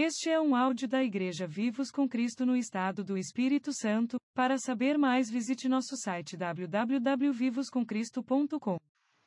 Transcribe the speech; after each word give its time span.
Este 0.00 0.30
é 0.30 0.40
um 0.40 0.54
áudio 0.54 0.86
da 0.86 1.02
Igreja 1.02 1.44
Vivos 1.44 1.90
com 1.90 2.08
Cristo 2.08 2.46
no 2.46 2.54
Estado 2.54 3.02
do 3.02 3.18
Espírito 3.18 3.72
Santo. 3.72 4.16
Para 4.32 4.56
saber 4.56 4.96
mais, 4.96 5.28
visite 5.28 5.68
nosso 5.68 5.96
site 5.96 6.36
www.vivoscomcristo.com. 6.36 8.78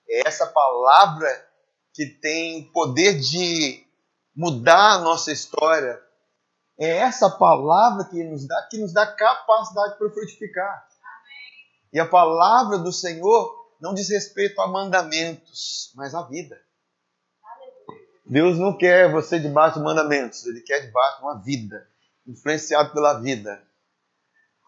É 0.07 0.25
essa 0.25 0.47
palavra 0.47 1.27
que 1.93 2.05
tem 2.05 2.71
poder 2.71 3.19
de 3.19 3.85
mudar 4.33 4.93
a 4.93 4.99
nossa 4.99 5.33
história. 5.33 6.01
É 6.79 6.99
essa 6.99 7.29
palavra 7.29 8.05
que 8.05 8.23
nos 8.23 8.47
dá, 8.47 8.67
que 8.71 8.77
nos 8.77 8.93
dá 8.93 9.13
capacidade 9.13 9.97
para 9.97 10.09
frutificar. 10.09 10.87
E 11.91 11.99
a 11.99 12.07
palavra 12.07 12.77
do 12.77 12.93
Senhor 12.93 13.75
não 13.81 13.93
diz 13.93 14.07
respeito 14.07 14.61
a 14.61 14.69
mandamentos, 14.69 15.91
mas 15.97 16.15
a 16.15 16.21
vida. 16.21 16.57
Deus 18.31 18.57
não 18.57 18.77
quer 18.77 19.11
você 19.11 19.37
debaixo 19.37 19.77
de 19.77 19.83
mandamentos, 19.83 20.45
Ele 20.45 20.61
quer 20.61 20.79
debaixo 20.85 21.17
de 21.17 21.23
uma 21.23 21.43
vida, 21.43 21.85
influenciado 22.25 22.93
pela 22.93 23.19
vida. 23.19 23.61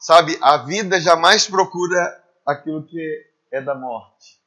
Sabe, 0.02 0.38
a 0.42 0.58
vida 0.58 1.00
jamais 1.00 1.48
procura 1.48 2.22
aquilo 2.46 2.86
que 2.86 3.26
é 3.50 3.62
da 3.62 3.74
morte. 3.74 4.38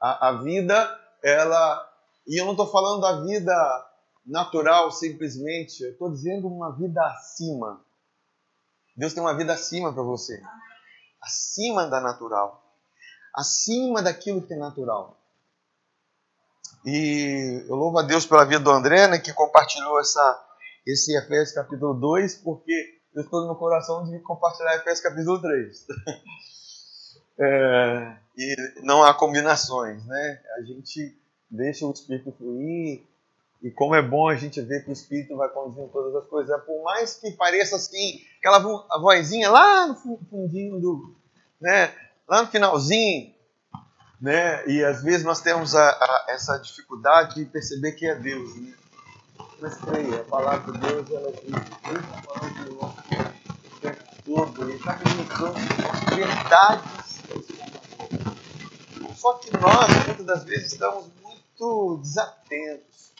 A, 0.00 0.28
a 0.28 0.32
vida, 0.42 1.00
ela. 1.22 1.86
E 2.26 2.40
eu 2.40 2.46
não 2.46 2.52
estou 2.52 2.66
falando 2.66 3.02
da 3.02 3.20
vida 3.20 3.86
natural 4.24 4.90
simplesmente, 4.90 5.82
eu 5.82 5.90
estou 5.90 6.10
dizendo 6.10 6.48
uma 6.48 6.74
vida 6.74 7.04
acima. 7.08 7.84
Deus 8.96 9.12
tem 9.12 9.22
uma 9.22 9.36
vida 9.36 9.52
acima 9.52 9.92
para 9.92 10.02
você. 10.02 10.42
Acima 11.20 11.88
da 11.88 12.00
natural. 12.00 12.64
Acima 13.34 14.02
daquilo 14.02 14.40
que 14.40 14.54
é 14.54 14.56
natural. 14.56 15.20
E 16.86 17.64
eu 17.68 17.74
louvo 17.74 17.98
a 17.98 18.02
Deus 18.02 18.24
pela 18.24 18.44
vida 18.44 18.60
do 18.60 18.70
André, 18.70 19.08
né, 19.08 19.18
que 19.18 19.32
compartilhou 19.32 19.98
essa, 19.98 20.46
esse 20.86 21.18
Efésios 21.18 21.50
capítulo 21.50 21.94
2, 21.94 22.36
porque 22.36 22.72
eu 23.12 23.22
estou 23.22 23.44
no 23.44 23.56
coração 23.56 24.04
de 24.04 24.20
compartilhar 24.20 24.76
Efésios 24.76 25.00
capítulo 25.00 25.42
3. 25.42 25.86
é, 27.40 28.16
e 28.38 28.56
não 28.84 29.02
há 29.02 29.12
combinações, 29.12 30.06
né? 30.06 30.40
A 30.58 30.62
gente 30.62 31.18
deixa 31.50 31.84
o 31.84 31.90
Espírito 31.90 32.30
fluir, 32.38 33.04
e 33.60 33.70
como 33.72 33.96
é 33.96 34.02
bom 34.02 34.28
a 34.28 34.36
gente 34.36 34.60
ver 34.60 34.84
que 34.84 34.90
o 34.90 34.92
Espírito 34.92 35.36
vai 35.36 35.48
conduzindo 35.48 35.88
todas 35.88 36.14
as 36.14 36.28
coisas. 36.28 36.64
Por 36.64 36.84
mais 36.84 37.14
que 37.14 37.32
pareça 37.32 37.74
assim, 37.74 38.20
aquela 38.38 38.60
vozinha 39.00 39.50
lá 39.50 39.88
no 39.88 39.96
fundinho 40.30 40.78
do. 40.78 41.16
Né, 41.60 41.92
lá 42.28 42.42
no 42.42 42.48
finalzinho, 42.48 43.34
né? 44.20 44.66
E 44.66 44.84
às 44.84 45.02
vezes 45.02 45.24
nós 45.24 45.40
temos 45.40 45.74
a, 45.74 45.88
a, 45.88 46.26
essa 46.28 46.58
dificuldade 46.58 47.34
de 47.36 47.44
perceber 47.44 47.92
que 47.92 48.06
é 48.06 48.14
Deus, 48.14 48.56
né? 48.56 48.72
Mas 49.60 49.74
creia, 49.76 50.20
a 50.20 50.24
palavra 50.24 50.72
de 50.72 50.78
Deus 50.78 51.10
ela 51.10 51.28
é 51.28 51.32
está 51.32 52.22
falando 52.22 52.64
de 52.64 52.74
nós 52.74 52.94
o 53.72 53.80
tempo 53.80 54.04
todo, 54.24 54.62
Ele 54.62 54.76
está 54.76 54.94
comunicando 54.94 55.54
verdades. 56.14 56.96
Só 59.16 59.32
que 59.34 59.50
nós, 59.56 60.06
muitas 60.06 60.26
das 60.26 60.44
vezes, 60.44 60.72
estamos 60.72 61.06
muito 61.22 61.98
desatentos. 62.02 63.12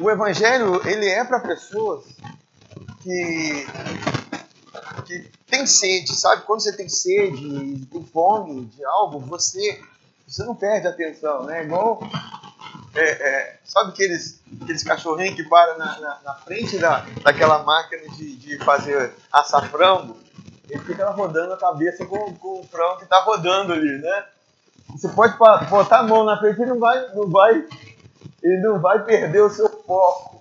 O 0.00 0.10
Evangelho, 0.10 0.86
ele 0.88 1.06
é 1.06 1.24
para 1.24 1.40
pessoas 1.40 2.04
que 3.02 3.66
tem 5.56 5.66
sede, 5.66 6.14
sabe? 6.14 6.42
Quando 6.42 6.60
você 6.60 6.72
tem 6.72 6.88
sede, 6.88 7.86
tem 7.86 8.04
fome 8.04 8.66
de 8.66 8.84
algo, 8.84 9.18
você, 9.20 9.80
você 10.26 10.44
não 10.44 10.54
perde 10.54 10.86
a 10.86 10.90
atenção, 10.90 11.44
né? 11.44 11.64
Igual, 11.64 12.00
é, 12.94 13.02
é, 13.02 13.58
sabe 13.64 13.90
aqueles, 13.90 14.40
aqueles 14.60 14.82
cachorrinhos 14.82 15.34
que 15.34 15.44
param 15.44 15.78
na, 15.78 15.98
na, 15.98 16.20
na, 16.24 16.34
frente 16.34 16.78
da, 16.78 17.06
daquela 17.22 17.62
máquina 17.62 18.02
de, 18.14 18.36
de 18.36 18.58
fazer 18.58 19.14
frango? 19.70 20.16
Ele 20.68 20.82
fica 20.82 21.08
rodando 21.10 21.54
a 21.54 21.56
cabeça 21.56 22.04
com, 22.04 22.34
com 22.34 22.60
o 22.60 22.64
frango 22.64 22.98
que 22.98 23.04
está 23.04 23.20
rodando 23.20 23.72
ali, 23.72 23.98
né? 23.98 24.24
Você 24.90 25.08
pode 25.08 25.36
botar 25.38 26.00
a 26.00 26.02
mão 26.02 26.24
na 26.24 26.38
frente 26.38 26.60
e 26.60 26.66
não 26.66 26.78
vai, 26.78 27.14
não 27.14 27.28
vai, 27.28 27.66
ele 28.42 28.60
não 28.60 28.80
vai 28.80 29.04
perder 29.04 29.42
o 29.42 29.50
seu 29.50 29.68
foco. 29.68 30.36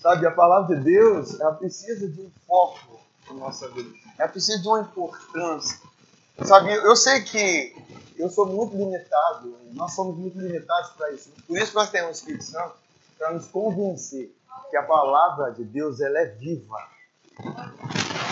Sabe, 0.00 0.26
a 0.26 0.30
palavra 0.30 0.76
de 0.76 0.82
Deus, 0.82 1.40
ela 1.40 1.52
precisa 1.52 2.06
de 2.06 2.20
um 2.20 2.30
foco 2.46 3.00
na 3.28 3.34
nossa 3.36 3.68
vida. 3.68 4.03
É 4.18 4.28
preciso 4.28 4.62
de 4.62 4.68
uma 4.68 4.80
importância. 4.80 5.78
Sabe, 6.44 6.72
eu 6.72 6.96
sei 6.96 7.22
que 7.22 7.76
eu 8.16 8.28
sou 8.30 8.46
muito 8.46 8.76
limitado, 8.76 9.56
nós 9.72 9.92
somos 9.92 10.16
muito 10.16 10.38
limitados 10.38 10.90
para 10.90 11.12
isso. 11.12 11.30
Por 11.46 11.58
isso 11.58 11.74
nós 11.74 11.90
temos 11.90 12.10
o 12.10 12.12
Espírito 12.12 12.44
Santo 12.44 12.74
para 13.18 13.32
nos 13.32 13.46
convencer 13.46 14.34
que 14.70 14.76
a 14.76 14.82
palavra 14.82 15.52
de 15.52 15.64
Deus 15.64 16.00
ela 16.00 16.18
é 16.18 16.26
viva. 16.26 16.78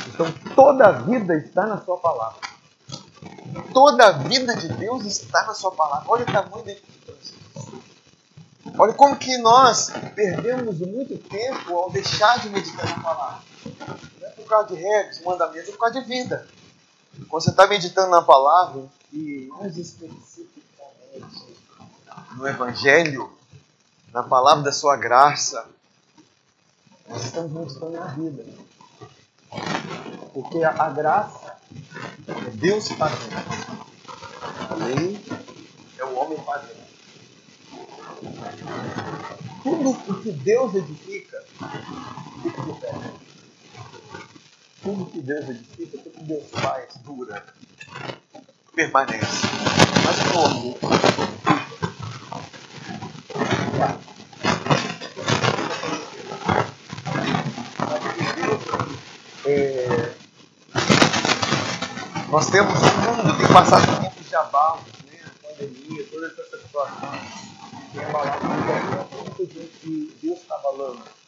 Então 0.08 0.32
toda 0.54 0.86
a 0.86 0.92
vida 0.92 1.34
está 1.36 1.66
na 1.66 1.80
sua 1.80 1.98
palavra. 1.98 2.40
Toda 3.72 4.06
a 4.06 4.12
vida 4.12 4.56
de 4.56 4.68
Deus 4.68 5.04
está 5.04 5.44
na 5.44 5.54
sua 5.54 5.72
palavra. 5.72 6.04
Olha 6.08 6.22
o 6.22 6.26
tamanho 6.26 6.64
da 6.64 6.72
importância. 6.72 7.36
Olha 8.78 8.92
como 8.94 9.16
que 9.16 9.36
nós 9.38 9.90
perdemos 10.14 10.78
muito 10.78 11.18
tempo 11.28 11.76
ao 11.76 11.90
deixar 11.90 12.40
de 12.40 12.48
meditar 12.48 12.86
na 12.86 13.02
palavra 13.02 13.42
causa 14.48 14.68
de 14.68 14.74
regras, 14.74 15.20
mandamentos, 15.22 15.68
é 15.68 15.72
por 15.72 15.78
causa 15.78 16.00
de 16.00 16.06
vida. 16.06 16.46
Quando 17.28 17.42
você 17.42 17.50
está 17.50 17.66
meditando 17.66 18.10
na 18.10 18.22
palavra, 18.22 18.84
e 19.12 19.48
mais 19.58 19.76
especificamente 19.76 20.52
no 22.36 22.48
Evangelho, 22.48 23.30
na 24.12 24.22
palavra 24.22 24.64
da 24.64 24.72
sua 24.72 24.96
graça, 24.96 25.66
nós 27.08 27.24
estamos 27.24 27.52
meditando 27.52 27.92
na 27.92 28.06
vida. 28.06 28.44
Porque 30.32 30.64
a, 30.64 30.88
graça 30.88 31.58
é 32.26 32.50
Deus 32.50 32.88
fazendo. 32.88 33.36
A 34.70 34.74
lei 34.74 35.22
é 35.98 36.04
o 36.04 36.16
homem 36.16 36.38
fazendo. 36.38 36.82
Tudo 39.62 39.90
o 39.90 40.22
que 40.22 40.32
Deus 40.32 40.74
edifica 40.74 41.44
fica 42.42 42.62
de 42.62 42.80
pé. 42.80 43.21
Tudo 44.82 45.06
que 45.06 45.20
Deus 45.20 45.48
edifica, 45.48 45.98
tudo 45.98 46.10
que 46.10 46.24
Deus 46.24 46.42
faz, 46.50 46.96
dura, 47.04 47.44
permanece. 48.74 49.46
Mas 50.04 50.32
como? 50.32 50.76
É, 59.44 60.14
nós 62.28 62.50
temos 62.50 62.74
um 62.74 63.22
mundo 63.22 63.36
que 63.36 63.44
tem 63.44 63.52
passado 63.52 63.86
por 63.86 64.02
tempos 64.02 64.28
de 64.28 64.34
abalos, 64.34 64.82
né? 65.06 65.20
a 65.24 65.48
pandemia, 65.48 66.06
toda 66.10 66.26
essa 66.26 66.58
situação 66.58 67.12
tem 67.92 68.04
abalado 68.04 68.44
muita 68.46 69.44
gente 69.44 69.78
que 69.80 70.16
Deus 70.20 70.40
está 70.40 70.56
abalando 70.56 71.21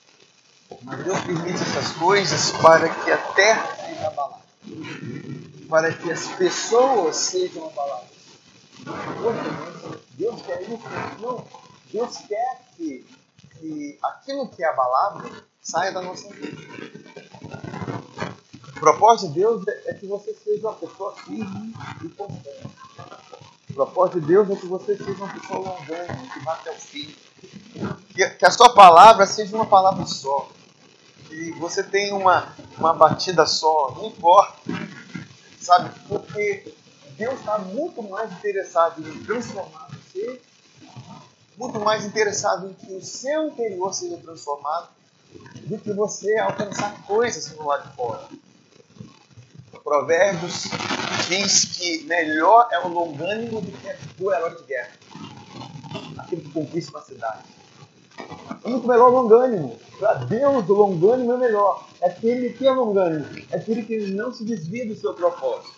mas 0.82 1.04
Deus 1.04 1.20
permite 1.20 1.62
essas 1.62 1.92
coisas 1.92 2.52
para 2.52 2.88
que 2.88 3.10
a 3.10 3.18
terra 3.32 3.76
seja 3.76 4.06
abalada, 4.06 4.42
para 5.68 5.92
que 5.92 6.12
as 6.12 6.26
pessoas 6.28 7.16
sejam 7.16 7.66
abaladas. 7.66 8.08
Deus 10.12 10.42
quer 10.42 10.62
isso? 10.62 10.80
Não. 11.20 11.44
Deus 11.92 12.16
quer 12.28 12.62
que, 12.76 13.06
que 13.52 13.98
aquilo 14.02 14.48
que 14.48 14.62
é 14.62 14.68
abalado 14.68 15.44
saia 15.62 15.92
da 15.92 16.02
nossa 16.02 16.28
vida. 16.28 16.56
O 18.76 18.80
propósito 18.80 19.32
de 19.32 19.40
Deus 19.40 19.64
é 19.66 19.94
que 19.94 20.06
você 20.06 20.34
seja 20.34 20.68
uma 20.68 20.76
pessoa 20.76 21.14
firme 21.16 21.74
e 22.04 22.08
constante. 22.10 22.68
O 23.70 23.74
propósito 23.74 24.20
de 24.20 24.26
Deus 24.26 24.50
é 24.50 24.56
que 24.56 24.66
você 24.66 24.96
seja 24.96 25.12
uma 25.12 25.32
pessoa 25.32 25.58
longânima, 25.58 26.28
que 26.32 26.40
vá 26.44 26.52
até 26.52 26.70
o 26.70 26.74
fim. 26.74 27.14
Que, 28.14 28.28
que 28.30 28.46
a 28.46 28.50
sua 28.50 28.74
palavra 28.74 29.26
seja 29.26 29.56
uma 29.56 29.66
palavra 29.66 30.04
só 30.06 30.48
que 31.34 31.50
você 31.58 31.82
tem 31.82 32.12
uma, 32.12 32.54
uma 32.78 32.94
batida 32.94 33.44
só, 33.44 33.92
não 33.96 34.06
importa, 34.06 34.56
sabe? 35.60 35.90
Porque 36.08 36.72
Deus 37.16 37.40
está 37.40 37.58
muito 37.58 38.02
mais 38.04 38.32
interessado 38.32 39.00
em 39.00 39.24
transformar 39.24 39.88
você, 39.88 40.40
muito 41.56 41.80
mais 41.80 42.04
interessado 42.04 42.68
em 42.68 42.74
que 42.74 42.92
o 42.94 43.02
seu 43.02 43.48
interior 43.48 43.92
seja 43.92 44.16
transformado, 44.18 44.88
do 45.66 45.76
que 45.78 45.92
você 45.92 46.38
alcançar 46.38 47.02
coisas 47.04 47.50
no 47.56 47.66
lado 47.66 47.88
de 47.88 47.96
fora. 47.96 48.28
Provérbios 49.82 50.64
diz 51.28 51.64
que 51.64 52.04
melhor 52.04 52.68
é 52.70 52.78
o 52.78 52.88
longânimo 52.88 53.60
do 53.60 53.72
que 53.72 54.22
o 54.22 54.32
herói 54.32 54.54
de 54.54 54.62
guerra, 54.62 54.92
aquele 56.18 56.42
que 56.42 56.50
conquista 56.50 56.92
uma 56.92 57.04
cidade. 57.04 57.53
Muito 58.64 58.88
melhor 58.88 59.10
longânimo. 59.10 59.78
Para 59.98 60.14
Deus, 60.14 60.68
o 60.68 60.72
longânimo 60.72 61.32
é 61.32 61.36
melhor. 61.36 61.86
É 62.00 62.08
aquele 62.08 62.52
que 62.52 62.66
é 62.66 62.72
longânimo. 62.72 63.26
É 63.50 63.56
aquele 63.56 63.82
que 63.82 64.10
não 64.10 64.32
se 64.32 64.44
desvia 64.44 64.86
do 64.86 64.94
seu 64.94 65.14
propósito. 65.14 65.74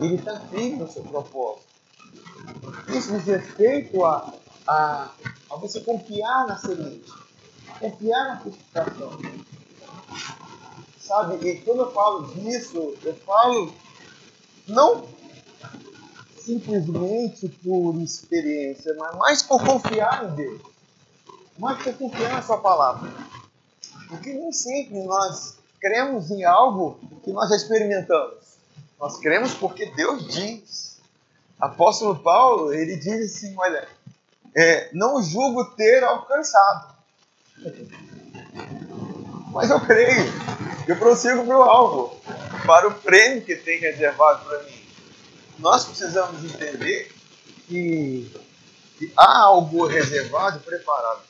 Ele 0.00 0.16
está 0.16 0.40
firme 0.40 0.76
no 0.76 0.90
seu 0.90 1.02
propósito. 1.02 1.66
Isso 2.88 3.12
diz 3.12 3.24
respeito 3.24 4.04
a, 4.04 4.32
a, 4.66 5.10
a 5.50 5.56
você 5.56 5.80
confiar 5.80 6.46
na 6.46 6.56
semente, 6.56 7.12
confiar 7.78 8.28
na 8.28 8.40
frutificação. 8.40 9.18
Sabe? 11.00 11.48
E 11.48 11.60
quando 11.60 11.82
eu 11.82 11.92
falo 11.92 12.26
disso, 12.34 12.94
eu 13.04 13.14
falo 13.14 13.72
não 14.66 15.06
simplesmente 16.36 17.48
por 17.62 18.00
experiência, 18.00 18.94
mas 18.98 19.16
mais 19.16 19.42
por 19.42 19.62
confiar 19.64 20.24
em 20.24 20.34
Deus, 20.34 20.62
mais 21.58 21.82
por 21.82 21.94
confiar 21.94 22.32
na 22.32 22.42
Sua 22.42 22.58
palavra. 22.58 23.10
Porque 24.08 24.32
nem 24.32 24.52
sempre 24.52 25.02
nós 25.02 25.58
cremos 25.80 26.30
em 26.30 26.44
algo 26.44 26.98
que 27.22 27.32
nós 27.32 27.50
já 27.50 27.56
experimentamos. 27.56 28.38
Nós 28.98 29.18
cremos 29.18 29.54
porque 29.54 29.86
Deus 29.86 30.28
diz. 30.28 30.98
Apóstolo 31.60 32.16
Paulo, 32.16 32.72
ele 32.72 32.96
diz 32.96 33.34
assim, 33.34 33.54
olha, 33.58 33.88
é, 34.54 34.90
não 34.92 35.20
julgo 35.22 35.64
ter 35.76 36.04
alcançado. 36.04 36.94
Mas 39.52 39.70
eu 39.70 39.80
creio, 39.80 40.24
eu 40.86 40.96
prossigo 40.96 41.44
para 41.44 41.58
o 41.58 41.62
alvo, 41.62 42.20
para 42.64 42.86
o 42.86 42.94
prêmio 42.94 43.42
que 43.42 43.56
tem 43.56 43.80
reservado 43.80 44.44
para 44.44 44.62
mim. 44.62 44.80
Nós 45.58 45.84
precisamos 45.84 46.44
entender 46.44 47.12
que, 47.66 48.32
que 48.98 49.12
há 49.16 49.38
algo 49.40 49.86
reservado 49.86 50.60
preparado. 50.60 51.27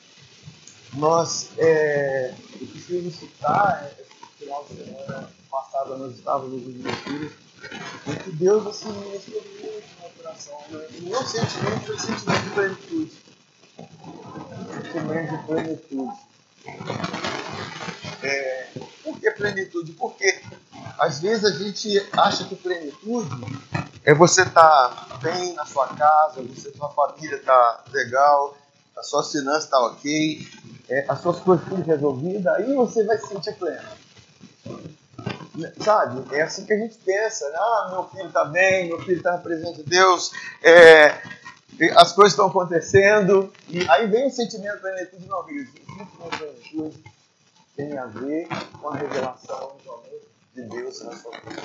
Nós, 0.94 1.50
é, 1.58 2.34
eu 2.60 2.66
preciso 2.66 3.10
citar, 3.10 3.90
esse 3.98 4.44
final 4.44 4.64
de 4.64 4.76
semana 4.76 5.30
passada 5.50 5.96
nós 5.96 6.14
estávamos 6.14 6.62
nos 6.62 6.96
Filhos, 6.98 7.32
e 8.06 8.16
que 8.16 8.30
Deus 8.32 8.66
assim, 8.66 8.92
ministrou 8.92 9.42
muito 9.42 9.86
no 10.02 10.10
coração. 10.10 10.58
Né? 10.70 10.86
O 10.98 11.02
meu 11.02 11.22
sentimento 11.26 11.86
foi 11.86 11.98
sentimento 11.98 12.42
de 12.42 12.50
plenitude. 12.50 13.12
Sentimento 14.82 15.36
de 15.36 15.46
plenitude. 15.46 16.28
É, 18.22 18.68
por 19.04 19.20
que 19.20 19.30
plenitude? 19.30 19.92
Porque 19.92 20.42
às 20.98 21.20
vezes 21.20 21.44
a 21.44 21.50
gente 21.50 22.06
acha 22.12 22.44
que 22.44 22.56
plenitude 22.56 23.30
é 24.04 24.12
você 24.14 24.42
estar 24.42 24.88
tá 24.88 25.16
bem 25.18 25.52
na 25.54 25.64
sua 25.64 25.88
casa, 25.88 26.42
você, 26.42 26.72
sua 26.72 26.90
família 26.90 27.36
está 27.36 27.84
legal, 27.92 28.56
a 28.98 29.02
sua 29.02 29.22
finança 29.22 29.66
está 29.66 29.80
ok, 29.80 30.48
é, 30.88 31.04
as 31.08 31.20
suas 31.20 31.38
coisas 31.38 31.64
tudo 31.68 31.82
resolvidas, 31.82 32.46
aí 32.54 32.74
você 32.74 33.04
vai 33.04 33.16
se 33.18 33.28
sentir 33.28 33.54
pleno. 33.56 33.88
Sabe? 35.82 36.36
É 36.36 36.42
assim 36.42 36.64
que 36.64 36.72
a 36.72 36.78
gente 36.78 36.98
pensa. 36.98 37.48
Né? 37.48 37.56
Ah, 37.56 37.88
meu 37.92 38.04
filho 38.08 38.26
está 38.26 38.44
bem, 38.44 38.88
meu 38.88 39.00
filho 39.00 39.16
está 39.16 39.32
na 39.32 39.38
presença 39.38 39.74
de 39.74 39.82
Deus, 39.84 40.32
é, 40.62 41.20
as 41.96 42.12
coisas 42.12 42.32
estão 42.32 42.46
acontecendo, 42.46 43.52
e 43.68 43.88
aí 43.88 44.06
vem 44.08 44.26
o 44.26 44.30
sentimento 44.30 44.76
de 44.76 44.80
plenitude. 44.80 45.26
Não, 45.26 45.44
filho, 45.44 45.62
o 45.62 45.66
sentimento 45.66 46.10
de 46.10 46.36
plenitude 46.36 47.04
tem 47.76 47.96
a 47.96 48.06
ver 48.06 48.48
com 48.80 48.88
a 48.88 48.96
revelação 48.96 49.76
de 50.54 50.62
Deus 50.62 51.00
na 51.02 51.16
sua 51.16 51.32
vida. 51.38 51.62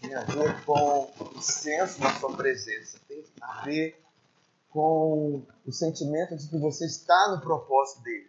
Tem 0.00 0.14
a 0.14 0.20
ver 0.22 0.60
com 0.64 1.10
o 1.20 1.40
senso 1.40 2.00
da 2.00 2.12
sua 2.14 2.32
presença. 2.36 2.98
Tem 3.08 3.24
a 3.40 3.62
ver 3.64 4.03
com 4.74 5.40
o 5.64 5.72
sentimento 5.72 6.36
de 6.36 6.48
que 6.48 6.58
você 6.58 6.84
está 6.84 7.28
no 7.30 7.40
propósito 7.40 8.02
dele. 8.02 8.28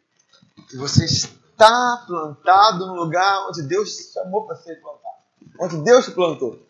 Que 0.69 0.77
você 0.77 1.03
está 1.03 2.03
plantado 2.05 2.85
no 2.85 2.93
lugar 2.93 3.47
onde 3.49 3.63
Deus 3.63 3.95
te 3.95 4.13
chamou 4.13 4.45
para 4.45 4.55
ser 4.57 4.79
plantado. 4.79 5.15
Onde 5.59 5.77
Deus 5.77 6.05
te 6.05 6.11
plantou. 6.11 6.63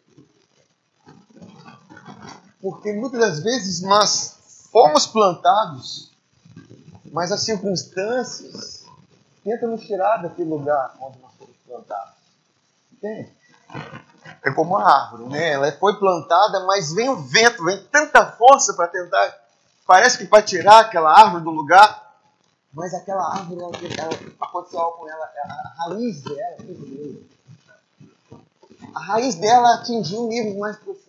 Porque 2.62 2.94
muitas 2.94 3.20
das 3.20 3.44
vezes 3.44 3.82
nós 3.82 4.70
fomos 4.72 5.06
plantados, 5.06 6.10
mas 7.12 7.32
as 7.34 7.42
circunstâncias 7.42 8.86
tentam 9.44 9.72
nos 9.72 9.82
tirar 9.82 10.22
daquele 10.22 10.50
lugar 10.50 10.96
onde 11.02 11.20
nós 11.20 11.34
fomos 11.34 11.56
plantados. 11.68 12.14
Entende? 12.94 13.30
É 14.42 14.52
como 14.52 14.78
a 14.78 14.90
árvore, 14.90 15.26
né? 15.26 15.52
Ela 15.52 15.72
foi 15.74 16.00
plantada, 16.00 16.66
mas 16.66 16.94
vem 16.94 17.10
o 17.10 17.18
vento, 17.18 17.64
vem 17.66 17.84
tanta 17.88 18.32
força 18.32 18.74
para 18.74 18.88
tentar 18.88 19.45
parece 19.86 20.18
que 20.18 20.26
para 20.26 20.44
tirar 20.44 20.80
aquela 20.80 21.12
árvore 21.12 21.44
do 21.44 21.52
lugar, 21.52 22.06
mas 22.74 22.94
aquela 22.94 23.34
árvore, 23.34 23.62
ela, 23.62 23.72
ela, 23.98 24.34
aconteceu 24.42 24.80
algo 24.80 24.98
com 24.98 25.10
ela, 25.10 25.32
a 25.46 25.90
raiz 25.90 26.22
dela, 26.22 26.58
a 28.94 29.00
raiz 29.00 29.36
dela 29.36 29.76
atingiu 29.76 30.28
níveis 30.28 30.58
mais 30.58 30.78
profundos. 30.78 31.06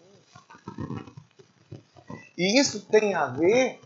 E 2.38 2.61
isso 2.61 2.81
tem 2.81 3.14
a 3.14 3.26
ver 3.26 3.81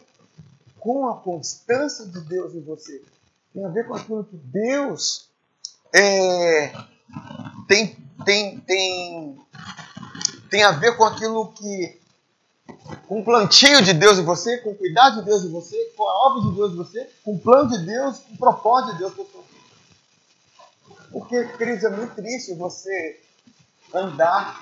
com 0.79 1.09
a 1.09 1.17
constância 1.17 2.05
de 2.07 2.21
Deus 2.21 2.55
em 2.55 2.61
você. 2.61 3.03
Tem 3.55 3.65
a 3.65 3.69
ver 3.69 3.87
com 3.87 3.95
aquilo 3.95 4.25
que 4.25 4.37
Deus 4.37 5.29
é, 5.95 6.73
tem, 7.69 7.97
tem, 8.25 8.61
tem, 8.61 9.41
tem 10.51 10.63
a 10.65 10.73
ver 10.73 10.97
com 10.97 11.05
aquilo 11.05 11.53
que 11.53 12.00
com 13.07 13.21
o 13.21 13.25
plantio 13.25 13.83
de 13.83 13.93
Deus 13.93 14.19
em 14.19 14.25
você, 14.25 14.59
com 14.59 14.71
o 14.71 14.75
cuidado 14.77 15.21
de 15.21 15.25
Deus 15.27 15.45
em 15.45 15.51
você, 15.51 15.93
com 15.97 16.09
a 16.09 16.27
obra 16.27 16.51
de 16.51 16.57
Deus 16.57 16.73
em 16.73 16.77
você, 16.77 17.11
com 17.25 17.35
o 17.35 17.39
plano 17.39 17.71
de 17.71 17.85
Deus, 17.85 18.19
com 18.19 18.35
o 18.35 18.39
propósito 18.39 18.93
de 18.93 18.99
Deus 18.99 19.15
para 19.15 19.25
sua. 19.25 19.45
Porque, 21.13 21.45
queridos, 21.57 21.85
é 21.85 21.91
muito 21.91 22.15
triste 22.15 22.55
você 22.55 23.21
andar 23.93 24.61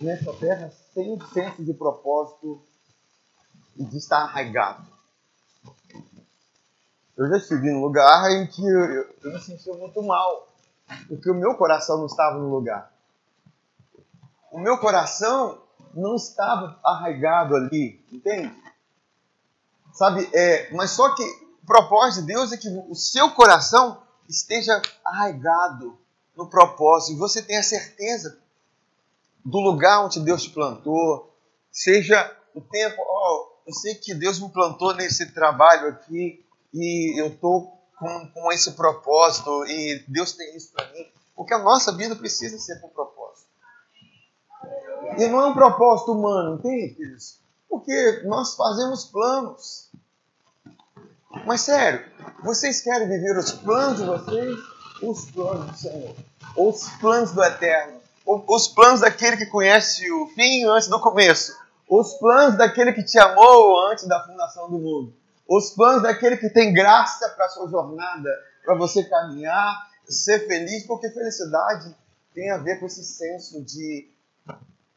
nessa 0.00 0.32
terra 0.34 0.72
sem 0.92 1.12
um 1.12 1.20
senso 1.28 1.64
de 1.64 1.72
propósito 1.72 2.60
e 3.76 3.84
de 3.84 3.96
estar 3.96 4.22
arraigado. 4.22 4.84
Eu 7.16 7.28
já 7.28 7.36
estive 7.36 7.70
num 7.70 7.80
lugar 7.80 8.30
em 8.32 8.46
que 8.46 8.66
eu, 8.66 8.84
eu, 8.84 9.14
eu 9.22 9.32
me 9.32 9.40
sentia 9.40 9.72
muito 9.74 10.02
mal, 10.02 10.48
porque 11.06 11.30
o 11.30 11.34
meu 11.34 11.54
coração 11.54 11.98
não 11.98 12.06
estava 12.06 12.38
no 12.38 12.48
lugar. 12.48 12.92
O 14.50 14.58
meu 14.58 14.78
coração 14.78 15.62
não 15.94 16.16
estava 16.16 16.78
arraigado 16.84 17.54
ali, 17.54 18.04
entende? 18.10 18.54
Sabe, 19.92 20.28
é, 20.32 20.72
mas 20.72 20.90
só 20.92 21.14
que 21.14 21.22
o 21.22 21.66
propósito 21.66 22.22
de 22.22 22.32
Deus 22.32 22.52
é 22.52 22.56
que 22.56 22.68
o 22.68 22.94
seu 22.94 23.30
coração 23.30 24.02
esteja 24.28 24.80
arraigado 25.04 25.98
no 26.36 26.48
propósito 26.48 27.12
e 27.12 27.18
você 27.18 27.42
tenha 27.42 27.62
certeza 27.62 28.38
do 29.44 29.58
lugar 29.58 30.04
onde 30.04 30.20
Deus 30.20 30.44
te 30.44 30.50
plantou, 30.50 31.36
seja 31.70 32.36
o 32.54 32.60
tempo, 32.60 32.96
oh, 32.98 33.52
eu 33.66 33.74
sei 33.74 33.94
que 33.94 34.14
Deus 34.14 34.40
me 34.40 34.48
plantou 34.50 34.94
nesse 34.94 35.32
trabalho 35.32 35.88
aqui 35.88 36.44
e 36.72 37.20
eu 37.20 37.28
estou 37.28 37.78
com, 37.98 38.28
com 38.28 38.52
esse 38.52 38.72
propósito 38.72 39.64
e 39.66 40.04
Deus 40.08 40.32
tem 40.32 40.56
isso 40.56 40.72
para 40.72 40.90
mim, 40.92 41.06
porque 41.34 41.54
a 41.54 41.58
nossa 41.58 41.92
vida 41.92 42.16
precisa 42.16 42.58
ser 42.58 42.80
com 42.80 42.88
propósito. 42.88 43.21
E 45.18 45.28
não 45.28 45.40
é 45.40 45.46
um 45.46 45.54
propósito 45.54 46.12
humano, 46.12 46.56
entende, 46.56 46.94
queridos? 46.94 47.38
Porque 47.68 48.22
nós 48.24 48.54
fazemos 48.54 49.04
planos. 49.04 49.90
Mas 51.46 51.62
sério, 51.62 52.04
vocês 52.42 52.80
querem 52.80 53.08
viver 53.08 53.36
os 53.36 53.52
planos 53.52 53.98
de 53.98 54.04
vocês? 54.04 54.58
Os 55.02 55.30
planos 55.30 55.66
do 55.70 55.76
Senhor. 55.76 56.16
Os 56.56 56.88
planos 57.00 57.32
do 57.32 57.42
Eterno. 57.42 58.00
Os 58.24 58.68
planos 58.68 59.00
daquele 59.00 59.36
que 59.36 59.46
conhece 59.46 60.10
o 60.12 60.28
fim 60.28 60.64
antes 60.64 60.88
do 60.88 61.00
começo. 61.00 61.56
Os 61.88 62.14
planos 62.14 62.56
daquele 62.56 62.92
que 62.92 63.02
te 63.02 63.18
amou 63.18 63.88
antes 63.88 64.06
da 64.06 64.24
fundação 64.24 64.70
do 64.70 64.78
mundo. 64.78 65.14
Os 65.48 65.70
planos 65.70 66.02
daquele 66.02 66.36
que 66.36 66.48
tem 66.48 66.72
graça 66.72 67.28
para 67.30 67.46
a 67.46 67.48
sua 67.48 67.68
jornada, 67.68 68.30
para 68.64 68.74
você 68.74 69.02
caminhar, 69.04 69.90
ser 70.06 70.46
feliz, 70.46 70.86
porque 70.86 71.10
felicidade 71.10 71.94
tem 72.34 72.50
a 72.50 72.58
ver 72.58 72.78
com 72.78 72.86
esse 72.86 73.04
senso 73.04 73.62
de 73.62 74.08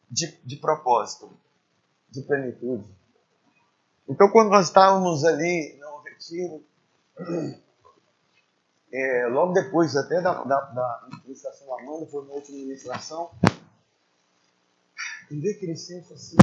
de, 0.09 0.39
de 0.43 0.55
propósito, 0.57 1.31
de 2.09 2.21
plenitude. 2.21 2.85
Então, 4.07 4.29
quando 4.31 4.49
nós 4.49 4.67
estávamos 4.67 5.23
ali 5.23 5.77
no 5.79 5.97
retiro, 6.01 6.63
é, 8.93 9.27
logo 9.27 9.53
depois 9.53 9.95
até 9.95 10.21
da, 10.21 10.43
da, 10.43 10.61
da 10.61 11.09
ministração 11.23 11.67
da 11.67 11.81
Amanda, 11.81 12.05
foi 12.07 12.21
uma 12.21 12.33
última 12.33 12.57
ministração, 12.57 13.31
em 15.31 15.39
ver 15.39 15.55
aquele 15.55 15.75
senso 15.75 16.13
assim, 16.13 16.37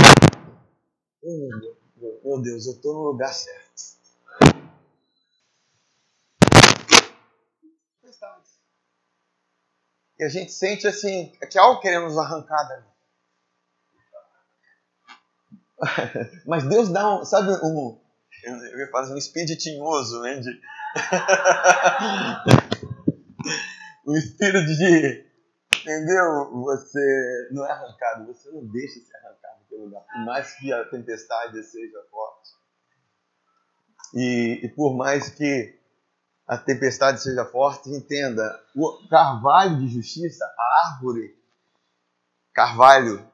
oh, 1.22 1.48
meu 2.24 2.42
Deus, 2.42 2.66
eu 2.66 2.72
estou 2.72 2.94
no 2.94 3.02
lugar 3.02 3.32
certo. 3.32 3.72
E 10.18 10.24
a 10.24 10.28
gente 10.28 10.52
sente 10.52 10.86
assim, 10.86 11.32
que 11.50 11.58
algo 11.58 11.80
querendo 11.80 12.04
nos 12.04 12.16
arrancar 12.16 12.62
dali. 12.68 12.91
Mas 16.46 16.62
Deus 16.68 16.90
dá 16.90 17.16
um, 17.16 17.24
sabe, 17.24 17.50
um, 17.64 17.98
eu 18.44 18.78
ia 18.78 18.88
fazer 18.90 19.14
um 19.14 19.20
speed 19.20 19.58
tinhoso, 19.58 20.20
né? 20.20 20.36
De... 20.36 20.50
um 24.06 24.14
espírito 24.16 24.66
de, 24.66 25.26
entendeu? 25.80 26.52
Você 26.62 27.48
não 27.52 27.66
é 27.66 27.72
arrancado, 27.72 28.26
você 28.26 28.50
não 28.50 28.64
deixa 28.66 29.00
ser 29.00 29.16
arrancado 29.16 29.64
pelo 29.68 29.86
lugar, 29.86 30.02
por 30.02 30.24
mais 30.24 30.54
que 30.54 30.72
a 30.72 30.84
tempestade 30.84 31.60
seja 31.64 32.00
forte. 32.10 32.52
E, 34.14 34.60
e 34.64 34.68
por 34.68 34.94
mais 34.94 35.30
que 35.30 35.76
a 36.46 36.58
tempestade 36.58 37.22
seja 37.22 37.46
forte, 37.46 37.88
entenda, 37.90 38.62
o 38.76 39.08
carvalho 39.08 39.78
de 39.78 39.88
justiça, 39.88 40.44
a 40.44 40.88
árvore 40.88 41.34
carvalho, 42.52 43.26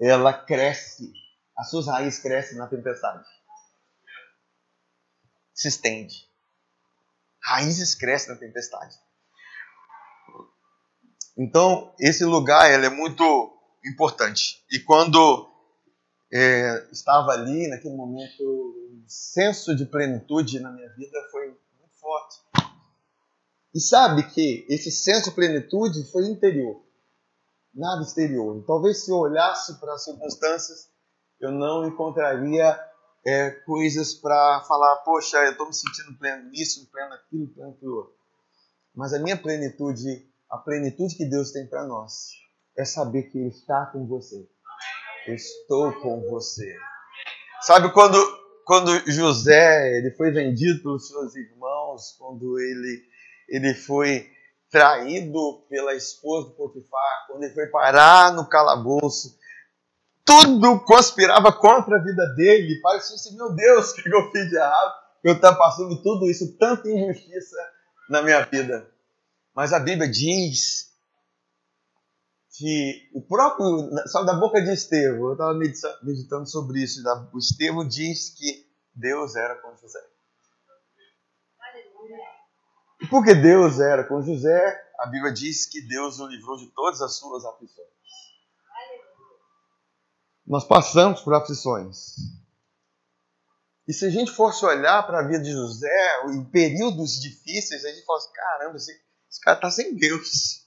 ela 0.00 0.32
cresce, 0.32 1.12
as 1.58 1.70
suas 1.70 1.88
raízes 1.88 2.20
crescem 2.20 2.56
na 2.56 2.68
tempestade. 2.68 3.26
Se 5.52 5.66
estende. 5.66 6.28
Raízes 7.42 7.96
crescem 7.96 8.32
na 8.32 8.38
tempestade. 8.38 8.96
Então, 11.36 11.92
esse 11.98 12.24
lugar 12.24 12.70
ele 12.70 12.86
é 12.86 12.90
muito 12.90 13.24
importante. 13.84 14.64
E 14.70 14.78
quando 14.78 15.50
é, 16.32 16.88
estava 16.92 17.32
ali, 17.32 17.66
naquele 17.68 17.96
momento, 17.96 18.42
o 18.42 19.04
senso 19.08 19.74
de 19.74 19.84
plenitude 19.84 20.60
na 20.60 20.70
minha 20.70 20.88
vida 20.94 21.18
foi 21.32 21.48
muito 21.48 21.94
forte. 21.98 22.38
E 23.74 23.80
sabe 23.80 24.30
que 24.30 24.64
esse 24.68 24.92
senso 24.92 25.30
de 25.30 25.36
plenitude 25.36 26.04
foi 26.10 26.26
interior, 26.26 26.84
nada 27.74 28.02
exterior. 28.02 28.64
Talvez 28.64 29.04
se 29.04 29.10
eu 29.10 29.16
olhasse 29.16 29.78
para 29.80 29.94
as 29.94 30.04
circunstâncias, 30.04 30.88
eu 31.40 31.50
não 31.50 31.86
encontraria 31.86 32.78
é, 33.26 33.50
coisas 33.50 34.14
para 34.14 34.64
falar, 34.66 34.96
poxa, 34.98 35.38
eu 35.44 35.52
estou 35.52 35.66
me 35.66 35.74
sentindo 35.74 36.18
pleno 36.18 36.50
nisso, 36.50 36.88
pleno 36.90 37.10
naquilo, 37.10 37.48
pleno 37.48 37.70
naquilo. 37.70 38.12
Mas 38.94 39.12
a 39.12 39.18
minha 39.18 39.36
plenitude 39.36 40.28
a 40.50 40.56
plenitude 40.56 41.14
que 41.14 41.26
Deus 41.26 41.52
tem 41.52 41.66
para 41.66 41.84
nós 41.84 42.30
é 42.76 42.84
saber 42.84 43.24
que 43.24 43.38
Ele 43.38 43.48
está 43.48 43.86
com 43.86 44.06
você. 44.06 44.48
Eu 45.26 45.34
estou 45.34 45.92
com 46.00 46.22
você. 46.22 46.74
Sabe 47.60 47.92
quando, 47.92 48.16
quando 48.64 48.98
José 49.10 49.98
ele 49.98 50.10
foi 50.12 50.30
vendido 50.30 50.82
pelos 50.82 51.06
seus 51.06 51.36
irmãos, 51.36 52.16
quando 52.18 52.58
ele, 52.58 53.02
ele 53.48 53.74
foi 53.74 54.26
traído 54.70 55.66
pela 55.68 55.94
esposa 55.94 56.48
do 56.48 56.54
Potifar, 56.54 57.26
quando 57.26 57.42
ele 57.42 57.52
foi 57.52 57.66
parar 57.66 58.32
no 58.32 58.48
calabouço, 58.48 59.36
tudo 60.28 60.80
conspirava 60.84 61.50
contra 61.50 61.96
a 61.96 62.02
vida 62.02 62.26
dele. 62.34 62.80
Parecia 62.82 63.16
assim, 63.16 63.34
meu 63.34 63.54
Deus, 63.54 63.90
o 63.90 63.94
que 64.02 64.14
eu 64.14 64.30
fiz 64.30 64.48
de 64.50 64.56
errado? 64.56 64.94
Eu 65.24 65.34
estou 65.34 65.56
passando 65.56 66.02
tudo 66.02 66.30
isso, 66.30 66.56
tanta 66.58 66.88
injustiça 66.88 67.56
na 68.10 68.22
minha 68.22 68.42
vida. 68.44 68.88
Mas 69.54 69.72
a 69.72 69.80
Bíblia 69.80 70.08
diz 70.08 70.92
que 72.56 73.08
o 73.14 73.22
próprio, 73.22 73.90
sabe, 74.06 74.26
da 74.26 74.34
boca 74.34 74.60
de 74.62 74.70
Estevão, 74.70 75.28
eu 75.28 75.32
estava 75.32 75.54
meditando 76.02 76.46
sobre 76.46 76.82
isso, 76.82 77.02
o 77.32 77.38
Estevão 77.38 77.86
diz 77.86 78.30
que 78.30 78.66
Deus 78.94 79.34
era 79.34 79.56
com 79.56 79.76
José. 79.76 79.98
E 83.00 83.06
porque 83.06 83.34
Deus 83.34 83.78
era 83.78 84.04
com 84.04 84.22
José, 84.22 84.80
a 84.98 85.06
Bíblia 85.06 85.32
diz 85.32 85.66
que 85.66 85.80
Deus 85.82 86.18
o 86.18 86.26
livrou 86.26 86.56
de 86.56 86.66
todas 86.68 87.00
as 87.00 87.16
suas 87.16 87.44
aflições. 87.44 87.97
Nós 90.48 90.64
passamos 90.64 91.20
por 91.20 91.34
aflições. 91.34 92.14
E 93.86 93.92
se 93.92 94.06
a 94.06 94.10
gente 94.10 94.32
fosse 94.32 94.64
olhar 94.64 95.06
para 95.06 95.20
a 95.20 95.26
vida 95.26 95.40
de 95.40 95.52
José, 95.52 96.26
em 96.30 96.44
períodos 96.44 97.20
difíceis, 97.20 97.84
a 97.84 97.88
gente 97.90 98.04
fala 98.04 98.18
assim, 98.18 98.32
caramba, 98.32 98.76
esse 98.76 99.08
esse 99.30 99.40
cara 99.40 99.58
está 99.58 99.70
sem 99.70 99.94
Deus. 99.94 100.66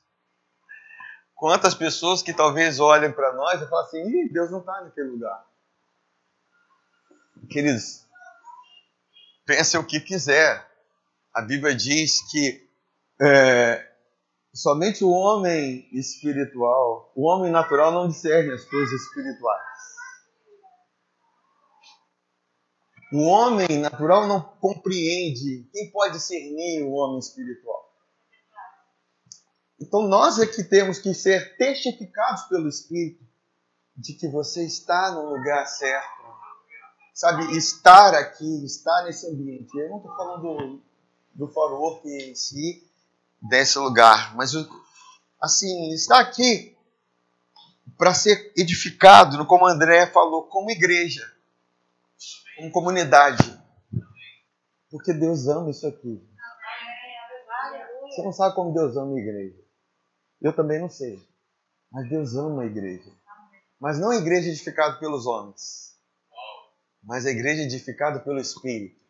Quantas 1.35 1.73
pessoas 1.73 2.21
que 2.21 2.33
talvez 2.33 2.79
olhem 2.79 3.11
para 3.11 3.33
nós 3.33 3.61
e 3.61 3.67
falem 3.67 3.85
assim: 3.85 4.09
Ih, 4.09 4.29
Deus 4.31 4.51
não 4.51 4.59
está 4.59 4.81
naquele 4.81 5.09
lugar. 5.09 5.45
Queridos, 7.49 8.05
pensem 9.45 9.79
o 9.79 9.85
que 9.85 9.99
quiser. 9.99 10.69
A 11.33 11.41
Bíblia 11.41 11.73
diz 11.73 12.21
que 12.29 12.69
é, 13.19 13.89
somente 14.53 15.03
o 15.03 15.09
homem 15.09 15.87
espiritual, 15.91 17.11
o 17.15 17.27
homem 17.27 17.51
natural 17.51 17.91
não 17.91 18.07
discerne 18.07 18.51
as 18.51 18.63
coisas 18.65 19.01
espirituais. 19.01 19.70
O 23.11 23.23
homem 23.23 23.79
natural 23.79 24.27
não 24.27 24.41
compreende. 24.41 25.67
Quem 25.73 25.91
pode 25.91 26.13
discernir 26.13 26.83
o 26.83 26.93
homem 26.93 27.19
espiritual? 27.19 27.91
Então 29.79 30.07
nós 30.07 30.39
é 30.39 30.45
que 30.45 30.63
temos 30.63 30.99
que 30.99 31.13
ser 31.13 31.57
testificados 31.57 32.43
pelo 32.43 32.69
Espírito 32.69 33.25
de 33.97 34.13
que 34.13 34.27
você 34.27 34.63
está 34.65 35.11
no 35.11 35.35
lugar 35.35 35.65
certo. 35.65 36.21
Sabe, 37.13 37.57
estar 37.57 38.15
aqui, 38.15 38.65
estar 38.65 39.03
nesse 39.03 39.27
ambiente. 39.27 39.77
Eu 39.77 39.89
não 39.89 39.97
estou 39.97 40.15
falando 40.15 40.41
do, 40.41 40.81
do 41.33 41.53
Foro 41.53 42.01
em 42.05 42.33
si, 42.33 42.87
desse 43.41 43.77
lugar, 43.77 44.35
mas 44.35 44.53
assim, 45.41 45.93
estar 45.93 46.19
aqui 46.19 46.77
para 47.97 48.13
ser 48.13 48.53
edificado, 48.55 49.45
como 49.45 49.67
André 49.67 50.07
falou, 50.07 50.43
como 50.43 50.71
igreja, 50.71 51.29
como 52.61 52.71
comunidade. 52.71 53.59
Porque 54.89 55.13
Deus 55.13 55.47
ama 55.47 55.71
isso 55.71 55.87
aqui. 55.87 56.21
Você 58.09 58.23
não 58.23 58.33
sabe 58.33 58.55
como 58.55 58.73
Deus 58.73 58.95
ama 58.97 59.15
a 59.15 59.19
igreja. 59.19 59.57
Eu 60.41 60.53
também 60.53 60.79
não 60.79 60.89
sei. 60.89 61.17
Mas 61.91 62.09
Deus 62.09 62.35
ama 62.35 62.63
a 62.63 62.65
igreja. 62.65 63.11
Mas 63.79 63.99
não 63.99 64.11
a 64.11 64.17
igreja 64.17 64.49
edificada 64.49 64.99
pelos 64.99 65.25
homens, 65.25 65.97
mas 67.03 67.25
a 67.25 67.31
igreja 67.31 67.63
edificada 67.63 68.19
pelo 68.19 68.39
Espírito. 68.39 69.01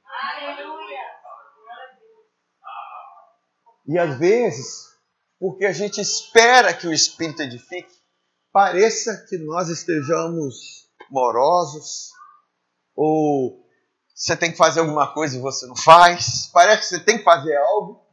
E 3.85 3.97
às 3.97 4.17
vezes, 4.17 4.87
porque 5.37 5.65
a 5.65 5.73
gente 5.73 5.99
espera 5.99 6.73
que 6.73 6.87
o 6.87 6.93
Espírito 6.93 7.41
edifique, 7.41 7.93
pareça 8.51 9.25
que 9.27 9.37
nós 9.39 9.67
estejamos 9.67 10.89
morosos, 11.09 12.11
ou 12.95 13.61
você 14.13 14.35
tem 14.35 14.51
que 14.51 14.57
fazer 14.57 14.81
alguma 14.81 15.13
coisa 15.13 15.35
e 15.35 15.41
você 15.41 15.65
não 15.65 15.75
faz, 15.75 16.47
parece 16.53 16.81
que 16.81 16.87
você 16.87 16.99
tem 17.03 17.17
que 17.17 17.23
fazer 17.23 17.55
algo, 17.57 18.05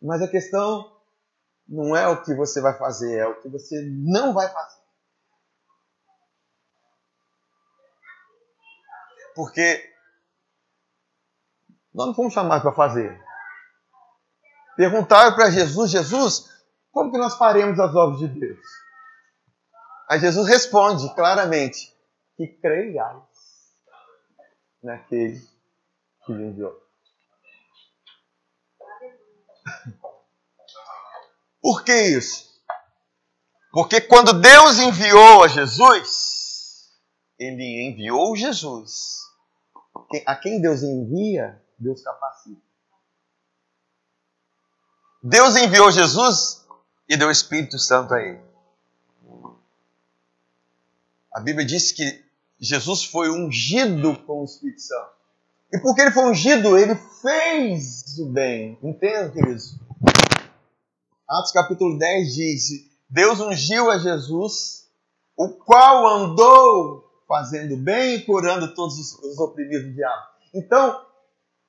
mas 0.00 0.22
a 0.22 0.28
questão 0.28 0.90
não 1.68 1.94
é 1.96 2.08
o 2.08 2.22
que 2.22 2.34
você 2.34 2.60
vai 2.60 2.76
fazer, 2.78 3.18
é 3.18 3.26
o 3.26 3.40
que 3.40 3.48
você 3.48 3.80
não 3.82 4.32
vai 4.32 4.48
fazer. 4.48 4.82
Porque 9.34 9.90
nós 11.94 12.06
não 12.06 12.14
fomos 12.14 12.32
chamados 12.32 12.62
para 12.62 12.72
fazer. 12.72 13.22
Perguntaram 14.76 15.34
para 15.34 15.50
Jesus, 15.50 15.90
Jesus, 15.90 16.50
como 16.90 17.10
que 17.10 17.18
nós 17.18 17.36
faremos 17.36 17.78
as 17.78 17.94
obras 17.94 18.18
de 18.18 18.28
Deus? 18.28 18.66
Aí 20.08 20.18
Jesus 20.20 20.48
responde 20.48 21.14
claramente, 21.14 21.94
que 22.36 22.46
creiais 22.46 23.31
naquele 24.82 25.40
que 26.24 26.32
lhe 26.32 26.44
enviou. 26.44 26.82
Por 31.60 31.84
que 31.84 31.94
isso? 31.94 32.50
Porque 33.70 34.00
quando 34.00 34.32
Deus 34.32 34.78
enviou 34.78 35.44
a 35.44 35.48
Jesus, 35.48 36.90
Ele 37.38 37.88
enviou 37.88 38.36
Jesus. 38.36 39.22
A 40.26 40.36
quem 40.36 40.60
Deus 40.60 40.82
envia, 40.82 41.62
Deus 41.78 42.02
capacita. 42.02 42.60
Deus 45.22 45.56
enviou 45.56 45.90
Jesus 45.90 46.66
e 47.08 47.16
deu 47.16 47.28
o 47.28 47.32
Espírito 47.32 47.78
Santo 47.78 48.12
a 48.12 48.20
ele. 48.20 48.42
A 51.32 51.40
Bíblia 51.40 51.64
diz 51.64 51.92
que 51.92 52.21
Jesus 52.62 53.02
foi 53.02 53.28
ungido 53.28 54.16
com 54.20 54.42
o 54.42 54.44
Espírito 54.44 54.82
Santo. 54.82 55.10
E 55.72 55.80
porque 55.80 56.00
ele 56.00 56.12
foi 56.12 56.30
ungido, 56.30 56.78
ele 56.78 56.94
fez 57.20 58.16
o 58.20 58.26
bem. 58.26 58.78
Entende, 58.80 59.32
queridos? 59.32 59.74
Atos 61.28 61.50
capítulo 61.50 61.98
10 61.98 62.34
diz: 62.34 62.62
Deus 63.10 63.40
ungiu 63.40 63.90
a 63.90 63.98
Jesus, 63.98 64.86
o 65.36 65.48
qual 65.48 66.06
andou 66.06 67.02
fazendo 67.26 67.76
bem 67.76 68.14
e 68.14 68.22
curando 68.24 68.72
todos 68.76 68.96
os, 68.96 69.18
os 69.24 69.38
oprimidos 69.40 69.88
do 69.88 69.94
diabo. 69.94 70.22
Então, 70.54 71.04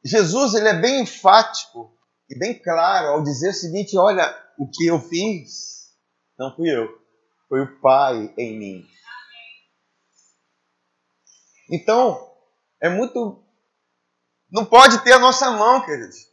Jesus 0.05 0.53
ele 0.53 0.67
é 0.67 0.79
bem 0.79 1.01
enfático 1.01 1.91
e 2.29 2.37
bem 2.37 2.61
claro 2.61 3.07
ao 3.07 3.23
dizer 3.23 3.49
o 3.49 3.53
seguinte: 3.53 3.97
olha, 3.97 4.31
o 4.59 4.69
que 4.69 4.85
eu 4.85 4.99
fiz 4.99 5.91
não 6.37 6.55
fui 6.55 6.69
eu, 6.69 6.87
foi 7.49 7.61
o 7.61 7.79
Pai 7.79 8.31
em 8.37 8.59
mim. 8.59 8.93
Então, 11.71 12.31
é 12.81 12.89
muito. 12.89 13.43
Não 14.51 14.65
pode 14.65 15.03
ter 15.03 15.13
a 15.13 15.19
nossa 15.19 15.51
mão, 15.51 15.83
queridos. 15.85 16.31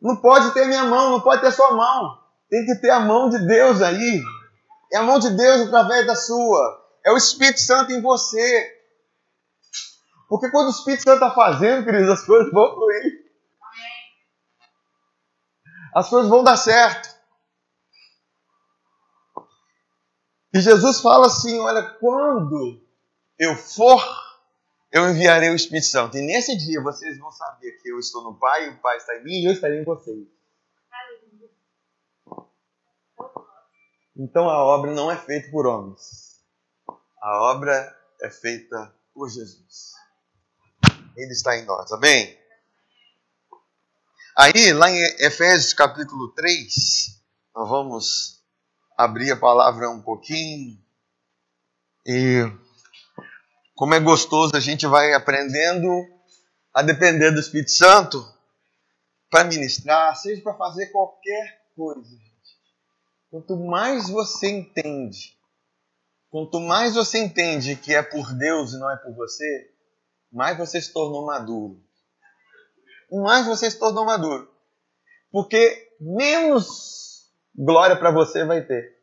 Não 0.00 0.16
pode 0.16 0.52
ter 0.52 0.66
minha 0.66 0.84
mão, 0.84 1.10
não 1.10 1.20
pode 1.20 1.40
ter 1.40 1.50
sua 1.52 1.72
mão. 1.72 2.18
Tem 2.48 2.64
que 2.64 2.76
ter 2.76 2.90
a 2.90 3.00
mão 3.00 3.28
de 3.28 3.38
Deus 3.46 3.82
aí. 3.82 4.22
É 4.92 4.98
a 4.98 5.02
mão 5.02 5.18
de 5.18 5.30
Deus 5.30 5.66
através 5.66 6.06
da 6.06 6.14
sua. 6.14 6.86
É 7.04 7.12
o 7.12 7.16
Espírito 7.16 7.60
Santo 7.60 7.92
em 7.92 8.00
você. 8.00 8.78
Porque 10.28 10.50
quando 10.50 10.68
o 10.68 10.70
Espírito 10.70 11.04
Santo 11.04 11.24
está 11.24 11.34
fazendo, 11.34 11.84
queridos, 11.84 12.10
as 12.10 12.24
coisas 12.24 12.52
vão 12.52 12.74
fluir. 12.74 13.28
As 15.94 16.08
coisas 16.08 16.30
vão 16.30 16.44
dar 16.44 16.56
certo. 16.56 17.17
E 20.52 20.60
Jesus 20.60 21.00
fala 21.00 21.26
assim: 21.26 21.58
olha, 21.60 21.82
quando 22.00 22.80
eu 23.38 23.54
for, 23.56 24.02
eu 24.90 25.08
enviarei 25.10 25.50
o 25.50 25.54
Espírito 25.54 25.86
Santo. 25.86 26.16
E 26.16 26.22
nesse 26.22 26.56
dia 26.56 26.82
vocês 26.82 27.18
vão 27.18 27.30
saber 27.30 27.72
que 27.82 27.90
eu 27.90 27.98
estou 27.98 28.22
no 28.22 28.38
Pai, 28.38 28.68
o 28.70 28.80
Pai 28.80 28.96
está 28.96 29.16
em 29.16 29.24
mim 29.24 29.42
e 29.42 29.46
eu 29.46 29.52
estarei 29.52 29.80
em 29.80 29.84
vocês. 29.84 30.26
Então 34.16 34.48
a 34.48 34.64
obra 34.64 34.92
não 34.92 35.10
é 35.10 35.16
feita 35.16 35.50
por 35.50 35.66
homens. 35.66 36.42
A 37.20 37.42
obra 37.52 37.96
é 38.20 38.30
feita 38.30 38.92
por 39.14 39.28
Jesus. 39.28 39.92
Ele 41.16 41.32
está 41.32 41.56
em 41.56 41.64
nós. 41.64 41.92
Amém? 41.92 42.36
Aí, 44.36 44.72
lá 44.72 44.88
em 44.88 45.00
Efésios 45.18 45.74
capítulo 45.74 46.32
3, 46.32 47.20
nós 47.54 47.68
vamos 47.68 48.37
abrir 48.98 49.30
a 49.30 49.36
palavra 49.36 49.88
um 49.88 50.02
pouquinho. 50.02 50.76
E 52.04 52.42
como 53.76 53.94
é 53.94 54.00
gostoso 54.00 54.56
a 54.56 54.60
gente 54.60 54.88
vai 54.88 55.14
aprendendo 55.14 55.88
a 56.74 56.82
depender 56.82 57.30
do 57.30 57.38
Espírito 57.38 57.70
Santo 57.70 58.20
para 59.30 59.44
ministrar, 59.44 60.16
seja 60.16 60.42
para 60.42 60.54
fazer 60.54 60.88
qualquer 60.88 61.62
coisa. 61.76 62.18
Quanto 63.30 63.56
mais 63.56 64.08
você 64.08 64.48
entende, 64.48 65.38
quanto 66.28 66.58
mais 66.58 66.94
você 66.94 67.18
entende 67.18 67.76
que 67.76 67.94
é 67.94 68.02
por 68.02 68.32
Deus 68.34 68.72
e 68.72 68.78
não 68.78 68.90
é 68.90 68.96
por 68.96 69.14
você, 69.14 69.70
mais 70.32 70.58
você 70.58 70.80
se 70.80 70.92
tornou 70.92 71.24
maduro. 71.24 71.80
Mais 73.10 73.46
você 73.46 73.70
se 73.70 73.78
tornou 73.78 74.04
maduro. 74.04 74.50
Porque 75.30 75.94
menos 76.00 77.07
glória 77.58 77.96
para 77.96 78.12
você 78.12 78.44
vai 78.44 78.62
ter. 78.62 78.96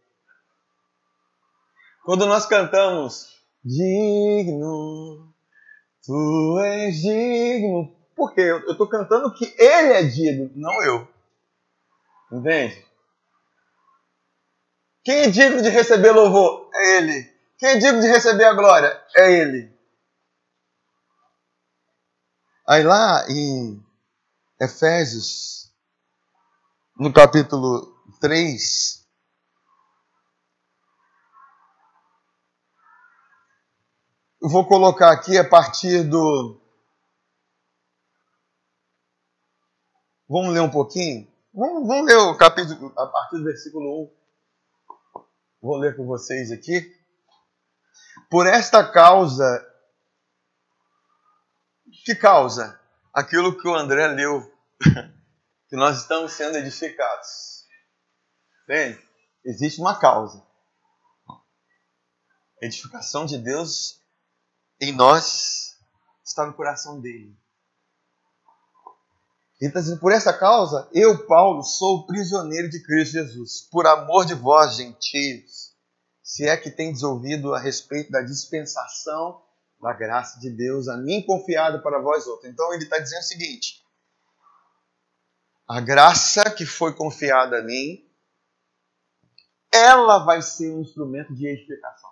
Quando 2.05 2.25
nós 2.25 2.45
cantamos, 2.45 3.35
digno, 3.63 5.33
tu 6.05 6.59
és 6.63 6.95
digno. 7.01 7.93
Por 8.15 8.33
quê? 8.33 8.41
Eu 8.41 8.71
estou 8.71 8.87
cantando 8.87 9.33
que 9.33 9.53
ele 9.57 9.93
é 9.93 10.03
digno, 10.03 10.49
não 10.55 10.81
eu. 10.83 11.07
Entende? 12.31 12.85
Quem 15.03 15.15
é 15.23 15.29
digno 15.29 15.61
de 15.61 15.69
receber 15.69 16.11
louvor? 16.11 16.69
É 16.73 16.97
Ele. 16.97 17.35
Quem 17.57 17.69
é 17.69 17.77
digno 17.77 18.01
de 18.01 18.07
receber 18.07 18.45
a 18.45 18.53
glória? 18.53 19.03
É 19.15 19.31
Ele. 19.31 19.71
Aí 22.67 22.81
lá 22.81 23.29
em 23.29 23.83
Efésios, 24.59 25.71
no 26.97 27.13
capítulo 27.13 27.94
3, 28.19 29.05
eu 34.41 34.49
vou 34.49 34.67
colocar 34.67 35.11
aqui 35.11 35.37
a 35.37 35.47
partir 35.47 36.03
do. 36.03 36.61
Vamos 40.27 40.53
ler 40.53 40.61
um 40.61 40.71
pouquinho? 40.71 41.27
Vamos, 41.53 41.87
vamos 41.87 42.05
ler 42.05 42.17
o 42.17 42.37
capítulo 42.37 42.93
a 42.97 43.07
partir 43.07 43.37
do 43.37 43.43
versículo 43.43 44.03
1. 44.03 45.21
Vou 45.61 45.77
ler 45.77 45.95
com 45.95 46.05
vocês 46.05 46.51
aqui. 46.51 46.93
Por 48.29 48.45
esta 48.45 48.91
causa, 48.91 49.65
que 52.03 52.15
causa? 52.15 52.79
Aquilo 53.13 53.57
que 53.57 53.67
o 53.67 53.75
André 53.75 54.07
leu, 54.07 54.41
que 55.69 55.75
nós 55.75 56.01
estamos 56.01 56.33
sendo 56.33 56.57
edificados. 56.57 57.54
Bem, 58.67 58.99
existe 59.43 59.79
uma 59.79 59.99
causa. 59.99 60.43
A 62.61 62.65
edificação 62.65 63.25
de 63.25 63.37
Deus 63.37 64.01
em 64.81 64.91
nós 64.91 65.77
está 66.23 66.45
no 66.45 66.53
coração 66.53 66.99
dele. 66.99 67.37
Ele 69.61 69.69
está 69.69 69.79
dizendo, 69.79 69.99
por 69.99 70.11
essa 70.11 70.33
causa, 70.33 70.89
eu, 70.91 71.25
Paulo, 71.27 71.63
sou 71.63 72.05
prisioneiro 72.07 72.69
de 72.69 72.83
Cristo 72.83 73.13
Jesus, 73.13 73.61
por 73.71 73.85
amor 73.85 74.25
de 74.25 74.33
vós, 74.33 74.75
gentios, 74.75 75.75
se 76.23 76.45
é 76.47 76.57
que 76.57 76.71
tendes 76.71 77.03
ouvido 77.03 77.53
a 77.53 77.59
respeito 77.59 78.11
da 78.11 78.21
dispensação 78.21 79.41
da 79.79 79.93
graça 79.93 80.39
de 80.39 80.49
Deus 80.49 80.87
a 80.87 80.97
mim 80.97 81.23
confiada 81.23 81.79
para 81.79 82.01
vós 82.01 82.25
outros. 82.25 82.51
Então 82.51 82.73
ele 82.73 82.83
está 82.83 82.97
dizendo 82.97 83.21
o 83.21 83.25
seguinte: 83.25 83.83
a 85.67 85.79
graça 85.79 86.49
que 86.49 86.65
foi 86.65 86.93
confiada 86.93 87.59
a 87.59 87.63
mim, 87.63 88.04
ela 89.75 90.19
vai 90.19 90.41
ser 90.41 90.71
um 90.71 90.81
instrumento 90.81 91.33
de 91.33 91.47
edificação. 91.47 92.09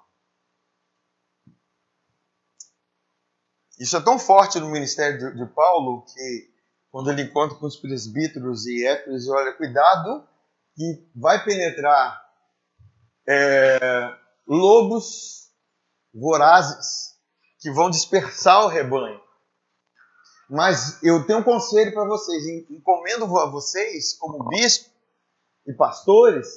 Isso 3.79 3.97
é 3.97 4.01
tão 4.01 4.19
forte 4.19 4.59
no 4.59 4.69
ministério 4.69 5.17
de, 5.17 5.37
de 5.37 5.53
Paulo 5.53 6.05
que 6.05 6.53
quando 6.91 7.09
ele 7.09 7.23
encontra 7.23 7.57
com 7.57 7.65
os 7.65 7.77
presbíteros 7.77 8.67
e 8.67 8.85
épodos, 8.85 9.27
olha, 9.27 9.53
cuidado 9.53 10.27
que 10.75 11.09
vai 11.15 11.43
penetrar 11.43 12.23
é, 13.27 14.15
lobos 14.47 15.49
vorazes 16.13 17.17
que 17.59 17.71
vão 17.71 17.89
dispersar 17.89 18.65
o 18.65 18.67
rebanho. 18.67 19.19
Mas 20.49 21.01
eu 21.01 21.25
tenho 21.25 21.39
um 21.39 21.43
conselho 21.43 21.93
para 21.93 22.05
vocês, 22.05 22.69
encomendo 22.69 23.25
a 23.39 23.49
vocês, 23.49 24.15
como 24.17 24.47
bispo 24.49 24.89
e 25.65 25.73
pastores, 25.73 26.47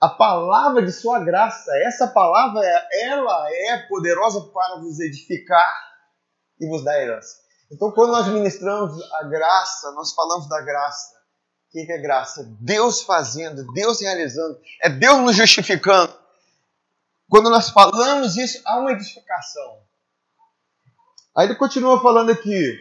a 0.00 0.08
palavra 0.08 0.84
de 0.84 0.92
sua 0.92 1.22
graça. 1.22 1.70
Essa 1.84 2.08
palavra, 2.08 2.60
ela 2.92 3.48
é 3.50 3.78
poderosa 3.88 4.40
para 4.52 4.76
vos 4.76 4.98
edificar 4.98 5.70
e 6.58 6.66
vos 6.66 6.82
dar 6.82 7.00
herança. 7.00 7.36
Então, 7.70 7.92
quando 7.92 8.10
nós 8.10 8.26
ministramos 8.28 9.00
a 9.20 9.24
graça, 9.24 9.92
nós 9.92 10.12
falamos 10.12 10.48
da 10.48 10.60
graça. 10.62 11.20
O 11.68 11.72
que 11.72 11.92
é 11.92 11.98
graça? 11.98 12.44
Deus 12.60 13.02
fazendo, 13.02 13.64
Deus 13.72 14.00
realizando, 14.00 14.58
é 14.82 14.88
Deus 14.88 15.18
nos 15.20 15.36
justificando. 15.36 16.12
Quando 17.28 17.48
nós 17.48 17.70
falamos 17.70 18.36
isso, 18.36 18.60
há 18.66 18.80
uma 18.80 18.90
edificação. 18.90 19.78
Aí 21.36 21.46
ele 21.46 21.54
continua 21.54 22.02
falando 22.02 22.30
aqui. 22.32 22.76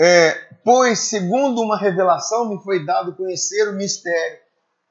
É, 0.00 0.32
pois, 0.64 1.00
segundo 1.00 1.60
uma 1.60 1.76
revelação, 1.76 2.48
me 2.48 2.62
foi 2.62 2.86
dado 2.86 3.14
conhecer 3.14 3.68
o 3.68 3.74
mistério, 3.74 4.38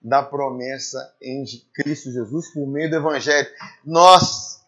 da 0.00 0.22
promessa 0.22 1.14
em 1.20 1.44
Cristo 1.74 2.12
Jesus 2.12 2.52
por 2.52 2.66
meio 2.66 2.90
do 2.90 2.96
Evangelho. 2.96 3.48
Nós 3.84 4.60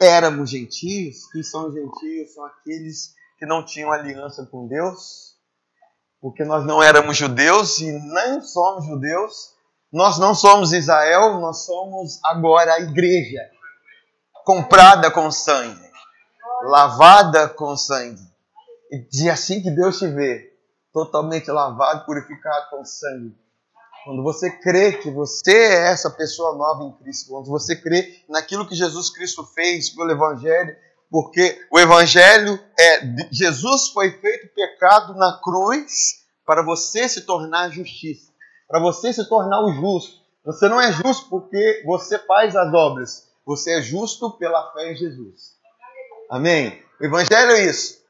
éramos 0.00 0.50
gentios, 0.50 1.30
que 1.30 1.42
são 1.42 1.72
gentios, 1.72 2.34
são 2.34 2.44
aqueles 2.46 3.14
que 3.38 3.46
não 3.46 3.64
tinham 3.64 3.92
aliança 3.92 4.46
com 4.46 4.66
Deus, 4.66 5.36
porque 6.20 6.44
nós 6.44 6.64
não 6.64 6.82
éramos 6.82 7.16
judeus 7.16 7.80
e 7.80 7.90
nem 7.90 8.40
somos 8.40 8.86
judeus. 8.86 9.52
Nós 9.92 10.18
não 10.18 10.34
somos 10.34 10.72
Israel, 10.72 11.40
nós 11.40 11.66
somos 11.66 12.18
agora 12.24 12.74
a 12.74 12.80
igreja, 12.80 13.40
comprada 14.44 15.10
com 15.10 15.30
sangue, 15.30 15.90
lavada 16.62 17.48
com 17.48 17.76
sangue. 17.76 18.22
E 19.12 19.28
assim 19.28 19.60
que 19.60 19.70
Deus 19.70 19.98
te 19.98 20.06
vê, 20.06 20.56
totalmente 20.92 21.50
lavado, 21.50 22.06
purificado 22.06 22.70
com 22.70 22.84
sangue. 22.84 23.36
Quando 24.04 24.22
você 24.22 24.50
crê 24.50 24.92
que 24.92 25.10
você 25.10 25.52
é 25.52 25.92
essa 25.92 26.10
pessoa 26.10 26.56
nova 26.56 26.84
em 26.84 26.92
Cristo, 27.02 27.30
quando 27.30 27.46
você 27.46 27.76
crê 27.76 28.20
naquilo 28.28 28.66
que 28.66 28.74
Jesus 28.74 29.10
Cristo 29.10 29.44
fez 29.54 29.90
pelo 29.90 30.10
Evangelho, 30.10 30.76
porque 31.12 31.60
o 31.70 31.78
evangelho 31.78 32.58
é 32.80 33.00
Jesus 33.30 33.88
foi 33.88 34.10
feito 34.12 34.54
pecado 34.54 35.14
na 35.14 35.38
cruz 35.42 36.24
para 36.46 36.62
você 36.64 37.06
se 37.06 37.20
tornar 37.26 37.68
justiça, 37.68 38.32
para 38.66 38.80
você 38.80 39.12
se 39.12 39.28
tornar 39.28 39.62
o 39.62 39.72
justo. 39.74 40.22
Você 40.42 40.70
não 40.70 40.80
é 40.80 40.90
justo 40.90 41.28
porque 41.28 41.82
você 41.84 42.18
faz 42.18 42.56
as 42.56 42.72
obras, 42.72 43.28
você 43.44 43.78
é 43.78 43.82
justo 43.82 44.38
pela 44.38 44.72
fé 44.72 44.90
em 44.90 44.96
Jesus. 44.96 45.52
Amém? 46.30 46.82
O 46.98 47.04
evangelho 47.04 47.52
é 47.52 47.66
isso. 47.66 48.00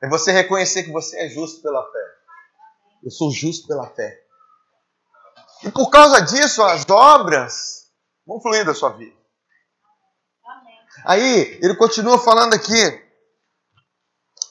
É 0.00 0.08
você 0.08 0.30
reconhecer 0.30 0.84
que 0.84 0.92
você 0.92 1.18
é 1.18 1.28
justo 1.28 1.60
pela 1.60 1.82
fé. 1.90 2.04
Eu 3.02 3.10
sou 3.10 3.32
justo 3.32 3.66
pela 3.66 3.88
fé. 3.88 4.27
E 5.64 5.70
por 5.70 5.90
causa 5.90 6.20
disso, 6.20 6.62
as 6.62 6.88
obras 6.88 7.88
vão 8.26 8.40
fluir 8.40 8.64
da 8.64 8.74
sua 8.74 8.90
vida. 8.90 9.16
Aí, 11.04 11.58
ele 11.62 11.74
continua 11.74 12.18
falando 12.18 12.54
aqui. 12.54 13.08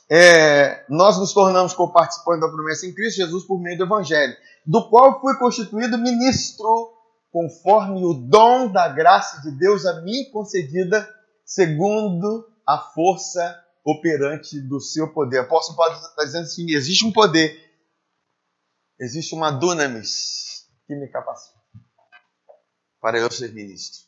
É, 0.10 0.86
nós 0.90 1.18
nos 1.18 1.34
tornamos 1.34 1.74
co-participantes 1.74 2.42
da 2.42 2.48
promessa 2.48 2.86
em 2.86 2.94
Cristo 2.94 3.18
Jesus 3.18 3.44
por 3.46 3.62
meio 3.62 3.78
do 3.78 3.84
Evangelho, 3.84 4.34
do 4.66 4.90
qual 4.90 5.20
fui 5.20 5.36
constituído 5.38 5.98
ministro, 5.98 6.94
conforme 7.30 8.06
o 8.06 8.14
dom 8.14 8.72
da 8.72 8.88
graça 8.88 9.42
de 9.42 9.52
Deus 9.52 9.86
a 9.86 10.02
mim 10.02 10.30
concedida, 10.32 11.08
segundo 11.46 12.48
a 12.66 12.78
força 12.78 13.62
operante 13.86 14.62
do 14.62 14.80
seu 14.80 15.14
poder. 15.14 15.40
Apóstolo 15.40 15.78
Paulo 15.78 15.94
está 15.94 16.24
dizendo 16.24 16.44
assim: 16.44 16.72
existe 16.72 17.06
um 17.06 17.12
poder, 17.12 17.62
existe 19.00 19.36
uma 19.36 19.52
dunamis 19.52 20.47
que 20.88 20.96
me 20.96 21.08
capacita 21.10 21.60
para 23.00 23.20
eu 23.20 23.32
ser 23.32 23.54
ministro. 23.54 24.08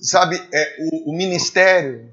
Sabe, 0.00 0.36
é, 0.52 0.76
o, 0.80 1.10
o 1.10 1.16
ministério, 1.16 2.10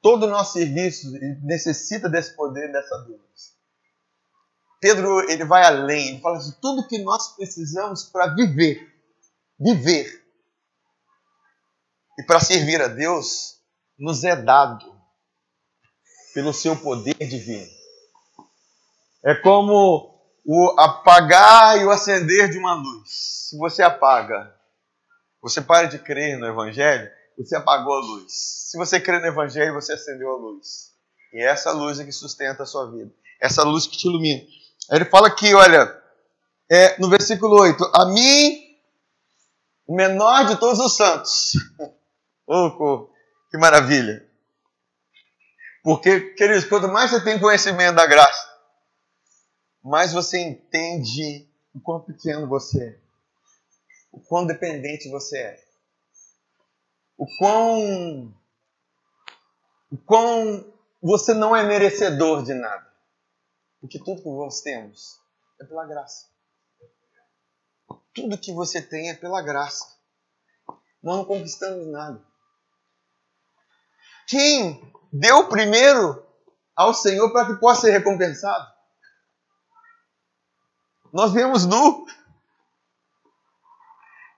todo 0.00 0.26
o 0.26 0.30
nosso 0.30 0.52
serviço 0.52 1.10
necessita 1.42 2.08
desse 2.08 2.36
poder, 2.36 2.70
dessa 2.70 2.98
dunamis. 2.98 3.56
Pedro 4.80 5.28
ele 5.28 5.44
vai 5.44 5.64
além, 5.64 6.10
ele 6.10 6.20
fala 6.20 6.36
assim: 6.36 6.54
tudo 6.62 6.86
que 6.86 6.98
nós 6.98 7.34
precisamos 7.34 8.04
para 8.04 8.32
viver, 8.34 8.94
viver 9.58 10.24
e 12.16 12.22
para 12.22 12.38
servir 12.38 12.80
a 12.80 12.86
Deus, 12.86 13.60
nos 13.98 14.22
é 14.22 14.36
dado 14.36 14.96
pelo 16.32 16.52
seu 16.52 16.76
poder 16.76 17.14
divino. 17.14 17.68
É 19.24 19.34
como 19.34 20.17
o 20.50 20.74
apagar 20.80 21.78
e 21.78 21.84
o 21.84 21.90
acender 21.90 22.48
de 22.48 22.56
uma 22.56 22.72
luz. 22.72 23.48
Se 23.50 23.58
você 23.58 23.82
apaga, 23.82 24.50
você 25.42 25.60
para 25.60 25.88
de 25.88 25.98
crer 25.98 26.38
no 26.38 26.46
Evangelho, 26.46 27.06
você 27.36 27.54
apagou 27.54 27.92
a 27.92 28.00
luz. 28.00 28.32
Se 28.70 28.78
você 28.78 28.98
crê 28.98 29.18
no 29.18 29.26
Evangelho, 29.26 29.74
você 29.74 29.92
acendeu 29.92 30.30
a 30.30 30.38
luz. 30.38 30.94
E 31.34 31.42
é 31.42 31.48
essa 31.48 31.70
luz 31.70 32.00
é 32.00 32.04
que 32.06 32.12
sustenta 32.12 32.62
a 32.62 32.66
sua 32.66 32.90
vida. 32.90 33.12
Essa 33.38 33.62
luz 33.62 33.86
que 33.86 33.98
te 33.98 34.08
ilumina. 34.08 34.42
Ele 34.90 35.04
fala 35.04 35.28
aqui, 35.28 35.52
olha, 35.54 35.94
é, 36.70 36.98
no 36.98 37.10
versículo 37.10 37.60
8: 37.60 37.84
A 37.94 38.06
mim, 38.06 38.58
o 39.86 39.94
menor 39.94 40.46
de 40.46 40.56
todos 40.56 40.78
os 40.78 40.96
santos. 40.96 41.52
oh, 42.48 43.10
que 43.50 43.58
maravilha! 43.58 44.26
Porque, 45.84 46.20
queridos, 46.20 46.64
quanto 46.64 46.88
mais 46.88 47.10
você 47.10 47.22
tem 47.22 47.38
conhecimento 47.38 47.96
da 47.96 48.06
graça, 48.06 48.48
mais 49.82 50.12
você 50.12 50.38
entende 50.38 51.48
o 51.74 51.80
quão 51.80 52.00
pequeno 52.00 52.48
você 52.48 52.84
é, 52.84 53.00
o 54.12 54.20
quão 54.20 54.46
dependente 54.46 55.10
você 55.10 55.38
é, 55.38 55.64
o 57.18 57.26
quão, 57.38 58.34
o 59.90 59.98
quão 59.98 60.72
você 61.02 61.34
não 61.34 61.54
é 61.54 61.64
merecedor 61.64 62.44
de 62.44 62.54
nada. 62.54 62.86
Porque 63.80 63.98
tudo 63.98 64.22
que 64.22 64.28
nós 64.28 64.60
temos 64.60 65.20
é 65.60 65.64
pela 65.64 65.84
graça. 65.84 66.26
Tudo 68.14 68.38
que 68.38 68.52
você 68.52 68.80
tem 68.80 69.10
é 69.10 69.14
pela 69.14 69.42
graça. 69.42 69.84
Nós 71.02 71.16
não 71.16 71.24
conquistamos 71.24 71.86
nada. 71.88 72.24
Quem 74.28 74.92
deu 75.12 75.48
primeiro 75.48 76.26
ao 76.74 76.92
Senhor 76.92 77.32
para 77.32 77.46
que 77.46 77.60
possa 77.60 77.82
ser 77.82 77.92
recompensado? 77.92 78.77
Nós 81.12 81.32
viemos 81.32 81.64
nu. 81.64 82.06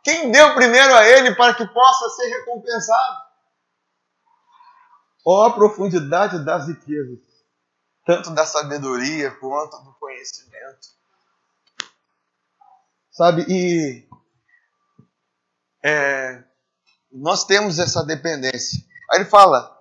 Quem 0.03 0.31
deu 0.31 0.55
primeiro 0.55 0.95
a 0.95 1.07
Ele 1.07 1.35
para 1.35 1.55
que 1.55 1.67
possa 1.67 2.09
ser 2.11 2.29
recompensado? 2.29 3.31
Ó 5.27 5.47
a 5.47 5.53
profundidade 5.53 6.45
das 6.45 6.67
riquezas, 6.67 7.19
tanto 8.07 8.31
da 8.31 8.47
sabedoria 8.47 9.31
quanto 9.33 9.77
do 9.83 9.93
conhecimento. 9.95 10.89
Sabe, 13.11 13.45
e 13.49 14.09
é, 15.85 16.43
nós 17.13 17.45
temos 17.45 17.79
essa 17.79 18.03
dependência. 18.03 18.83
Aí 19.11 19.19
ele 19.19 19.29
fala: 19.29 19.77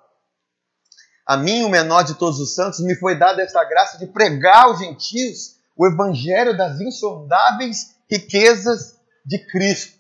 a 1.26 1.38
mim, 1.38 1.64
o 1.64 1.70
menor 1.70 2.04
de 2.04 2.16
todos 2.16 2.40
os 2.40 2.54
santos, 2.54 2.82
me 2.82 2.96
foi 2.96 3.18
dada 3.18 3.42
esta 3.42 3.64
graça 3.64 3.98
de 3.98 4.08
pregar 4.08 4.66
aos 4.66 4.80
gentios 4.80 5.59
o 5.80 5.88
evangelho 5.88 6.58
das 6.58 6.82
insondáveis 6.82 7.96
riquezas 8.12 9.00
de 9.26 9.40
Cristo. 9.50 9.98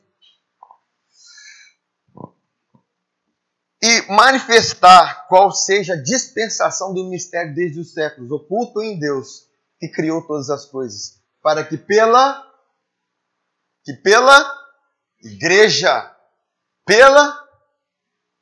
E 3.81 4.01
manifestar 4.11 5.25
qual 5.29 5.51
seja 5.53 5.93
a 5.93 6.03
dispensação 6.03 6.93
do 6.93 7.05
mistério 7.05 7.55
desde 7.55 7.79
os 7.79 7.93
séculos, 7.93 8.29
oculto 8.29 8.81
em 8.81 8.99
Deus, 8.99 9.47
que 9.79 9.87
criou 9.87 10.21
todas 10.27 10.49
as 10.49 10.65
coisas, 10.65 11.21
para 11.41 11.63
que 11.63 11.77
pela 11.77 12.45
que 13.85 13.93
pela 13.93 14.53
igreja, 15.23 16.13
pela 16.85 17.47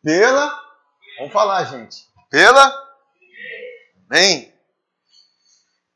pela 0.02 0.68
Vamos 1.20 1.34
falar, 1.34 1.66
gente 1.66 2.08
pela. 2.30 2.88
Amém. 4.10 4.57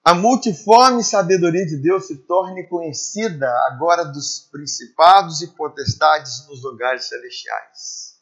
A 0.03 0.15
multiforme 0.15 1.03
sabedoria 1.03 1.63
de 1.63 1.77
Deus 1.77 2.07
se 2.07 2.17
torne 2.25 2.67
conhecida 2.67 3.47
agora 3.67 4.03
dos 4.03 4.49
principados 4.51 5.41
e 5.41 5.47
potestades 5.47 6.47
nos 6.47 6.63
lugares 6.63 7.05
celestiais, 7.05 8.19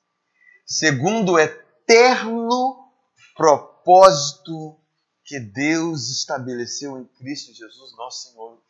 segundo 0.66 1.34
o 1.34 1.40
eterno 1.40 2.92
propósito 3.34 4.78
que 5.24 5.40
Deus 5.40 6.10
estabeleceu 6.10 7.00
em 7.00 7.06
Cristo 7.06 7.54
Jesus, 7.54 7.96
nosso 7.96 8.30
Senhor. 8.30 8.62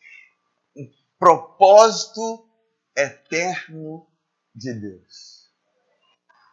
Um 0.77 0.87
propósito 1.17 2.47
eterno 2.95 4.05
de 4.53 4.71
Deus. 4.73 5.49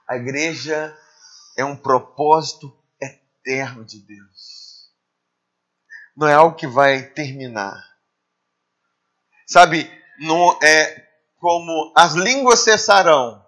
A 0.08 0.16
igreja 0.16 0.96
é 1.58 1.64
um 1.66 1.76
propósito 1.76 2.74
eterno 2.98 3.84
de 3.84 3.98
Deus. 3.98 4.65
Não 6.16 6.26
é 6.26 6.34
algo 6.34 6.56
que 6.56 6.66
vai 6.66 7.02
terminar. 7.02 7.94
Sabe, 9.46 9.90
não 10.18 10.58
é 10.62 11.06
como 11.36 11.92
as 11.94 12.14
línguas 12.14 12.60
cessarão, 12.60 13.44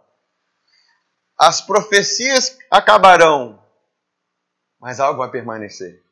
as 1.36 1.60
profecias 1.60 2.58
acabarão, 2.70 3.64
mas 4.78 5.00
algo 5.00 5.18
vai 5.18 5.30
permanecer. 5.30 6.04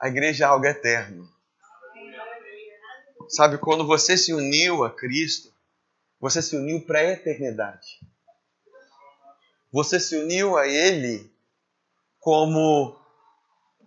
A 0.00 0.08
igreja 0.08 0.44
é 0.44 0.48
algo 0.48 0.66
eterno. 0.66 1.32
Sabe, 3.28 3.58
quando 3.58 3.86
você 3.86 4.18
se 4.18 4.34
uniu 4.34 4.84
a 4.84 4.90
Cristo, 4.90 5.54
você 6.20 6.42
se 6.42 6.56
uniu 6.56 6.84
para 6.84 6.98
a 6.98 7.04
eternidade. 7.04 8.00
Você 9.72 9.98
se 9.98 10.16
uniu 10.16 10.56
a 10.56 10.66
Ele 10.66 11.32
como 12.20 12.98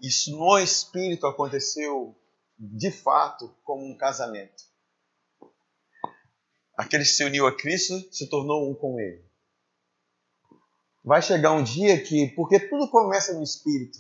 isso 0.02 0.32
no 0.32 0.58
Espírito 0.58 1.28
aconteceu 1.28 2.16
de 2.58 2.92
fato 2.92 3.56
como 3.64 3.86
um 3.86 3.96
casamento. 3.96 4.64
Aquele 6.76 7.04
que 7.04 7.10
se 7.10 7.24
uniu 7.24 7.48
a 7.48 7.56
Cristo 7.56 7.96
se 8.12 8.30
tornou 8.30 8.70
um 8.70 8.76
com 8.76 9.00
Ele. 9.00 9.26
Vai 11.04 11.22
chegar 11.22 11.54
um 11.54 11.64
dia 11.64 12.02
que, 12.04 12.28
porque 12.36 12.60
tudo 12.60 12.90
começa 12.90 13.34
no 13.34 13.44
Espírito 13.44 13.98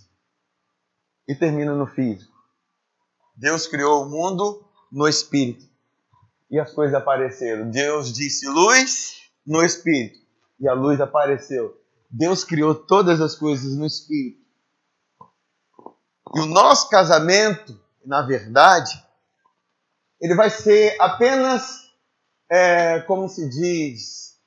e 1.27 1.33
termina 1.33 1.73
no 1.73 1.87
físico. 1.87 2.33
Deus 3.35 3.67
criou 3.67 4.03
o 4.03 4.09
mundo 4.09 4.67
no 4.91 5.07
Espírito 5.07 5.67
e 6.49 6.59
as 6.59 6.73
coisas 6.73 6.95
apareceram. 6.95 7.69
Deus 7.69 8.11
disse 8.11 8.47
luz 8.47 9.31
no 9.45 9.63
Espírito 9.63 10.19
e 10.59 10.67
a 10.67 10.73
luz 10.73 10.99
apareceu. 10.99 11.79
Deus 12.09 12.43
criou 12.43 12.73
todas 12.73 13.21
as 13.21 13.35
coisas 13.35 13.75
no 13.75 13.85
Espírito. 13.85 14.46
E 16.35 16.39
o 16.39 16.45
nosso 16.45 16.89
casamento, 16.89 17.79
na 18.05 18.21
verdade, 18.21 18.91
ele 20.19 20.35
vai 20.35 20.49
ser 20.49 20.95
apenas, 20.99 21.91
é, 22.49 23.01
como 23.01 23.29
se 23.29 23.47
diz, 23.49 24.37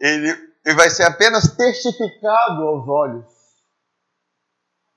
ele, 0.00 0.30
ele 0.64 0.76
vai 0.76 0.90
ser 0.90 1.04
apenas 1.04 1.54
testificado 1.56 2.62
aos 2.62 2.88
olhos 2.88 3.26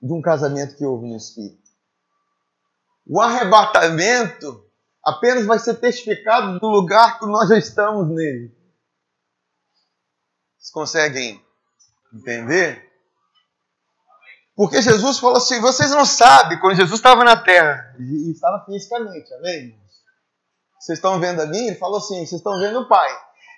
de 0.00 0.12
um 0.12 0.20
casamento 0.20 0.76
que 0.76 0.84
houve 0.84 1.08
no 1.08 1.16
Espírito. 1.16 1.66
O 3.06 3.20
arrebatamento 3.20 4.64
apenas 5.04 5.46
vai 5.46 5.58
ser 5.58 5.74
testificado 5.74 6.58
do 6.58 6.66
lugar 6.66 7.18
que 7.18 7.26
nós 7.26 7.48
já 7.48 7.58
estamos 7.58 8.08
nele. 8.08 8.54
Vocês 10.58 10.70
conseguem 10.72 11.44
entender? 12.12 12.85
Porque 14.56 14.80
Jesus 14.80 15.18
falou 15.18 15.36
assim: 15.36 15.60
vocês 15.60 15.90
não 15.90 16.06
sabem, 16.06 16.58
quando 16.58 16.76
Jesus 16.76 16.98
estava 16.98 17.22
na 17.22 17.36
terra, 17.36 17.94
e 18.00 18.32
estava 18.32 18.64
fisicamente, 18.64 19.32
amém? 19.34 19.78
Vocês 20.80 20.98
estão 20.98 21.20
vendo 21.20 21.42
a 21.42 21.46
mim? 21.46 21.66
Ele 21.66 21.76
falou 21.76 21.98
assim: 21.98 22.24
vocês 22.26 22.40
estão 22.40 22.58
vendo 22.58 22.80
o 22.80 22.88
Pai. 22.88 23.08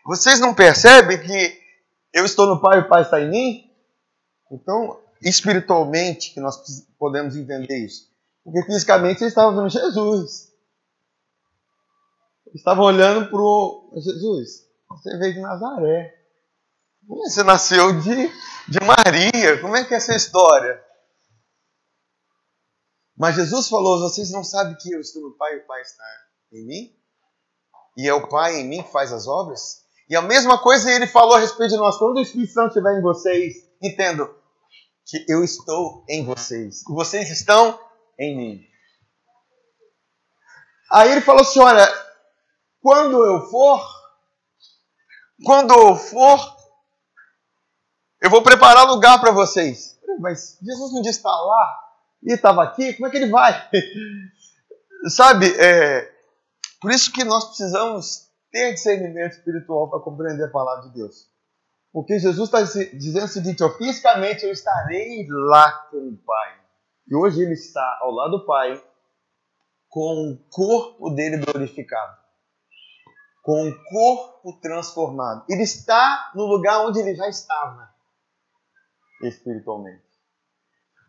Vocês 0.04 0.40
não 0.40 0.52
percebem 0.52 1.20
que 1.20 1.62
eu 2.12 2.24
estou 2.24 2.46
no 2.46 2.60
Pai 2.60 2.78
e 2.78 2.80
o 2.80 2.88
Pai 2.88 3.02
está 3.02 3.20
em 3.20 3.30
mim? 3.30 3.70
Então, 4.50 5.00
espiritualmente, 5.22 6.34
que 6.34 6.40
nós 6.40 6.58
podemos 6.98 7.36
entender 7.36 7.84
isso. 7.84 8.08
Porque 8.42 8.62
fisicamente 8.64 9.22
eles 9.22 9.32
estavam 9.32 9.54
vendo 9.54 9.68
Jesus. 9.68 10.48
estavam 12.54 12.84
olhando 12.84 13.30
para 13.30 14.00
Jesus. 14.00 14.66
Você 14.90 15.16
veio 15.18 15.34
de 15.34 15.40
Nazaré. 15.40 16.14
Você 17.06 17.42
nasceu 17.42 18.00
de, 18.00 18.28
de 18.68 18.80
Maria. 18.80 19.60
Como 19.60 19.76
é 19.76 19.84
que 19.84 19.94
é 19.94 19.98
essa 19.98 20.16
história? 20.16 20.87
Mas 23.18 23.34
Jesus 23.34 23.68
falou: 23.68 23.98
vocês 23.98 24.30
não 24.30 24.44
sabem 24.44 24.76
que 24.76 24.92
eu 24.92 25.00
estou 25.00 25.22
no 25.22 25.36
Pai 25.36 25.54
e 25.54 25.58
o 25.58 25.66
Pai 25.66 25.82
está 25.82 26.04
em 26.52 26.64
mim? 26.64 26.96
E 27.96 28.08
é 28.08 28.14
o 28.14 28.28
Pai 28.28 28.60
em 28.60 28.68
mim 28.68 28.82
que 28.82 28.92
faz 28.92 29.12
as 29.12 29.26
obras? 29.26 29.82
E 30.08 30.14
a 30.14 30.22
mesma 30.22 30.62
coisa 30.62 30.90
ele 30.90 31.06
falou 31.06 31.34
a 31.34 31.40
respeito 31.40 31.72
de 31.72 31.76
nós. 31.76 31.98
Quando 31.98 32.18
o 32.18 32.22
Espírito 32.22 32.52
Santo 32.52 32.68
estiver 32.68 32.96
em 32.96 33.02
vocês, 33.02 33.54
entendo 33.82 34.32
que 35.04 35.24
eu 35.28 35.42
estou 35.42 36.04
em 36.08 36.24
vocês. 36.24 36.82
E 36.88 36.94
vocês 36.94 37.28
estão 37.30 37.78
em 38.18 38.36
mim. 38.36 38.64
Aí 40.92 41.10
ele 41.10 41.20
falou 41.20 41.42
assim: 41.42 41.58
olha, 41.58 41.86
quando 42.80 43.24
eu 43.26 43.50
for, 43.50 43.84
quando 45.44 45.74
eu 45.74 45.96
for, 45.96 46.56
eu 48.22 48.30
vou 48.30 48.42
preparar 48.42 48.86
lugar 48.86 49.20
para 49.20 49.32
vocês. 49.32 49.98
Mas 50.20 50.56
Jesus 50.62 50.92
não 50.92 51.02
disse 51.02 51.18
estar 51.18 51.30
lá 51.30 51.87
e 52.22 52.32
estava 52.32 52.62
aqui, 52.62 52.94
como 52.94 53.06
é 53.06 53.10
que 53.10 53.16
ele 53.16 53.30
vai? 53.30 53.68
Sabe, 55.08 55.46
é, 55.58 56.10
por 56.80 56.90
isso 56.90 57.12
que 57.12 57.24
nós 57.24 57.44
precisamos 57.46 58.28
ter 58.50 58.74
discernimento 58.74 59.32
espiritual 59.32 59.88
para 59.88 60.00
compreender 60.00 60.44
a 60.44 60.50
palavra 60.50 60.88
de 60.88 60.94
Deus. 60.94 61.28
Porque 61.92 62.18
Jesus 62.18 62.48
está 62.48 62.62
dizendo 62.62 63.24
o 63.24 63.28
seguinte: 63.28 63.62
ó, 63.62 63.70
fisicamente 63.70 64.44
eu 64.44 64.52
estarei 64.52 65.26
lá 65.28 65.72
com 65.90 65.96
o 65.96 66.16
Pai. 66.18 66.60
E 67.08 67.14
hoje 67.14 67.42
ele 67.42 67.54
está 67.54 67.98
ao 68.02 68.10
lado 68.10 68.38
do 68.38 68.46
Pai, 68.46 68.82
com 69.88 70.32
o 70.32 70.38
corpo 70.50 71.10
dele 71.10 71.38
glorificado, 71.38 72.18
com 73.42 73.68
o 73.68 73.84
corpo 73.84 74.60
transformado. 74.60 75.44
Ele 75.48 75.62
está 75.62 76.30
no 76.34 76.44
lugar 76.44 76.84
onde 76.86 77.00
ele 77.00 77.14
já 77.14 77.28
estava 77.28 77.88
espiritualmente. 79.22 80.07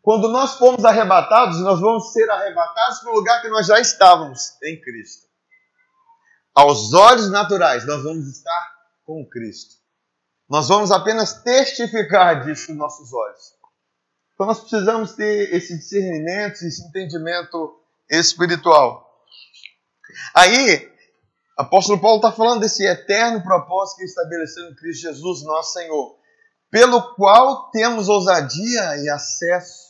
Quando 0.09 0.27
nós 0.29 0.55
formos 0.55 0.83
arrebatados, 0.85 1.59
nós 1.59 1.79
vamos 1.79 2.11
ser 2.11 2.27
arrebatados 2.31 2.97
para 2.97 3.11
o 3.11 3.13
lugar 3.13 3.43
que 3.43 3.49
nós 3.49 3.67
já 3.67 3.79
estávamos 3.79 4.57
em 4.63 4.81
Cristo. 4.81 5.27
Aos 6.55 6.91
olhos 6.95 7.29
naturais, 7.29 7.85
nós 7.85 8.01
vamos 8.01 8.25
estar 8.27 8.73
com 9.05 9.23
Cristo. 9.29 9.75
Nós 10.49 10.67
vamos 10.67 10.89
apenas 10.89 11.43
testificar 11.43 12.43
disso 12.43 12.65
com 12.65 12.73
nossos 12.73 13.13
olhos. 13.13 13.53
Então 14.33 14.47
nós 14.47 14.59
precisamos 14.61 15.13
ter 15.13 15.53
esse 15.53 15.77
discernimento, 15.77 16.53
esse 16.53 16.81
entendimento 16.87 17.79
espiritual. 18.09 19.07
Aí, 20.33 20.91
apóstolo 21.55 22.01
Paulo 22.01 22.15
está 22.15 22.31
falando 22.31 22.61
desse 22.61 22.83
eterno 22.83 23.43
propósito 23.43 23.97
que 23.97 24.05
estabeleceu 24.05 24.71
em 24.71 24.75
Cristo 24.75 25.01
Jesus, 25.01 25.43
nosso 25.43 25.73
Senhor, 25.73 26.17
pelo 26.71 27.13
qual 27.13 27.69
temos 27.69 28.09
ousadia 28.09 28.97
e 29.03 29.07
acesso 29.07 29.88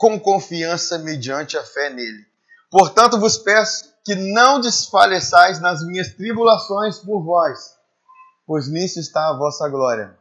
com 0.00 0.18
confiança 0.18 0.96
mediante 0.96 1.58
a 1.58 1.62
fé 1.62 1.90
nele. 1.90 2.26
Portanto, 2.70 3.20
vos 3.20 3.36
peço 3.36 3.94
que 4.02 4.14
não 4.14 4.58
desfaleçais 4.58 5.60
nas 5.60 5.84
minhas 5.84 6.14
tribulações 6.14 6.98
por 7.00 7.22
vós, 7.22 7.76
pois 8.46 8.66
nisso 8.66 8.98
está 8.98 9.28
a 9.28 9.36
vossa 9.36 9.68
glória. 9.68 10.18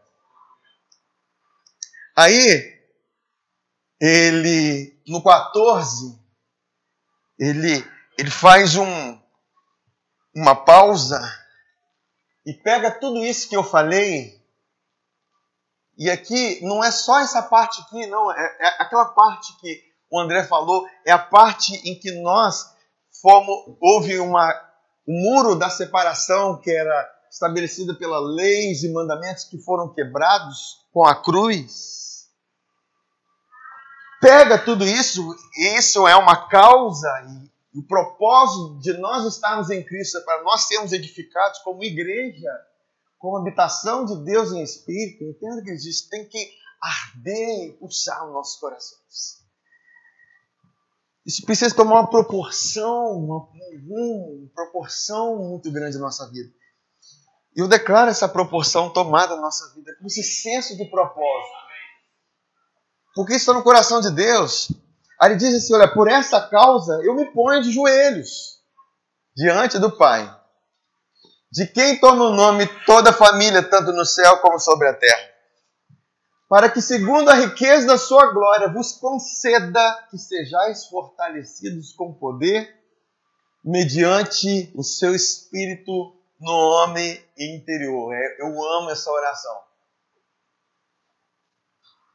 Aí, 2.14 2.78
ele, 4.02 5.02
no 5.08 5.24
14, 5.24 6.20
ele, 7.40 7.90
ele 8.18 8.30
faz 8.30 8.76
um, 8.76 9.18
uma 10.36 10.58
pausa 10.58 11.22
e 12.46 12.54
pega 12.54 12.92
tudo 12.92 13.24
isso 13.24 13.48
que 13.48 13.56
eu 13.56 13.64
falei 13.64 14.39
e 16.00 16.10
aqui 16.10 16.62
não 16.64 16.82
é 16.82 16.92
só 16.92 17.20
essa 17.20 17.42
parte 17.42 17.82
aqui, 17.82 18.08
não, 18.08 18.32
é, 18.32 18.58
é 18.62 18.68
aquela 18.82 19.08
parte 19.08 19.52
que 19.60 19.84
o 20.10 20.18
André 20.18 20.46
falou, 20.46 20.88
é 21.06 21.12
a 21.12 21.20
parte 21.20 21.76
em 21.88 22.00
que 22.00 22.10
nós 22.22 22.74
fomos, 23.22 23.76
houve 23.82 24.18
uma, 24.18 24.50
um 25.06 25.22
muro 25.22 25.56
da 25.56 25.70
separação 25.70 26.58
que 26.62 26.72
era 26.72 27.20
estabelecida 27.30 27.94
pelas 27.94 28.24
leis 28.34 28.82
e 28.82 28.94
mandamentos 28.94 29.44
que 29.44 29.58
foram 29.60 29.94
quebrados 29.94 30.88
com 30.94 31.06
a 31.06 31.14
cruz. 31.22 32.30
Pega 34.22 34.58
tudo 34.58 34.86
isso, 34.86 35.36
isso 35.78 36.08
é 36.08 36.16
uma 36.16 36.48
causa 36.48 37.10
e 37.74 37.78
o 37.78 37.84
propósito 37.86 38.80
de 38.80 38.94
nós 38.94 39.26
estarmos 39.26 39.70
em 39.70 39.84
Cristo 39.84 40.18
é 40.18 40.22
para 40.22 40.44
nós 40.44 40.66
sermos 40.66 40.94
edificados 40.94 41.60
como 41.60 41.84
igreja 41.84 42.50
como 43.20 43.38
habitação 43.38 44.06
de 44.06 44.16
Deus 44.24 44.54
em 44.54 44.64
espírito, 44.64 45.26
entenda 45.26 45.62
que 45.62 45.74
isso 45.74 46.10
tem 46.10 46.28
que 46.28 46.52
arder 46.82 47.66
e 47.68 47.74
pulsar 47.74 48.24
nos 48.24 48.34
nossos 48.34 48.60
corações. 48.60 49.40
Isso 51.26 51.46
precisa 51.46 51.76
tomar 51.76 52.00
uma 52.00 52.10
proporção, 52.10 53.12
uma, 53.12 53.50
uma 53.86 54.50
proporção 54.56 55.38
muito 55.50 55.70
grande 55.70 55.98
na 55.98 56.06
nossa 56.06 56.28
vida. 56.32 56.50
E 57.56 57.60
eu 57.60 57.68
declaro 57.68 58.10
essa 58.10 58.28
proporção 58.28 58.92
tomada 58.92 59.36
na 59.36 59.42
nossa 59.42 59.74
vida, 59.76 59.94
com 60.00 60.08
esse 60.08 60.24
senso 60.24 60.78
de 60.78 60.86
propósito. 60.86 61.60
Porque 63.14 63.34
isso 63.34 63.42
está 63.42 63.54
no 63.54 63.64
coração 63.64 64.00
de 64.00 64.12
Deus. 64.12 64.72
Aí 65.20 65.32
ele 65.32 65.36
diz 65.40 65.54
assim: 65.54 65.76
olha, 65.76 65.94
por 65.94 66.08
essa 66.08 66.40
causa 66.48 67.02
eu 67.04 67.14
me 67.14 67.26
ponho 67.34 67.62
de 67.62 67.70
joelhos 67.70 68.64
diante 69.36 69.78
do 69.78 69.92
Pai 69.92 70.39
de 71.52 71.66
quem 71.66 72.00
toma 72.00 72.26
o 72.26 72.36
nome 72.36 72.68
toda 72.86 73.10
a 73.10 73.14
família, 73.14 73.68
tanto 73.68 73.92
no 73.92 74.06
céu 74.06 74.38
como 74.40 74.60
sobre 74.60 74.88
a 74.88 74.94
terra, 74.94 75.30
para 76.48 76.70
que, 76.70 76.82
segundo 76.82 77.30
a 77.30 77.36
riqueza 77.36 77.88
da 77.88 77.98
sua 77.98 78.32
glória, 78.32 78.72
vos 78.72 78.94
conceda 78.94 80.08
que 80.10 80.18
sejais 80.18 80.88
fortalecidos 80.88 81.94
com 81.94 82.14
poder, 82.14 82.76
mediante 83.64 84.72
o 84.76 84.84
seu 84.84 85.14
espírito 85.14 85.92
no 86.40 86.54
homem 86.54 87.24
interior. 87.38 88.14
É, 88.14 88.42
eu 88.42 88.48
amo 88.48 88.90
essa 88.90 89.12
oração. 89.12 89.62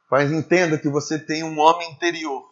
Mas 0.09 0.31
entenda 0.31 0.77
que 0.77 0.89
você 0.89 1.19
tem 1.19 1.43
um 1.43 1.59
homem 1.59 1.91
interior. 1.91 2.49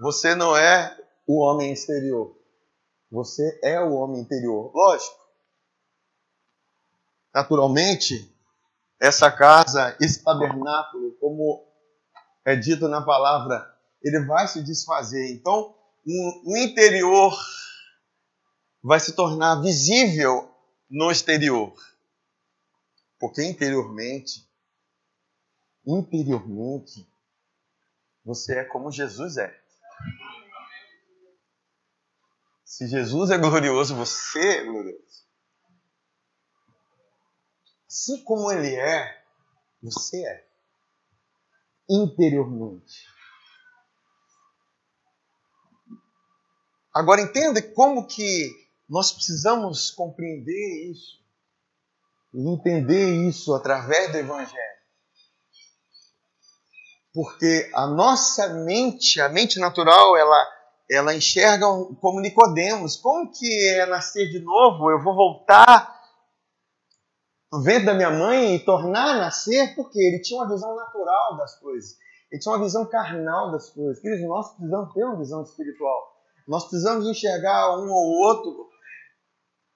Você 0.00 0.34
não 0.34 0.56
é 0.56 0.96
o 1.26 1.40
homem 1.40 1.72
exterior. 1.72 2.35
Você 3.10 3.60
é 3.62 3.80
o 3.80 3.94
homem 3.94 4.20
interior. 4.20 4.72
Lógico. 4.74 5.16
Naturalmente, 7.34 8.34
essa 9.00 9.30
casa, 9.30 9.96
esse 10.00 10.22
tabernáculo, 10.24 11.12
como 11.20 11.66
é 12.44 12.56
dito 12.56 12.88
na 12.88 13.02
palavra, 13.02 13.74
ele 14.02 14.24
vai 14.24 14.48
se 14.48 14.62
desfazer. 14.62 15.32
Então, 15.32 15.74
o 16.06 16.56
interior 16.56 17.36
vai 18.82 19.00
se 19.00 19.12
tornar 19.12 19.60
visível 19.60 20.48
no 20.88 21.10
exterior. 21.10 21.74
Porque 23.18 23.42
interiormente, 23.42 24.48
interiormente, 25.84 27.06
você 28.24 28.60
é 28.60 28.64
como 28.64 28.90
Jesus 28.90 29.36
é. 29.36 29.52
Se 32.66 32.88
Jesus 32.88 33.30
é 33.30 33.38
glorioso, 33.38 33.94
você 33.94 34.58
é 34.58 34.64
glorioso. 34.64 35.24
Assim 37.88 38.24
como 38.24 38.50
Ele 38.50 38.74
é, 38.74 39.24
você 39.80 40.26
é. 40.26 40.44
Interiormente. 41.88 43.06
Agora 46.92 47.20
entenda 47.20 47.62
como 47.62 48.04
que 48.04 48.50
nós 48.88 49.12
precisamos 49.12 49.92
compreender 49.92 50.90
isso 50.90 51.24
e 52.34 52.48
entender 52.48 53.28
isso 53.28 53.54
através 53.54 54.10
do 54.10 54.18
Evangelho. 54.18 54.76
Porque 57.14 57.70
a 57.72 57.86
nossa 57.86 58.48
mente, 58.64 59.20
a 59.20 59.28
mente 59.28 59.60
natural, 59.60 60.16
ela 60.16 60.55
ela 60.90 61.14
enxerga 61.14 61.66
como 62.00 62.20
Nicodemos, 62.20 62.96
como 62.96 63.30
que 63.32 63.68
é 63.70 63.86
nascer 63.86 64.30
de 64.30 64.38
novo? 64.40 64.90
Eu 64.90 65.02
vou 65.02 65.14
voltar 65.14 65.96
no 67.52 67.62
ventre 67.62 67.86
da 67.86 67.94
minha 67.94 68.10
mãe 68.10 68.56
e 68.56 68.64
tornar 68.64 69.10
a 69.10 69.18
nascer, 69.18 69.74
porque 69.74 69.98
ele 69.98 70.20
tinha 70.20 70.40
uma 70.40 70.48
visão 70.48 70.74
natural 70.76 71.36
das 71.36 71.58
coisas. 71.58 71.96
Ele 72.30 72.40
tinha 72.40 72.54
uma 72.54 72.62
visão 72.62 72.84
carnal 72.86 73.50
das 73.50 73.70
coisas. 73.70 74.00
Queridos, 74.00 74.26
nós 74.28 74.50
precisamos 74.54 74.94
ter 74.94 75.04
uma 75.04 75.18
visão 75.18 75.42
espiritual. 75.42 76.16
Nós 76.46 76.64
precisamos 76.64 77.06
enxergar 77.08 77.76
um 77.78 77.90
ou 77.90 78.10
outro, 78.28 78.68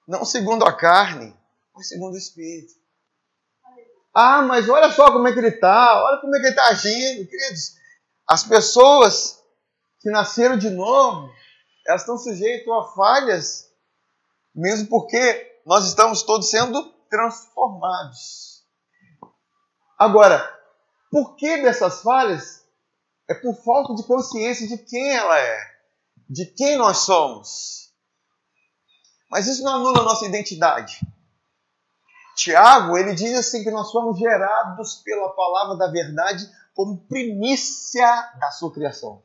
não 0.07 0.23
segundo 0.23 0.63
a 0.63 0.71
carne, 0.71 1.35
mas 1.73 1.89
segundo 1.89 2.13
o 2.13 2.17
Espírito. 2.17 2.73
Ah, 4.13 4.41
mas 4.41 4.67
olha 4.69 4.91
só 4.91 5.11
como 5.11 5.27
é 5.27 5.33
que 5.33 5.39
ele 5.39 5.47
está, 5.49 6.03
olha 6.03 6.21
como 6.21 6.35
é 6.35 6.39
que 6.39 6.45
ele 6.45 6.53
está 6.53 6.67
agindo, 6.67 7.27
queridos. 7.27 7.75
As 8.27 8.43
pessoas 8.43 9.40
que 10.01 10.09
nasceram 10.09 10.57
de 10.57 10.69
novo, 10.69 11.29
elas 11.85 12.01
estão 12.01 12.17
sujeitas 12.17 12.67
a 12.67 12.83
falhas, 12.93 13.71
mesmo 14.53 14.87
porque 14.89 15.61
nós 15.65 15.85
estamos 15.85 16.23
todos 16.23 16.49
sendo 16.49 16.83
transformados. 17.09 18.65
Agora, 19.97 20.41
por 21.11 21.35
que 21.35 21.61
dessas 21.61 22.01
falhas? 22.01 22.61
É 23.29 23.33
por 23.33 23.55
falta 23.63 23.95
de 23.95 24.03
consciência 24.03 24.67
de 24.67 24.77
quem 24.77 25.15
ela 25.15 25.39
é, 25.39 25.57
de 26.29 26.45
quem 26.47 26.75
nós 26.75 26.97
somos. 26.99 27.93
Mas 29.29 29.47
isso 29.47 29.63
não 29.63 29.75
anula 29.75 30.01
a 30.01 30.03
nossa 30.03 30.25
identidade. 30.25 30.99
Tiago, 32.35 32.97
ele 32.97 33.13
diz 33.13 33.37
assim 33.37 33.63
que 33.63 33.71
nós 33.71 33.91
fomos 33.91 34.17
gerados 34.17 34.95
pela 35.03 35.33
palavra 35.33 35.77
da 35.77 35.87
verdade 35.87 36.49
como 36.73 37.05
primícia 37.07 38.33
da 38.39 38.51
sua 38.51 38.73
criação. 38.73 39.23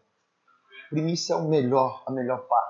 Primícia 0.90 1.34
é 1.34 1.36
o 1.36 1.48
melhor, 1.48 2.02
a 2.06 2.10
melhor 2.10 2.46
parte. 2.46 2.66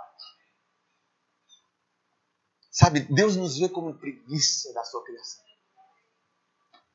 Sabe, 2.70 3.00
Deus 3.00 3.36
nos 3.36 3.58
vê 3.58 3.68
como 3.68 3.94
primícia 3.94 4.72
da 4.74 4.84
sua 4.84 5.04
criação. 5.04 5.44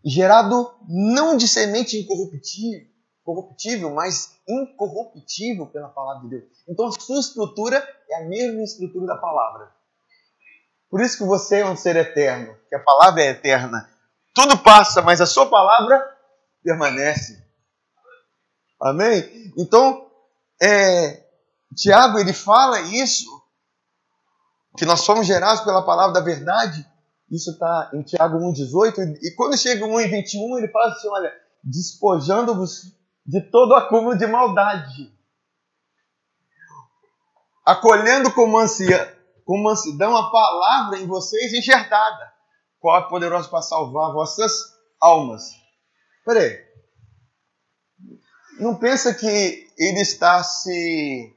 Gerado 0.03 0.75
não 0.87 1.37
de 1.37 1.47
semente 1.47 1.97
incorruptível, 1.97 2.87
corruptível, 3.23 3.91
mas 3.91 4.39
incorruptível 4.47 5.67
pela 5.67 5.89
palavra 5.89 6.23
de 6.23 6.29
Deus. 6.29 6.63
Então 6.67 6.87
a 6.87 6.91
sua 6.91 7.19
estrutura 7.19 7.77
é 8.09 8.23
a 8.23 8.27
mesma 8.27 8.61
estrutura 8.63 9.05
da 9.05 9.17
palavra. 9.17 9.71
Por 10.89 11.01
isso 11.01 11.17
que 11.17 11.23
você 11.23 11.61
é 11.61 11.65
um 11.65 11.75
ser 11.75 11.95
eterno, 11.95 12.55
que 12.67 12.75
a 12.75 12.83
palavra 12.83 13.21
é 13.23 13.29
eterna. 13.29 13.89
Tudo 14.35 14.57
passa, 14.57 15.01
mas 15.01 15.21
a 15.21 15.25
sua 15.25 15.49
palavra 15.49 15.99
permanece. 16.63 17.41
Amém? 18.81 19.53
Então, 19.57 20.10
é, 20.61 21.25
Tiago 21.75 22.19
ele 22.19 22.33
fala 22.33 22.81
isso, 22.81 23.41
que 24.77 24.85
nós 24.85 25.01
somos 25.01 25.25
gerados 25.25 25.61
pela 25.63 25.83
palavra 25.83 26.13
da 26.13 26.21
verdade. 26.21 26.85
Isso 27.29 27.51
está 27.51 27.89
em 27.93 28.03
Tiago 28.03 28.37
1,18. 28.37 29.17
E 29.21 29.33
quando 29.35 29.57
chega 29.57 29.85
1,21, 29.85 30.57
ele 30.57 30.67
fala 30.67 30.91
assim: 30.91 31.07
olha, 31.09 31.33
despojando-vos 31.63 32.93
de 33.25 33.41
todo 33.49 33.73
acúmulo 33.73 34.17
de 34.17 34.27
maldade, 34.27 35.11
acolhendo 37.65 38.31
com, 38.33 38.47
mancia, 38.47 39.17
com 39.45 39.61
mansidão 39.63 40.15
a 40.15 40.29
palavra 40.29 40.99
em 40.99 41.07
vocês 41.07 41.53
enxertada, 41.53 42.31
qual 42.79 42.99
é 42.99 43.09
poderosa 43.09 43.49
para 43.49 43.61
salvar 43.61 44.13
vossas 44.13 44.51
almas. 44.99 45.43
Peraí. 46.25 46.70
Não 48.61 48.75
pensa 48.75 49.11
que 49.11 49.67
ele 49.75 49.99
está 49.99 50.43
se 50.43 51.35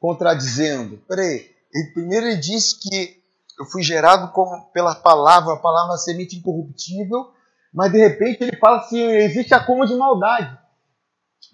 contradizendo. 0.00 0.98
Peraí. 1.08 1.48
Ele, 1.72 1.92
primeiro 1.94 2.26
ele 2.26 2.36
diz 2.36 2.72
que 2.72 3.22
eu 3.58 3.64
fui 3.66 3.82
gerado 3.82 4.32
pela 4.72 4.96
palavra, 4.96 5.54
a 5.54 5.58
palavra 5.58 5.96
semente 5.96 6.36
incorruptível, 6.36 7.30
mas 7.72 7.92
de 7.92 7.98
repente 7.98 8.42
ele 8.42 8.56
fala 8.56 8.78
assim: 8.78 9.00
existe 9.00 9.54
acúmulo 9.54 9.86
de 9.86 9.94
maldade. 9.94 10.58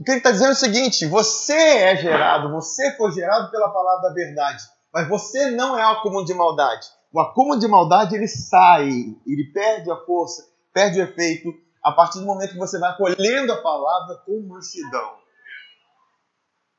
O 0.01 0.05
que 0.05 0.11
ele 0.11 0.19
está 0.19 0.31
dizendo 0.31 0.49
é 0.49 0.53
o 0.53 0.57
seguinte: 0.57 1.07
você 1.07 1.53
é 1.53 1.97
gerado, 1.97 2.51
você 2.51 2.97
foi 2.97 3.13
gerado 3.13 3.51
pela 3.51 3.69
palavra 3.69 4.09
da 4.09 4.15
verdade, 4.15 4.63
mas 4.93 5.07
você 5.07 5.51
não 5.51 5.79
é 5.79 5.83
acúmulo 5.83 6.25
de 6.25 6.33
maldade. 6.33 6.87
O 7.13 7.21
acúmulo 7.21 7.61
de 7.61 7.69
maldade 7.69 8.15
ele 8.15 8.27
sai, 8.27 8.89
ele 9.27 9.53
perde 9.53 9.91
a 9.91 9.97
força, 9.97 10.49
perde 10.73 10.99
o 10.99 11.05
efeito 11.05 11.53
a 11.83 11.93
partir 11.93 12.21
do 12.21 12.27
momento 12.27 12.53
que 12.53 12.59
você 12.59 12.79
vai 12.79 12.91
acolhendo 12.91 13.53
a 13.53 13.61
palavra 13.61 14.17
com 14.25 14.47
mansidão. 14.49 15.17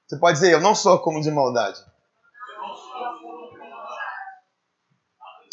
Você 0.08 0.18
pode 0.18 0.40
dizer: 0.40 0.54
Eu 0.54 0.62
não 0.62 0.74
sou 0.74 0.94
acúmulo 0.94 1.24
de 1.24 1.32
maldade. 1.32 1.80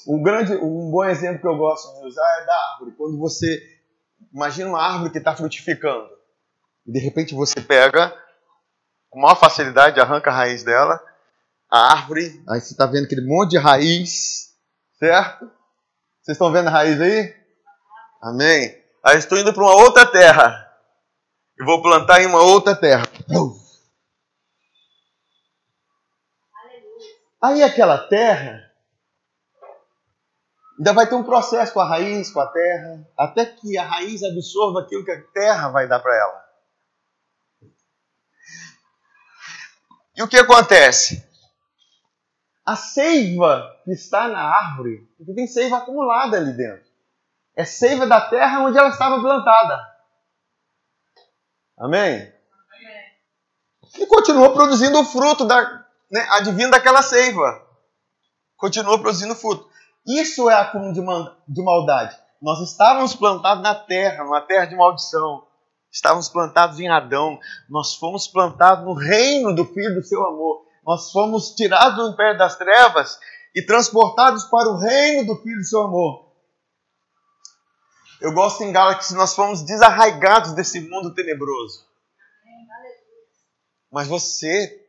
Um, 0.08 0.22
grande, 0.22 0.54
um 0.54 0.90
bom 0.90 1.04
exemplo 1.04 1.40
que 1.40 1.46
eu 1.46 1.56
gosto 1.56 2.00
de 2.00 2.06
usar 2.06 2.40
é 2.40 2.46
da 2.46 2.54
árvore. 2.72 2.96
Quando 2.96 3.18
você 3.18 3.60
imagina 4.32 4.70
uma 4.70 4.82
árvore 4.82 5.10
que 5.10 5.18
está 5.18 5.34
frutificando 5.34 6.08
e 6.86 6.92
de 6.92 6.98
repente 6.98 7.34
você 7.34 7.60
pega 7.60 8.16
com 9.10 9.20
maior 9.20 9.34
facilidade, 9.34 10.00
arranca 10.00 10.30
a 10.30 10.34
raiz 10.34 10.62
dela, 10.62 11.00
a 11.70 11.92
árvore, 11.92 12.42
aí 12.48 12.60
você 12.60 12.72
está 12.72 12.86
vendo 12.86 13.04
aquele 13.04 13.26
monte 13.26 13.50
de 13.50 13.58
raiz, 13.58 14.54
certo? 14.98 15.50
Vocês 16.20 16.36
estão 16.36 16.50
vendo 16.50 16.68
a 16.68 16.70
raiz 16.70 17.00
aí? 17.00 17.34
Amém? 18.22 18.79
Aí 19.02 19.16
estou 19.16 19.38
indo 19.38 19.52
para 19.52 19.62
uma 19.62 19.74
outra 19.74 20.06
terra 20.06 20.70
e 21.58 21.64
vou 21.64 21.80
plantar 21.82 22.20
em 22.20 22.26
uma 22.26 22.42
outra 22.42 22.76
terra. 22.76 23.06
Aí 27.42 27.62
aquela 27.62 27.96
terra 27.96 28.70
ainda 30.78 30.92
vai 30.92 31.06
ter 31.06 31.14
um 31.14 31.24
processo 31.24 31.72
com 31.72 31.80
a 31.80 31.88
raiz, 31.88 32.30
com 32.30 32.40
a 32.40 32.46
terra, 32.46 33.06
até 33.16 33.46
que 33.46 33.78
a 33.78 33.84
raiz 33.84 34.22
absorva 34.22 34.80
aquilo 34.80 35.04
que 35.04 35.10
a 35.10 35.22
terra 35.32 35.68
vai 35.70 35.88
dar 35.88 36.00
para 36.00 36.14
ela. 36.14 36.50
E 40.16 40.22
o 40.22 40.28
que 40.28 40.36
acontece? 40.36 41.26
A 42.66 42.76
seiva 42.76 43.74
que 43.84 43.92
está 43.92 44.28
na 44.28 44.42
árvore, 44.42 45.08
porque 45.16 45.32
tem 45.34 45.46
seiva 45.46 45.78
acumulada 45.78 46.36
ali 46.36 46.52
dentro, 46.52 46.89
é 47.56 47.64
seiva 47.64 48.06
da 48.06 48.20
terra 48.20 48.60
onde 48.60 48.78
ela 48.78 48.88
estava 48.88 49.20
plantada. 49.20 49.78
Amém? 51.78 52.14
Amém. 52.14 53.00
E 53.98 54.06
continua 54.06 54.52
produzindo 54.52 55.00
o 55.00 55.04
fruto 55.04 55.44
da, 55.44 55.62
né, 56.10 56.26
advindo 56.30 56.70
daquela 56.70 57.02
seiva. 57.02 57.66
Continua 58.56 58.98
produzindo 58.98 59.34
fruto. 59.34 59.68
Isso 60.06 60.48
é 60.48 60.54
acúmulo 60.54 60.92
de 61.48 61.62
maldade. 61.62 62.16
Nós 62.40 62.60
estávamos 62.60 63.14
plantados 63.14 63.62
na 63.62 63.74
terra, 63.74 64.24
numa 64.24 64.40
terra 64.40 64.64
de 64.64 64.74
maldição. 64.74 65.46
Estávamos 65.92 66.28
plantados 66.28 66.78
em 66.78 66.88
Adão. 66.88 67.38
Nós 67.68 67.96
fomos 67.96 68.26
plantados 68.28 68.84
no 68.84 68.94
reino 68.94 69.54
do 69.54 69.64
Filho 69.64 69.94
do 69.94 70.02
seu 70.02 70.24
amor. 70.26 70.64
Nós 70.84 71.10
fomos 71.10 71.54
tirados 71.54 71.96
do 71.96 72.12
império 72.12 72.38
das 72.38 72.56
trevas 72.56 73.18
e 73.54 73.62
transportados 73.62 74.44
para 74.44 74.70
o 74.70 74.78
reino 74.78 75.26
do 75.26 75.42
Filho 75.42 75.58
do 75.58 75.64
seu 75.64 75.82
amor. 75.82 76.29
Eu 78.20 78.34
gosto 78.34 78.62
em 78.62 78.70
Gálatas 78.70 79.10
nós 79.12 79.34
fomos 79.34 79.62
desarraigados 79.62 80.52
desse 80.52 80.80
mundo 80.80 81.14
tenebroso. 81.14 81.88
Mas 83.90 84.06
você, 84.06 84.86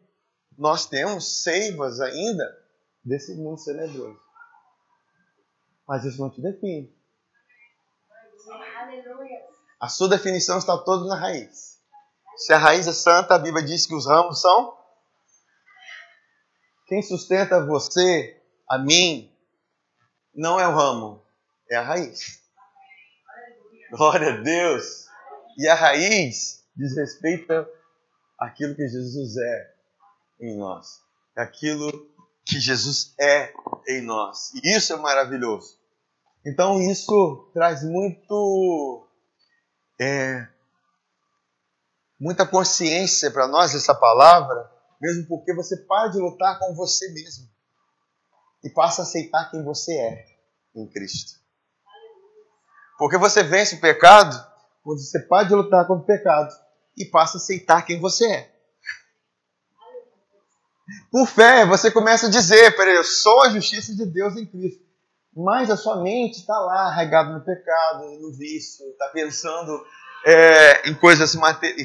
nós 0.57 0.85
temos 0.85 1.41
seivas 1.41 2.01
ainda 2.01 2.43
desse 3.03 3.33
mundo 3.35 3.63
tenebroso. 3.63 4.19
Mas 5.87 6.03
isso 6.03 6.21
não 6.21 6.29
te 6.29 6.41
define. 6.41 6.93
A 9.79 9.87
sua 9.87 10.09
definição 10.09 10.57
está 10.57 10.77
toda 10.77 11.05
na 11.05 11.15
raiz. 11.15 11.79
Se 12.35 12.53
a 12.53 12.57
raiz 12.57 12.85
é 12.85 12.93
santa, 12.93 13.35
a 13.35 13.39
Bíblia 13.39 13.63
diz 13.63 13.85
que 13.85 13.95
os 13.95 14.05
ramos 14.05 14.41
são. 14.41 14.77
Quem 16.85 17.01
sustenta 17.01 17.65
você, 17.65 18.41
a 18.69 18.77
mim, 18.77 19.33
não 20.35 20.59
é 20.59 20.67
o 20.67 20.75
ramo, 20.75 21.25
é 21.69 21.77
a 21.77 21.81
raiz. 21.81 22.40
Glória 23.91 24.35
a 24.35 24.37
Deus! 24.37 25.05
E 25.57 25.67
a 25.67 25.75
raiz 25.75 26.63
diz 26.73 26.95
respeito 26.95 27.51
àquilo 28.39 28.73
que 28.73 28.87
Jesus 28.87 29.35
é 29.35 29.73
em 30.39 30.57
nós. 30.57 31.01
Aquilo 31.35 31.91
que 32.45 32.57
Jesus 32.57 33.13
é 33.19 33.53
em 33.89 34.01
nós. 34.01 34.53
E 34.53 34.77
isso 34.77 34.93
é 34.93 34.95
maravilhoso. 34.95 35.77
Então 36.45 36.81
isso 36.81 37.51
traz 37.53 37.83
muito 37.83 39.05
é, 39.99 40.47
muita 42.17 42.47
consciência 42.47 43.29
para 43.29 43.45
nós 43.45 43.75
essa 43.75 43.93
palavra, 43.93 44.71
mesmo 45.01 45.27
porque 45.27 45.53
você 45.53 45.75
para 45.75 46.07
de 46.07 46.17
lutar 46.17 46.57
com 46.59 46.73
você 46.75 47.11
mesmo 47.11 47.45
e 48.63 48.69
passa 48.69 49.01
a 49.01 49.03
aceitar 49.03 49.51
quem 49.51 49.61
você 49.65 49.93
é 49.97 50.25
em 50.73 50.87
Cristo. 50.87 51.40
Porque 53.01 53.17
você 53.17 53.41
vence 53.41 53.77
o 53.77 53.81
pecado 53.81 54.39
quando 54.83 54.99
você 54.99 55.19
para 55.21 55.47
de 55.47 55.55
lutar 55.55 55.87
contra 55.87 56.03
o 56.03 56.05
pecado 56.05 56.53
e 56.95 57.03
passa 57.03 57.37
a 57.37 57.41
aceitar 57.41 57.83
quem 57.83 57.99
você 57.99 58.31
é. 58.31 58.51
Por 61.11 61.25
fé, 61.25 61.65
você 61.65 61.89
começa 61.89 62.27
a 62.27 62.29
dizer: 62.29 62.77
peraí, 62.77 62.95
eu 62.95 63.03
sou 63.03 63.41
a 63.41 63.49
justiça 63.49 63.95
de 63.95 64.05
Deus 64.05 64.37
em 64.37 64.45
Cristo. 64.45 64.83
mais 65.35 65.71
a 65.71 65.77
sua 65.77 66.03
mente 66.03 66.41
está 66.41 66.53
lá, 66.59 66.89
arraigada 66.89 67.33
no 67.33 67.43
pecado, 67.43 68.03
no 68.21 68.37
vício, 68.37 68.85
está 68.91 69.07
pensando 69.07 69.83
é, 70.23 70.87
em 70.87 70.93
coisas 70.93 71.35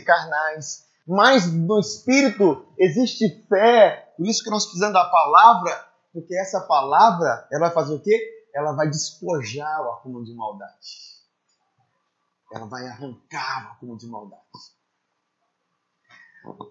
carnais. 0.05 0.85
Mas 1.09 1.51
no 1.51 1.81
Espírito 1.81 2.67
existe 2.79 3.43
fé, 3.49 4.12
por 4.19 4.27
isso 4.27 4.45
que 4.45 4.51
nós 4.51 4.64
precisamos 4.67 4.93
da 4.93 5.07
palavra, 5.07 5.83
porque 6.12 6.37
essa 6.37 6.61
palavra, 6.61 7.49
ela 7.51 7.69
vai 7.69 7.71
fazer 7.71 7.95
o 7.95 8.03
quê? 8.03 8.36
Ela 8.57 8.73
vai 8.73 8.89
despojar 8.89 9.83
o 9.83 9.91
acúmulo 9.93 10.25
de 10.25 10.35
maldade. 10.35 10.73
Ela 12.51 12.65
vai 12.65 12.87
arrancar 12.87 13.69
o 13.69 13.73
acúmulo 13.73 13.99
de 13.99 14.07
maldade. 14.07 14.43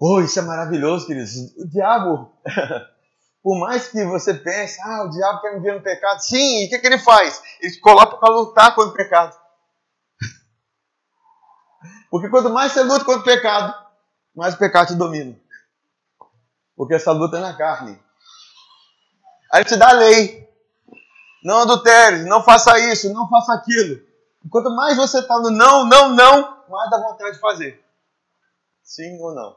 Oh, 0.01 0.19
isso 0.19 0.39
é 0.39 0.41
maravilhoso, 0.41 1.05
queridos. 1.05 1.35
O 1.57 1.69
diabo, 1.69 2.33
por 3.43 3.59
mais 3.59 3.87
que 3.87 4.03
você 4.03 4.33
pense, 4.33 4.81
ah, 4.81 5.03
o 5.03 5.11
diabo 5.11 5.41
quer 5.41 5.53
me 5.53 5.61
ver 5.61 5.75
no 5.75 5.83
pecado. 5.83 6.19
Sim, 6.21 6.63
e 6.63 6.65
o 6.65 6.69
que, 6.69 6.79
que 6.79 6.87
ele 6.87 6.97
faz? 6.97 7.43
Ele 7.61 7.77
coloca 7.77 8.17
para 8.17 8.33
lutar 8.33 8.73
contra 8.73 8.89
o 8.89 8.95
pecado. 8.95 9.37
Porque 12.09 12.29
quanto 12.29 12.49
mais 12.49 12.71
você 12.71 12.81
luta 12.81 13.05
contra 13.05 13.21
o 13.21 13.25
pecado, 13.25 13.75
mais 14.35 14.55
o 14.55 14.57
pecado 14.57 14.87
te 14.87 14.95
domina. 14.95 15.39
Porque 16.75 16.95
essa 16.95 17.11
luta 17.11 17.37
é 17.37 17.41
na 17.41 17.55
carne. 17.55 18.03
Aí 19.53 19.61
ele 19.61 19.69
te 19.69 19.77
dá 19.77 19.89
a 19.89 19.93
lei. 19.93 20.44
Não 21.45 21.59
adultere, 21.59 22.23
não 22.23 22.43
faça 22.43 22.75
isso, 22.91 23.13
não 23.13 23.29
faça 23.29 23.53
aquilo. 23.53 24.03
Quanto 24.49 24.71
mais 24.71 24.97
você 24.97 25.19
está 25.19 25.37
no 25.37 25.51
não, 25.51 25.85
não, 25.85 26.09
não, 26.09 26.67
mais 26.67 26.89
dá 26.89 26.97
vontade 26.97 27.35
de 27.35 27.39
fazer. 27.39 27.85
Sim 28.81 29.21
ou 29.21 29.31
não? 29.31 29.55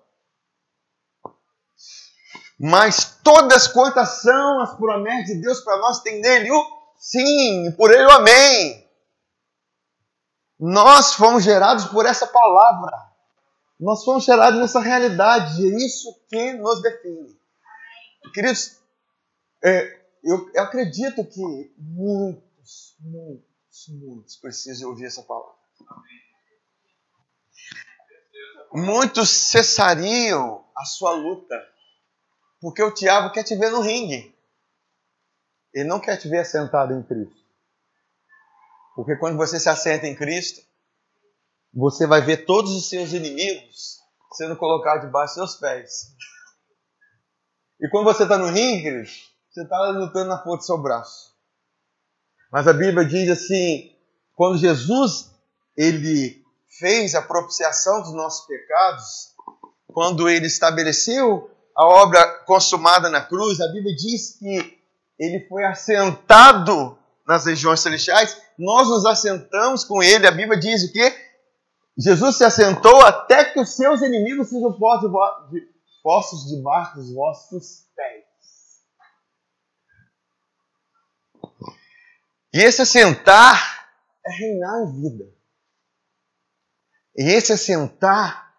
Mas 2.61 3.19
todas 3.25 3.69
quantas 3.69 4.21
são 4.21 4.61
as 4.61 4.75
promessas 4.75 5.29
de 5.29 5.41
Deus 5.41 5.63
para 5.63 5.79
nós, 5.79 6.03
tem 6.03 6.21
nele 6.21 6.53
o 6.53 6.63
sim, 6.99 7.73
por 7.75 7.91
ele 7.91 8.05
o 8.05 8.11
amém. 8.11 8.87
Nós 10.61 11.15
fomos 11.15 11.43
gerados 11.43 11.87
por 11.87 12.05
essa 12.05 12.27
palavra. 12.27 12.93
Nós 13.81 14.05
fomos 14.05 14.25
gerados 14.25 14.61
nessa 14.61 14.81
realidade. 14.81 15.65
É 15.65 15.87
isso 15.87 16.15
que 16.29 16.53
nos 16.53 16.83
define. 16.83 17.35
Queridos, 18.35 18.77
é, 19.65 19.98
eu, 20.29 20.51
eu 20.53 20.63
acredito 20.63 21.25
que 21.25 21.75
muitos, 21.79 22.97
muitos, 23.01 23.89
muitos 23.89 24.37
precisam 24.37 24.91
ouvir 24.91 25.07
essa 25.07 25.23
palavra. 25.23 25.57
Muitos 28.73 29.31
cessariam 29.31 30.69
a 30.77 30.85
sua 30.85 31.13
luta 31.13 31.57
porque 32.61 32.83
o 32.83 32.93
diabo 32.93 33.33
quer 33.33 33.43
te 33.43 33.57
ver 33.57 33.71
no 33.71 33.81
ringue. 33.81 34.37
Ele 35.73 35.89
não 35.89 35.99
quer 35.99 36.19
te 36.19 36.29
ver 36.29 36.41
assentado 36.41 36.93
em 36.93 37.03
Cristo. 37.03 37.39
Porque 38.95 39.17
quando 39.17 39.39
você 39.39 39.59
se 39.59 39.69
assenta 39.69 40.07
em 40.07 40.15
Cristo, 40.15 40.61
você 41.73 42.07
vai 42.07 42.21
ver 42.21 42.45
todos 42.45 42.73
os 42.73 42.89
seus 42.89 43.13
inimigos 43.13 43.99
sendo 44.33 44.57
colocados 44.57 45.07
debaixo 45.07 45.37
dos 45.37 45.53
seus 45.53 45.61
pés. 45.61 46.15
E 47.81 47.89
quando 47.89 48.05
você 48.05 48.25
está 48.25 48.37
no 48.37 48.51
ringue, 48.51 49.09
você 49.59 49.63
está 49.63 49.91
lutando 49.91 50.29
na 50.29 50.39
força 50.39 50.59
do 50.59 50.67
seu 50.67 50.79
braço. 50.79 51.33
Mas 52.53 52.69
a 52.69 52.73
Bíblia 52.73 53.05
diz 53.05 53.29
assim: 53.31 53.93
quando 54.35 54.59
Jesus 54.59 55.31
ele 55.77 56.45
fez 56.79 57.15
a 57.15 57.23
propiciação 57.23 58.03
dos 58.03 58.13
nossos 58.13 58.47
pecados, 58.47 59.35
quando 59.89 60.29
ele 60.29 60.47
estabeleceu 60.47 61.51
a 61.77 61.87
obra 61.87 62.25
consumada 62.45 63.09
na 63.09 63.21
cruz, 63.21 63.61
a 63.61 63.69
Bíblia 63.69 63.95
diz 63.95 64.37
que 64.39 64.79
ele 65.19 65.47
foi 65.49 65.65
assentado 65.65 66.97
nas 67.27 67.47
regiões 67.47 67.81
celestiais, 67.81 68.41
nós 68.59 68.89
nos 68.89 69.05
assentamos 69.05 69.85
com 69.85 70.03
ele. 70.03 70.27
A 70.27 70.31
Bíblia 70.31 70.59
diz 70.59 70.85
o 70.85 70.93
quê? 70.93 71.15
Jesus 71.97 72.37
se 72.37 72.45
assentou 72.45 73.01
até 73.03 73.45
que 73.47 73.61
os 73.61 73.75
seus 73.75 74.03
inimigos 74.03 74.49
sejam 74.49 74.73
postos 76.03 76.47
debaixo 76.49 76.95
dos 76.95 77.13
vossos 77.13 77.85
pés. 77.95 78.28
E 82.53 82.59
esse 82.61 82.83
assentar 82.83 83.91
é 84.25 84.31
reinar 84.31 84.83
em 84.83 85.01
vida. 85.01 85.25
E 87.17 87.23
esse 87.31 87.53
assentar 87.53 88.55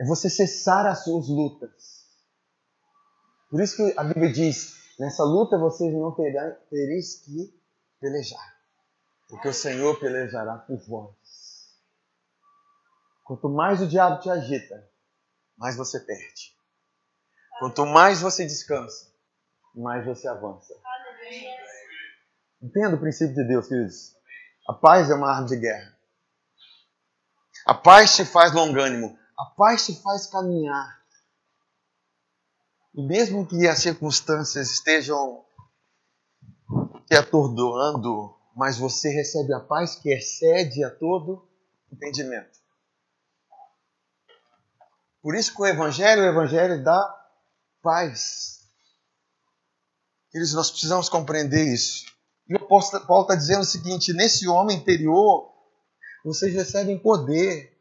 é 0.00 0.04
você 0.04 0.30
cessar 0.30 0.86
as 0.86 1.04
suas 1.04 1.28
lutas. 1.28 2.04
Por 3.50 3.60
isso 3.60 3.76
que 3.76 3.98
a 3.98 4.04
Bíblia 4.04 4.32
diz: 4.32 4.74
nessa 4.98 5.22
luta 5.22 5.58
vocês 5.58 5.92
não 5.92 6.14
tereis 6.14 7.20
que 7.24 7.54
pelejar, 8.00 8.58
porque 9.28 9.48
o 9.48 9.54
Senhor 9.54 9.98
pelejará 10.00 10.58
por 10.58 10.78
vós. 10.86 11.16
Quanto 13.24 13.48
mais 13.48 13.80
o 13.80 13.86
diabo 13.86 14.20
te 14.20 14.30
agita, 14.30 14.90
mais 15.56 15.76
você 15.76 16.00
perde. 16.00 16.54
Quanto 17.58 17.86
mais 17.86 18.20
você 18.20 18.44
descansa, 18.44 19.12
mais 19.74 20.04
você 20.04 20.28
avança. 20.28 20.74
Entenda 22.64 22.96
o 22.96 22.98
princípio 22.98 23.34
de 23.34 23.44
Deus, 23.44 23.68
queridos. 23.68 24.16
A 24.66 24.72
paz 24.72 25.10
é 25.10 25.14
uma 25.14 25.30
arma 25.30 25.46
de 25.46 25.56
guerra. 25.56 25.94
A 27.66 27.74
paz 27.74 28.16
te 28.16 28.24
faz 28.24 28.54
longânimo. 28.54 29.18
A 29.38 29.44
paz 29.44 29.84
te 29.84 29.94
faz 30.00 30.26
caminhar. 30.28 31.04
E 32.94 33.02
mesmo 33.06 33.46
que 33.46 33.68
as 33.68 33.80
circunstâncias 33.80 34.70
estejam 34.70 35.44
te 37.06 37.14
atordoando, 37.14 38.34
mas 38.56 38.78
você 38.78 39.10
recebe 39.10 39.52
a 39.52 39.60
paz 39.60 39.96
que 39.96 40.10
excede 40.10 40.82
a 40.84 40.90
todo 40.90 41.46
entendimento. 41.92 42.58
Por 45.20 45.34
isso 45.34 45.54
que 45.54 45.60
o 45.60 45.66
Evangelho 45.66 46.22
o 46.22 46.26
Evangelho 46.26 46.82
da 46.82 47.28
paz. 47.82 48.66
Eles, 50.32 50.54
nós 50.54 50.70
precisamos 50.70 51.10
compreender 51.10 51.62
isso. 51.66 52.13
E 52.48 52.54
o 52.54 52.58
apóstolo 52.58 53.06
Paulo 53.06 53.22
está 53.22 53.34
dizendo 53.34 53.62
o 53.62 53.66
seguinte: 53.66 54.12
nesse 54.12 54.46
homem 54.48 54.76
interior, 54.76 55.52
vocês 56.24 56.54
recebem 56.54 56.98
poder, 56.98 57.76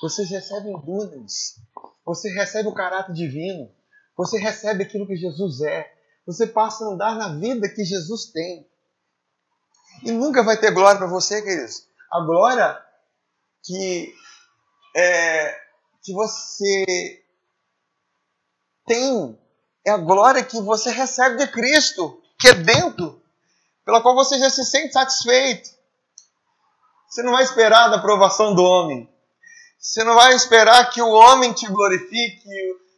vocês 0.00 0.28
recebem 0.28 0.78
dunas, 0.80 1.56
você 2.04 2.30
recebe 2.30 2.68
o 2.68 2.74
caráter 2.74 3.12
divino. 3.12 3.70
Você 4.16 4.38
recebe 4.38 4.84
aquilo 4.84 5.06
que 5.06 5.16
Jesus 5.16 5.60
é. 5.62 5.92
Você 6.26 6.46
passa 6.46 6.84
a 6.84 6.88
andar 6.88 7.16
na 7.16 7.36
vida 7.38 7.68
que 7.68 7.84
Jesus 7.84 8.26
tem. 8.26 8.68
E 10.04 10.10
nunca 10.10 10.42
vai 10.42 10.58
ter 10.58 10.70
glória 10.72 10.98
para 10.98 11.06
você, 11.06 11.40
queridos. 11.42 11.86
A 12.10 12.20
glória 12.20 12.80
que, 13.64 14.14
é, 14.96 15.60
que 16.02 16.12
você 16.12 16.84
tem 18.86 19.38
é 19.84 19.90
a 19.90 19.96
glória 19.96 20.44
que 20.44 20.60
você 20.60 20.90
recebe 20.90 21.36
de 21.36 21.50
Cristo, 21.50 22.20
que 22.38 22.48
é 22.48 22.54
dentro, 22.54 23.21
pela 23.84 24.02
qual 24.02 24.14
você 24.14 24.38
já 24.38 24.50
se 24.50 24.64
sente 24.64 24.92
satisfeito. 24.92 25.68
Você 27.08 27.22
não 27.22 27.32
vai 27.32 27.42
esperar 27.42 27.88
da 27.88 27.96
aprovação 27.96 28.54
do 28.54 28.62
homem. 28.62 29.12
Você 29.78 30.04
não 30.04 30.14
vai 30.14 30.34
esperar 30.34 30.90
que 30.90 31.02
o 31.02 31.10
homem 31.10 31.52
te 31.52 31.66
glorifique, 31.66 32.48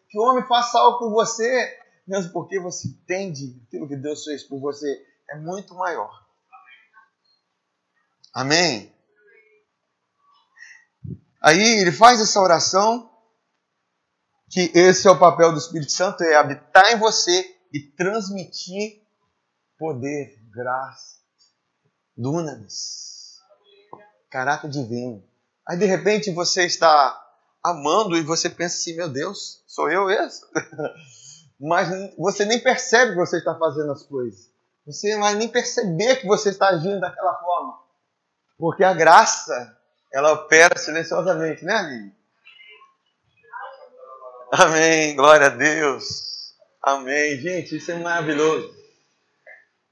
que 0.08 0.18
o 0.18 0.22
homem 0.22 0.46
faça 0.46 0.78
algo 0.78 0.98
por 0.98 1.10
você, 1.10 1.78
mesmo 2.06 2.32
porque 2.32 2.60
você 2.60 2.88
entende 2.88 3.60
aquilo 3.66 3.88
que 3.88 3.96
Deus 3.96 4.22
fez 4.24 4.42
por 4.44 4.60
você 4.60 4.86
é 5.30 5.36
muito 5.36 5.74
maior. 5.74 6.10
Amém? 8.32 8.92
Aí 11.42 11.80
ele 11.80 11.92
faz 11.92 12.20
essa 12.20 12.40
oração, 12.40 13.10
que 14.50 14.70
esse 14.74 15.06
é 15.06 15.10
o 15.10 15.18
papel 15.18 15.52
do 15.52 15.58
Espírito 15.58 15.92
Santo, 15.92 16.22
é 16.22 16.36
habitar 16.36 16.92
em 16.92 16.98
você 16.98 17.44
e 17.72 17.80
transmitir 17.80 19.03
poder, 19.78 20.38
graça, 20.50 21.16
dunamis, 22.16 23.38
caráter 24.30 24.70
divino. 24.70 25.22
Aí 25.66 25.78
de 25.78 25.86
repente 25.86 26.30
você 26.30 26.64
está 26.64 27.20
amando 27.62 28.16
e 28.16 28.22
você 28.22 28.50
pensa 28.50 28.76
assim, 28.76 28.94
meu 28.94 29.08
Deus, 29.08 29.62
sou 29.66 29.90
eu 29.90 30.10
esse? 30.10 30.42
Mas 31.58 31.88
você 32.18 32.44
nem 32.44 32.60
percebe 32.60 33.12
que 33.12 33.18
você 33.18 33.38
está 33.38 33.54
fazendo 33.56 33.92
as 33.92 34.02
coisas. 34.02 34.50
Você 34.86 35.14
não 35.14 35.22
vai 35.22 35.34
nem 35.34 35.48
perceber 35.48 36.16
que 36.16 36.26
você 36.26 36.50
está 36.50 36.68
agindo 36.68 37.00
daquela 37.00 37.34
forma. 37.40 37.80
Porque 38.58 38.84
a 38.84 38.92
graça, 38.92 39.76
ela 40.12 40.32
opera 40.32 40.78
silenciosamente, 40.78 41.64
né, 41.64 41.74
Aline? 41.74 42.12
Amém, 44.52 45.16
glória 45.16 45.46
a 45.46 45.50
Deus. 45.50 46.54
Amém. 46.82 47.36
Gente, 47.38 47.76
isso 47.76 47.90
é 47.90 47.98
maravilhoso. 47.98 48.83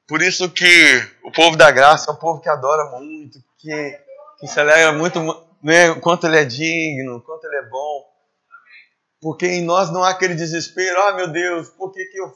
Por 0.07 0.21
isso 0.21 0.51
que 0.51 1.09
o 1.25 1.31
povo 1.31 1.57
da 1.57 1.71
graça 1.71 2.11
é 2.11 2.15
um 2.15 2.17
povo 2.17 2.41
que 2.41 2.49
adora 2.49 2.99
muito, 2.99 3.39
que, 3.59 4.01
que 4.39 4.47
se 4.47 4.59
alegra 4.59 4.93
muito 4.93 5.21
né, 5.63 5.95
quanto 6.01 6.27
ele 6.27 6.39
é 6.39 6.45
digno, 6.45 7.23
quanto 7.23 7.45
ele 7.47 7.57
é 7.57 7.69
bom. 7.69 8.13
Porque 9.21 9.47
em 9.47 9.65
nós 9.65 9.91
não 9.91 10.03
há 10.03 10.11
aquele 10.11 10.35
desespero, 10.35 11.01
ah 11.03 11.13
meu 11.13 11.29
Deus, 11.29 11.69
por 11.71 11.93
que, 11.93 12.05
que 12.07 12.19
eu. 12.19 12.33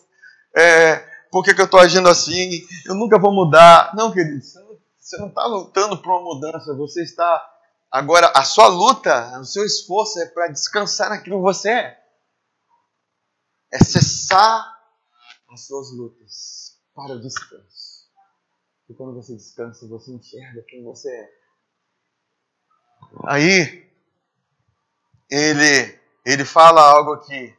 É, 0.57 0.97
por 1.31 1.43
que, 1.43 1.53
que 1.53 1.61
eu 1.61 1.65
estou 1.65 1.81
agindo 1.81 2.09
assim? 2.09 2.63
Eu 2.87 2.95
nunca 2.95 3.19
vou 3.19 3.33
mudar. 3.33 3.93
Não, 3.95 4.13
querido, 4.13 4.41
você 4.41 5.19
não 5.19 5.29
está 5.29 5.45
lutando 5.47 6.01
por 6.01 6.11
uma 6.13 6.35
mudança, 6.35 6.75
você 6.77 7.03
está. 7.03 7.45
Agora, 7.91 8.31
a 8.35 8.45
sua 8.45 8.69
luta, 8.69 9.39
o 9.41 9.45
seu 9.45 9.65
esforço 9.65 10.21
é 10.21 10.27
para 10.27 10.49
descansar 10.49 11.11
naquilo 11.11 11.39
que 11.39 11.43
você 11.43 11.71
é. 11.71 11.99
É 13.73 13.79
cessar 13.83 14.65
as 15.51 15.67
suas 15.67 15.91
lutas 15.91 16.56
para 16.97 17.15
o 17.15 17.21
descanso. 17.21 18.07
E 18.89 18.95
quando 18.95 19.15
você 19.15 19.37
descansa, 19.37 19.87
você 19.87 20.11
enxerga 20.13 20.65
quem 20.67 20.83
você 20.83 21.11
é. 21.11 21.29
Aí, 23.27 23.93
ele, 25.31 26.01
ele 26.25 26.45
fala 26.45 26.81
algo 26.81 27.13
aqui. 27.13 27.55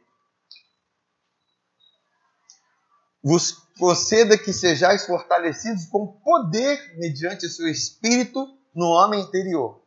Vos 3.22 3.52
conceda 3.78 4.36
que 4.36 4.52
sejais 4.52 5.06
fortalecidos 5.06 5.84
com 5.86 6.20
poder 6.20 6.96
mediante 6.98 7.46
o 7.46 7.50
seu 7.50 7.68
espírito 7.68 8.44
no 8.74 8.86
homem 8.86 9.20
interior. 9.20 9.80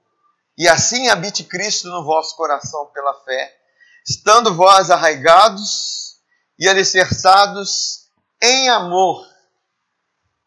E 0.58 0.68
assim 0.68 1.10
habite 1.10 1.44
Cristo 1.44 1.90
no 1.90 2.06
vosso 2.06 2.38
coração 2.38 2.86
pela 2.94 3.14
fé, 3.26 3.60
estando 4.08 4.54
vós 4.54 4.90
arraigados 4.90 6.22
e 6.58 6.70
alicerçados 6.70 8.10
em 8.42 8.70
amor. 8.70 9.31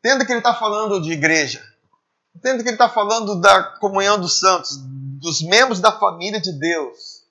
Entenda 0.04 0.26
que 0.26 0.32
ele 0.32 0.40
está 0.40 0.52
falando 0.52 1.00
de 1.00 1.12
igreja. 1.12 1.64
Entenda 2.36 2.62
que 2.62 2.68
ele 2.68 2.74
está 2.74 2.90
falando 2.90 3.40
da 3.40 3.62
comunhão 3.78 4.20
dos 4.20 4.38
santos, 4.38 4.76
dos 4.76 5.40
membros 5.40 5.80
da 5.80 5.98
família 5.98 6.38
de 6.38 6.52
Deus. 6.52 7.24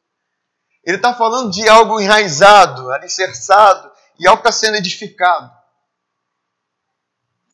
Ele 0.84 0.98
está 0.98 1.14
falando 1.14 1.52
de 1.52 1.70
algo 1.70 2.02
enraizado, 2.02 2.92
alicerçado 2.92 3.92
e 4.20 4.28
algo 4.28 4.40
está 4.40 4.52
sendo 4.52 4.78
edificado. 4.78 5.52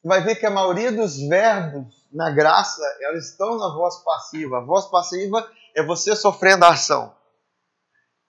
Vai 0.01 0.21
ver 0.21 0.35
que 0.35 0.45
a 0.45 0.49
maioria 0.49 0.89
dos 0.89 1.17
verbos 1.17 2.07
na 2.13 2.31
graça, 2.31 2.81
elas 3.01 3.25
estão 3.25 3.57
na 3.57 3.75
voz 3.75 3.97
passiva. 3.97 4.59
A 4.59 4.61
voz 4.61 4.85
passiva 4.85 5.45
é 5.75 5.83
você 5.83 6.15
sofrendo 6.15 6.63
a 6.63 6.69
ação. 6.69 7.13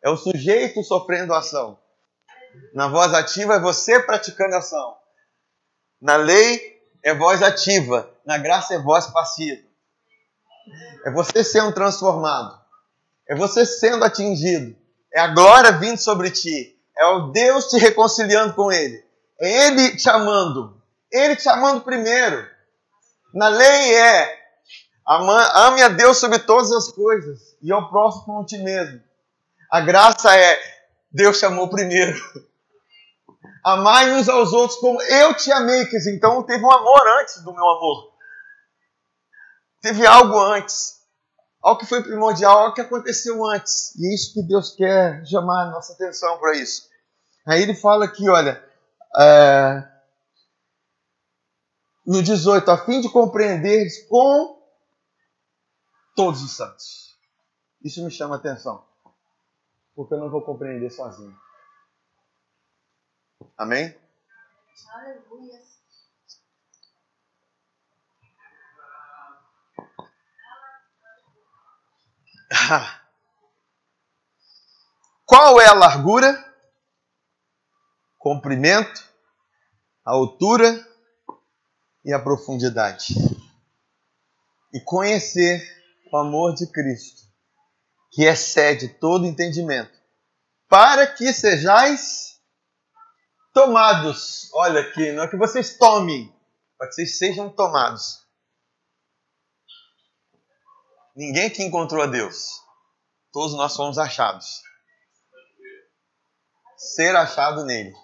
É 0.03 0.11
o 0.11 0.16
sujeito 0.16 0.82
sofrendo 0.82 1.34
a 1.34 1.38
ação. 1.38 1.78
Na 2.74 2.88
voz 2.88 3.14
ativa 3.14 3.55
é 3.55 3.61
você 3.61 4.03
praticando 4.03 4.57
a 4.57 4.59
ação. 4.59 4.97
Na 6.01 6.16
lei 6.16 6.80
é 7.03 7.14
voz 7.14 7.42
ativa. 7.42 8.11
Na 8.24 8.38
graça 8.38 8.74
é 8.74 8.78
voz 8.78 9.07
passiva. 9.07 9.61
É 11.05 11.11
você 11.11 11.42
sendo 11.42 11.72
transformado. 11.72 12.59
É 13.28 13.34
você 13.34 13.64
sendo 13.64 14.05
atingido. 14.05 14.76
É 15.12 15.20
a 15.20 15.28
glória 15.28 15.72
vindo 15.72 15.98
sobre 15.98 16.30
ti. 16.30 16.76
É 16.96 17.07
o 17.07 17.30
Deus 17.32 17.68
te 17.68 17.78
reconciliando 17.78 18.55
com 18.55 18.70
Ele. 18.70 19.03
É 19.40 19.66
Ele 19.66 19.96
te 19.96 20.09
amando. 20.09 20.80
Ele 21.11 21.34
te 21.36 21.48
amando 21.48 21.80
primeiro. 21.80 22.46
Na 23.34 23.48
lei 23.48 23.94
é 23.94 24.40
ame 25.07 25.82
a 25.82 25.88
Deus 25.88 26.18
sobre 26.18 26.38
todas 26.40 26.70
as 26.70 26.88
coisas 26.92 27.57
e 27.62 27.72
ao 27.72 27.88
próximo 27.88 28.24
como 28.24 28.44
ti 28.44 28.59
mesmo. 28.59 29.01
A 29.70 29.80
graça 29.80 30.36
é 30.36 30.59
Deus 31.12 31.38
te 31.38 31.46
amou 31.46 31.68
primeiro. 31.68 32.14
Amai 33.64 34.12
uns 34.12 34.28
aos 34.28 34.53
outros 34.53 34.78
como 34.80 35.01
eu 35.03 35.34
te 35.34 35.51
amei. 35.53 35.86
Quer 35.86 35.99
dizer, 35.99 36.14
então 36.14 36.43
teve 36.45 36.64
um 36.64 36.72
amor 36.72 37.07
antes 37.20 37.43
do 37.43 37.53
meu 37.53 37.68
amor. 37.68 38.12
Teve 39.80 40.07
algo 40.07 40.38
antes. 40.38 41.01
Algo 41.62 41.80
que 41.80 41.86
foi 41.86 42.03
primordial, 42.03 42.59
algo 42.59 42.74
que 42.74 42.80
aconteceu 42.80 43.45
antes. 43.47 43.95
E 43.97 44.07
é 44.07 44.14
isso 44.14 44.32
que 44.32 44.43
Deus 44.43 44.74
quer 44.74 45.24
chamar 45.26 45.64
a 45.64 45.70
nossa 45.70 45.93
atenção 45.93 46.38
para 46.38 46.57
isso. 46.57 46.88
Aí 47.47 47.62
ele 47.62 47.74
fala 47.74 48.07
aqui, 48.07 48.28
olha, 48.28 48.64
é, 49.18 49.82
no 52.07 52.22
18, 52.22 52.70
a 52.70 52.78
fim 52.78 53.01
de 53.01 53.11
compreender 53.11 53.86
com 54.09 54.59
todos 56.14 56.43
os 56.43 56.57
santos. 56.57 57.16
Isso 57.82 58.03
me 58.05 58.11
chama 58.11 58.36
atenção. 58.36 58.84
Porque 59.95 60.14
eu 60.14 60.18
não 60.18 60.30
vou 60.30 60.43
compreender 60.43 60.91
sozinho. 60.91 61.36
Amém? 63.57 63.95
Aleluia. 64.88 65.61
Qual 75.24 75.61
é 75.61 75.68
a 75.68 75.74
largura, 75.74 76.45
comprimento, 78.18 79.09
a 80.05 80.11
altura 80.12 80.84
e 82.05 82.12
a 82.12 82.18
profundidade? 82.18 83.14
E 84.74 84.80
conhecer 84.80 85.62
o 86.12 86.16
amor 86.16 86.55
de 86.55 86.66
Cristo, 86.72 87.22
que 88.11 88.24
excede 88.24 88.88
todo 88.88 89.26
entendimento, 89.26 89.97
para 90.68 91.07
que 91.07 91.32
sejais 91.32 92.39
tomados. 93.53 94.51
Olha 94.55 94.80
aqui, 94.80 95.12
não 95.12 95.24
é 95.24 95.28
que 95.28 95.36
vocês 95.36 95.76
tomem, 95.76 96.32
para 96.76 96.88
que 96.88 96.94
vocês 96.94 97.18
sejam 97.18 97.48
tomados 97.51 98.20
Ninguém 101.20 101.48
aqui 101.48 101.62
encontrou 101.62 102.03
a 102.03 102.07
Deus. 102.07 102.62
Todos 103.32 103.55
nós 103.55 103.76
fomos 103.76 103.98
achados. 103.98 104.62
Ser 106.78 107.14
achado 107.14 107.64
nele. 107.64 107.94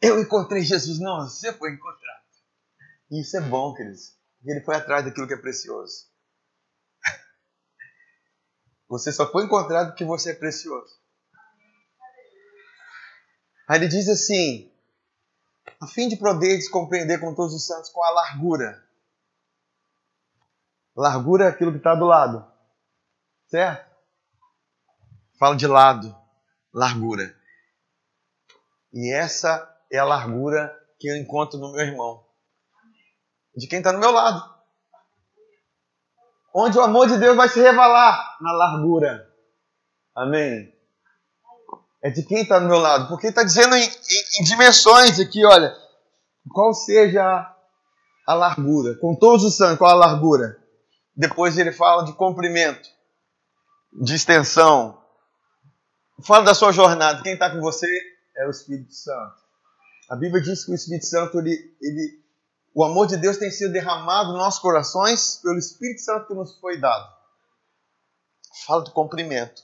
Eu 0.00 0.18
encontrei 0.20 0.62
Jesus. 0.62 0.98
Não, 0.98 1.28
você 1.28 1.52
foi 1.52 1.72
encontrado. 1.72 2.24
E 3.10 3.20
isso 3.20 3.36
é 3.36 3.40
bom, 3.42 3.74
queridos. 3.74 4.16
Ele 4.44 4.62
foi 4.62 4.76
atrás 4.76 5.04
daquilo 5.04 5.26
que 5.26 5.34
é 5.34 5.36
precioso. 5.36 6.08
Você 8.88 9.12
só 9.12 9.30
foi 9.30 9.44
encontrado 9.44 9.88
porque 9.88 10.04
você 10.04 10.30
é 10.30 10.34
precioso. 10.34 10.99
Aí 13.70 13.78
ele 13.78 13.86
diz 13.86 14.08
assim: 14.08 14.68
a 15.80 15.86
fim 15.86 16.08
de 16.08 16.16
poderes 16.16 16.68
compreender 16.68 17.20
com 17.20 17.34
todos 17.34 17.54
os 17.54 17.64
santos 17.64 17.90
com 17.90 18.02
a 18.02 18.10
largura, 18.10 18.82
Largura 20.96 21.44
é 21.44 21.48
aquilo 21.48 21.70
que 21.72 21.78
está 21.78 21.94
do 21.94 22.04
lado. 22.04 22.44
Certo? 23.46 23.88
Fala 25.38 25.56
de 25.56 25.66
lado, 25.66 26.14
largura. 26.74 27.34
E 28.92 29.14
essa 29.14 29.66
é 29.90 29.98
a 29.98 30.04
largura 30.04 30.76
que 30.98 31.08
eu 31.08 31.16
encontro 31.16 31.58
no 31.58 31.72
meu 31.72 31.80
irmão. 31.80 32.26
De 33.56 33.66
quem 33.66 33.78
está 33.78 33.92
no 33.92 33.98
meu 33.98 34.10
lado. 34.10 34.42
Onde 36.54 36.76
o 36.76 36.82
amor 36.82 37.06
de 37.06 37.16
Deus 37.16 37.36
vai 37.36 37.48
se 37.48 37.60
revelar 37.60 38.36
na 38.40 38.52
largura. 38.52 39.32
Amém? 40.14 40.79
É 42.02 42.10
de 42.10 42.22
quem 42.22 42.42
está 42.42 42.58
do 42.58 42.66
meu 42.66 42.78
lado. 42.78 43.08
Porque 43.08 43.26
está 43.26 43.42
dizendo 43.42 43.76
em, 43.76 43.84
em, 43.84 44.40
em 44.40 44.44
dimensões 44.44 45.20
aqui, 45.20 45.44
olha. 45.44 45.74
Qual 46.52 46.72
seja 46.72 47.54
a 48.26 48.34
largura? 48.34 48.96
Com 48.96 49.14
todos 49.14 49.44
os 49.44 49.56
santos, 49.56 49.78
qual 49.78 49.90
a 49.90 49.94
largura? 49.94 50.56
Depois 51.14 51.58
ele 51.58 51.72
fala 51.72 52.04
de 52.04 52.14
comprimento, 52.14 52.88
de 54.02 54.14
extensão. 54.14 54.98
Fala 56.24 56.44
da 56.44 56.54
sua 56.54 56.72
jornada. 56.72 57.22
Quem 57.22 57.34
está 57.34 57.50
com 57.50 57.60
você 57.60 57.86
é 58.36 58.46
o 58.46 58.50
Espírito 58.50 58.94
Santo. 58.94 59.40
A 60.08 60.16
Bíblia 60.16 60.42
diz 60.42 60.64
que 60.64 60.72
o 60.72 60.74
Espírito 60.74 61.06
Santo, 61.06 61.38
ele, 61.38 61.76
ele, 61.80 62.24
o 62.74 62.84
amor 62.84 63.06
de 63.06 63.16
Deus 63.16 63.36
tem 63.36 63.50
sido 63.50 63.72
derramado 63.72 64.30
nos 64.30 64.38
nossos 64.38 64.60
corações 64.60 65.40
pelo 65.42 65.58
Espírito 65.58 66.00
Santo 66.00 66.26
que 66.26 66.34
nos 66.34 66.58
foi 66.58 66.80
dado. 66.80 67.08
Fala 68.66 68.82
do 68.82 68.90
comprimento. 68.92 69.62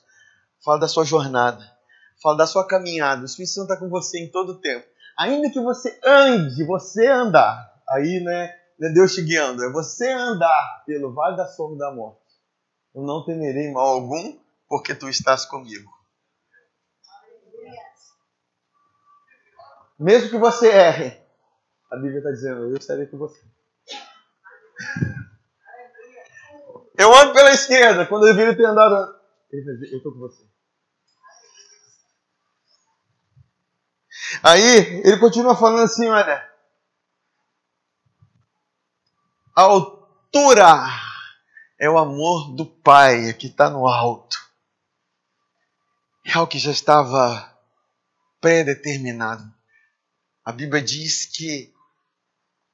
Fala 0.65 0.79
da 0.79 0.89
sua 0.89 1.05
jornada. 1.05 1.76
Fala 2.23 2.39
da 2.39 2.47
sua 2.47 2.67
caminhada. 2.67 3.23
O 3.23 3.25
Espírito 3.25 3.53
Santo 3.53 3.73
está 3.73 3.77
com 3.77 3.89
você 3.89 4.19
em 4.19 4.31
todo 4.31 4.51
o 4.51 4.61
tempo. 4.61 4.87
Ainda 5.19 5.51
que 5.51 5.61
você 5.61 5.99
ande, 6.05 6.65
você 6.65 7.07
andar. 7.07 7.73
Aí, 7.89 8.21
né? 8.21 8.55
Não 8.79 8.89
é 8.89 8.93
Deus 8.93 9.15
te 9.15 9.23
guiando, 9.23 9.65
é 9.65 9.73
você 9.73 10.11
andar 10.11 10.85
pelo 10.87 11.15
vale 11.15 11.37
da 11.37 11.47
sombra 11.47 11.79
da 11.79 11.95
morte. 11.95 12.21
Eu 12.95 13.03
não 13.03 13.25
temerei 13.25 13.73
mal 13.73 13.87
algum, 13.87 14.39
porque 14.69 14.95
tu 14.95 15.09
estás 15.09 15.47
comigo. 15.47 15.91
Mesmo 19.99 20.29
que 20.29 20.37
você 20.37 20.69
erre, 20.69 21.19
a 21.91 21.97
Bíblia 21.97 22.19
está 22.19 22.31
dizendo, 22.31 22.71
eu 22.71 22.77
estarei 22.77 23.07
com 23.07 23.17
você. 23.17 23.41
Eu 26.99 27.15
ando 27.15 27.35
pela 27.35 27.51
esquerda, 27.51 28.07
quando 28.07 28.27
eu 28.27 28.35
viro 28.35 28.57
ter 28.57 28.65
andado. 28.65 29.21
Ele 29.53 29.63
vai 29.67 29.75
dizer, 29.75 29.93
eu 29.93 29.99
estou 29.99 30.13
com 30.15 30.19
você. 30.19 30.43
Aí 34.43 35.03
ele 35.05 35.19
continua 35.19 35.57
falando 35.57 35.83
assim, 35.83 36.09
olha. 36.09 36.47
A 39.57 39.63
altura 39.63 40.89
é 41.79 41.89
o 41.89 41.99
amor 41.99 42.55
do 42.55 42.67
Pai 42.67 43.33
que 43.35 43.47
está 43.47 43.71
no 43.71 43.87
alto. 43.87 44.37
É 46.25 46.39
o 46.39 46.47
que 46.47 46.59
já 46.59 46.73
estava 46.73 47.57
predeterminado 48.41 49.55
A 50.45 50.53
Bíblia 50.53 50.83
diz 50.83 51.25
que 51.27 51.73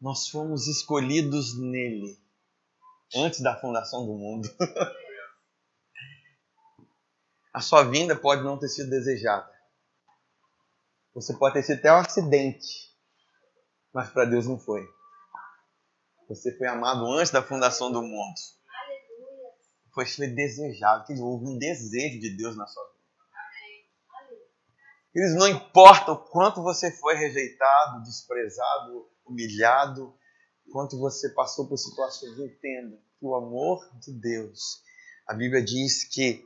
nós 0.01 0.29
fomos 0.29 0.67
escolhidos 0.67 1.57
nele 1.59 2.19
antes 3.15 3.41
da 3.41 3.55
fundação 3.61 4.05
do 4.05 4.15
mundo. 4.15 4.49
A 7.55 7.61
sua 7.61 7.85
vinda 7.85 8.17
pode 8.17 8.43
não 8.43 8.59
ter 8.59 8.69
sido 8.69 8.89
desejada. 8.89 9.53
Você 11.15 11.35
pode 11.37 11.55
ter 11.55 11.63
sido 11.63 11.79
até 11.79 11.93
um 11.93 11.97
acidente, 11.97 12.91
mas 13.93 14.09
para 14.11 14.25
Deus 14.25 14.47
não 14.47 14.59
foi. 14.59 14.83
Você 16.29 16.57
foi 16.57 16.67
amado 16.67 17.05
antes 17.07 17.31
da 17.31 17.43
fundação 17.43 17.93
do 17.93 18.03
mundo. 18.03 18.35
Foi, 19.93 20.07
desejado. 20.07 21.05
Que 21.05 21.13
houve 21.21 21.47
um 21.47 21.59
desejo 21.59 22.19
de 22.19 22.35
Deus 22.37 22.57
na 22.57 22.67
sua 22.67 22.83
vida. 22.85 23.03
Eles 25.15 25.35
não 25.35 25.47
importa 25.47 26.13
o 26.13 26.17
quanto 26.17 26.63
você 26.63 26.91
foi 26.91 27.15
rejeitado, 27.17 28.03
desprezado, 28.03 29.11
humilhado, 29.27 30.17
quanto 30.71 30.99
você 30.99 31.29
passou 31.31 31.69
por 31.69 31.77
situações, 31.77 32.39
entenda 32.39 32.97
que 33.19 33.27
o 33.27 33.35
amor 33.35 33.87
de 34.01 34.13
Deus, 34.13 34.83
a 35.29 35.35
Bíblia 35.35 35.63
diz 35.63 36.05
que 36.05 36.43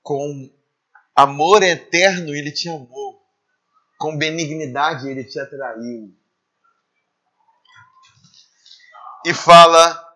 com 0.00 0.48
amor 1.14 1.64
eterno 1.64 2.32
ele 2.32 2.52
te 2.52 2.68
amou, 2.68 3.15
com 3.98 4.16
benignidade 4.16 5.08
ele 5.08 5.24
te 5.24 5.38
atraiu. 5.38 6.14
E 9.24 9.34
fala, 9.34 10.06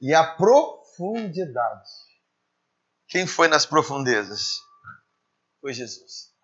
e 0.00 0.12
a 0.12 0.24
profundidade. 0.34 1.90
Quem 3.08 3.26
foi 3.26 3.48
nas 3.48 3.64
profundezas? 3.64 4.60
Foi 5.60 5.72
Jesus. 5.72 6.34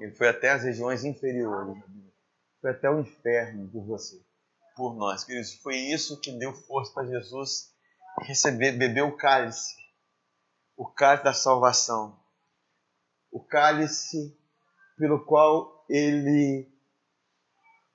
Ele 0.00 0.14
foi 0.14 0.28
até 0.28 0.50
as 0.50 0.62
regiões 0.62 1.04
inferiores. 1.04 1.76
Foi 2.60 2.70
até 2.70 2.88
o 2.88 3.00
inferno 3.00 3.68
por 3.70 3.84
você, 3.84 4.24
por 4.76 4.94
nós. 4.94 5.24
Queridos, 5.24 5.54
foi 5.54 5.76
isso 5.76 6.20
que 6.20 6.32
deu 6.32 6.54
força 6.54 6.92
para 6.92 7.06
Jesus 7.06 7.74
receber, 8.22 8.72
beber 8.72 9.02
o 9.02 9.16
cálice. 9.16 9.74
O 10.76 10.86
cálice 10.86 11.24
da 11.24 11.34
salvação. 11.34 12.18
O 13.30 13.44
cálice 13.44 14.37
pelo 14.98 15.24
qual 15.24 15.84
ele 15.88 16.68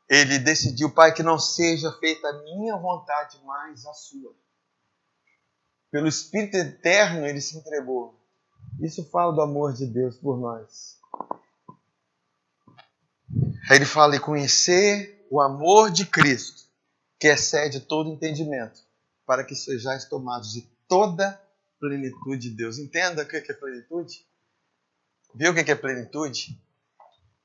ele 0.09 0.37
decidiu, 0.37 0.91
Pai, 0.91 1.13
que 1.13 1.23
não 1.23 1.39
seja 1.39 1.91
feita 1.93 2.27
a 2.27 2.43
minha 2.43 2.77
vontade, 2.77 3.39
mas 3.43 3.85
a 3.85 3.93
sua. 3.93 4.35
Pelo 5.89 6.07
Espírito 6.07 6.55
Eterno 6.55 7.25
ele 7.25 7.41
se 7.41 7.57
entregou. 7.57 8.19
Isso 8.79 9.09
fala 9.09 9.33
do 9.33 9.41
amor 9.41 9.73
de 9.73 9.85
Deus 9.85 10.17
por 10.17 10.37
nós. 10.37 10.99
Aí 13.69 13.77
ele 13.77 13.85
fala: 13.85 14.15
e 14.15 14.19
conhecer 14.19 15.25
o 15.29 15.41
amor 15.41 15.91
de 15.91 16.05
Cristo, 16.05 16.63
que 17.19 17.27
excede 17.27 17.79
todo 17.79 18.09
entendimento, 18.09 18.81
para 19.25 19.43
que 19.43 19.55
sejais 19.55 20.05
tomados 20.05 20.51
de 20.51 20.61
toda 20.87 21.41
plenitude 21.79 22.49
de 22.49 22.55
Deus. 22.55 22.77
Entenda 22.77 23.23
o 23.23 23.27
que 23.27 23.37
é 23.37 23.53
plenitude? 23.53 24.25
Viu 25.33 25.51
o 25.51 25.55
que 25.55 25.71
é 25.71 25.75
plenitude? 25.75 26.59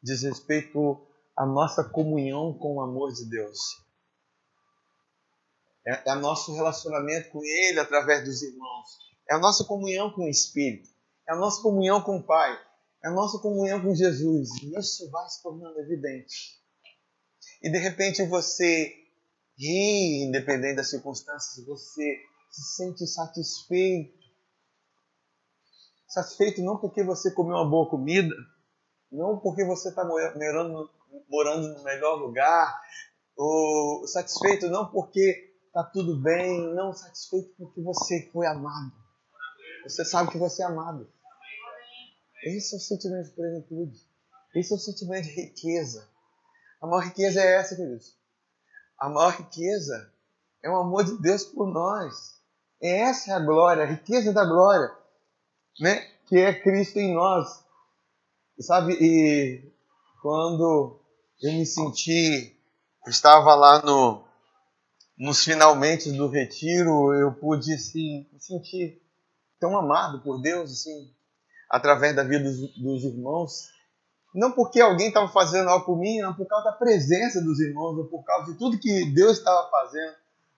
Diz 0.08 0.22
respeito 0.22 1.00
à 1.36 1.44
nossa 1.44 1.84
comunhão 1.84 2.56
com 2.58 2.76
o 2.76 2.80
amor 2.80 3.12
de 3.12 3.28
Deus. 3.28 3.58
É, 5.86 6.10
é 6.10 6.12
o 6.16 6.20
nosso 6.20 6.54
relacionamento 6.54 7.30
com 7.30 7.44
Ele 7.44 7.78
através 7.78 8.24
dos 8.24 8.42
irmãos. 8.42 8.88
É 9.28 9.34
a 9.34 9.38
nossa 9.38 9.64
comunhão 9.64 10.10
com 10.10 10.22
o 10.22 10.28
Espírito. 10.28 10.88
É 11.28 11.32
a 11.32 11.36
nossa 11.36 11.60
comunhão 11.60 12.00
com 12.02 12.16
o 12.16 12.22
Pai 12.22 12.58
é 13.02 13.08
a 13.08 13.12
nossa 13.12 13.38
comunhão 13.38 13.80
com 13.80 13.94
Jesus. 13.94 14.48
E 14.62 14.78
isso 14.78 15.10
vai 15.10 15.28
se 15.28 15.42
tornando 15.42 15.78
evidente. 15.80 16.58
E 17.62 17.70
de 17.70 17.78
repente 17.78 18.24
você 18.26 18.92
ri, 19.56 20.24
independente 20.24 20.76
das 20.76 20.90
circunstâncias, 20.90 21.64
você 21.64 22.20
se 22.50 22.76
sente 22.76 23.06
satisfeito. 23.06 24.18
Satisfeito 26.08 26.62
não 26.62 26.78
porque 26.78 27.02
você 27.02 27.30
comeu 27.30 27.56
uma 27.56 27.68
boa 27.68 27.88
comida, 27.88 28.34
não 29.10 29.38
porque 29.38 29.64
você 29.64 29.88
está 29.88 30.04
morando, 30.04 30.90
morando 31.28 31.68
no 31.68 31.84
melhor 31.84 32.16
lugar, 32.16 32.80
ou 33.36 34.06
satisfeito 34.06 34.68
não 34.68 34.90
porque 34.90 35.54
está 35.66 35.84
tudo 35.84 36.16
bem, 36.16 36.74
não 36.74 36.92
satisfeito 36.92 37.54
porque 37.56 37.80
você 37.80 38.28
foi 38.32 38.46
amado. 38.46 38.92
Você 39.84 40.04
sabe 40.04 40.30
que 40.30 40.38
você 40.38 40.62
é 40.62 40.66
amado. 40.66 41.10
Esse 42.44 42.74
é 42.74 42.78
o 42.78 42.80
sentimento 42.80 43.28
de 43.28 43.34
plenitude. 43.34 43.98
Esse 44.54 44.72
é 44.72 44.76
o 44.76 44.78
sentimento 44.78 45.24
de 45.24 45.30
riqueza. 45.30 46.08
A 46.80 46.86
maior 46.86 47.04
riqueza 47.04 47.40
é 47.40 47.54
essa, 47.54 47.76
queridos. 47.76 48.16
A 48.98 49.08
maior 49.08 49.30
riqueza 49.30 50.12
é 50.62 50.70
o 50.70 50.76
amor 50.76 51.04
de 51.04 51.20
Deus 51.20 51.44
por 51.44 51.66
nós. 51.66 52.38
Essa 52.80 53.32
é 53.32 53.34
a 53.34 53.40
glória, 53.40 53.82
a 53.84 53.86
riqueza 53.86 54.32
da 54.32 54.44
glória, 54.44 54.90
né? 55.80 56.00
Que 56.26 56.38
é 56.38 56.60
Cristo 56.60 56.98
em 56.98 57.14
nós. 57.14 57.64
Sabe, 58.60 58.94
e 59.00 59.72
quando 60.20 61.00
eu 61.40 61.52
me 61.52 61.64
senti, 61.64 62.56
estava 63.06 63.54
lá 63.54 63.80
no, 63.82 64.24
nos 65.16 65.44
finalmente 65.44 66.10
do 66.10 66.28
retiro, 66.28 67.14
eu 67.14 67.32
pude 67.34 67.72
assim, 67.72 68.26
me 68.32 68.40
sentir 68.40 69.00
tão 69.60 69.78
amado 69.78 70.20
por 70.22 70.40
Deus, 70.40 70.72
assim, 70.72 71.08
através 71.70 72.16
da 72.16 72.24
vida 72.24 72.44
dos, 72.44 72.76
dos 72.76 73.04
irmãos, 73.04 73.68
não 74.34 74.50
porque 74.50 74.80
alguém 74.80 75.08
estava 75.08 75.28
fazendo 75.28 75.70
algo 75.70 75.86
por 75.86 75.98
mim, 75.98 76.20
não 76.20 76.34
por 76.34 76.46
causa 76.46 76.64
da 76.64 76.72
presença 76.72 77.40
dos 77.40 77.60
irmãos, 77.60 77.96
não 77.96 78.06
por 78.06 78.24
causa 78.24 78.52
de 78.52 78.58
tudo 78.58 78.78
que 78.78 79.12
Deus 79.14 79.38
estava 79.38 79.70
fazendo, 79.70 80.14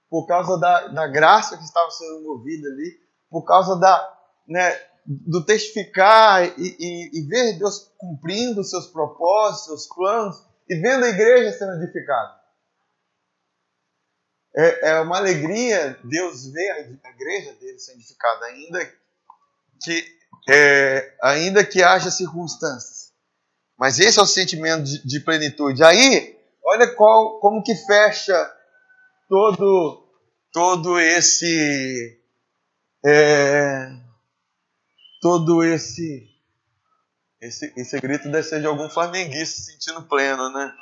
por 0.08 0.26
causa 0.26 0.58
da, 0.58 0.88
da 0.88 1.06
graça 1.06 1.56
que 1.56 1.64
estava 1.64 1.90
sendo 1.90 2.22
movida 2.22 2.66
ali, 2.66 2.98
por 3.28 3.44
causa 3.44 3.78
da, 3.78 4.18
né, 4.48 4.89
do 5.12 5.44
testificar 5.44 6.56
e, 6.56 6.76
e, 6.78 7.18
e 7.18 7.26
ver 7.26 7.58
Deus 7.58 7.92
cumprindo 7.98 8.62
seus 8.62 8.86
propósitos, 8.86 9.64
seus 9.64 9.86
planos, 9.88 10.36
e 10.68 10.76
vendo 10.76 11.04
a 11.04 11.08
igreja 11.08 11.52
sendo 11.52 11.82
edificada. 11.82 12.38
É, 14.56 14.90
é 14.90 15.00
uma 15.00 15.16
alegria 15.16 15.98
Deus 16.04 16.46
ver 16.52 16.70
a 17.04 17.10
igreja 17.10 17.52
dele 17.54 17.78
sendo 17.78 17.98
edificada, 17.98 18.46
ainda 18.46 18.84
que 19.82 20.20
é, 20.48 21.16
ainda 21.22 21.64
que 21.64 21.82
haja 21.82 22.10
circunstâncias. 22.10 23.12
Mas 23.76 23.98
esse 23.98 24.18
é 24.18 24.22
o 24.22 24.26
sentimento 24.26 24.84
de, 24.84 25.06
de 25.06 25.20
plenitude. 25.20 25.82
Aí, 25.82 26.38
olha 26.64 26.94
qual, 26.94 27.40
como 27.40 27.62
que 27.62 27.74
fecha 27.74 28.52
todo, 29.28 30.06
todo 30.52 31.00
esse, 31.00 32.20
é, 33.04 33.90
todo 35.20 35.62
esse, 35.62 36.28
esse, 37.40 37.72
esse 37.76 38.00
grito 38.00 38.30
deve 38.30 38.42
ser 38.42 38.60
de 38.60 38.66
algum 38.66 38.88
flamenguista 38.88 39.60
se 39.60 39.72
sentindo 39.72 40.02
pleno, 40.02 40.50
né? 40.52 40.72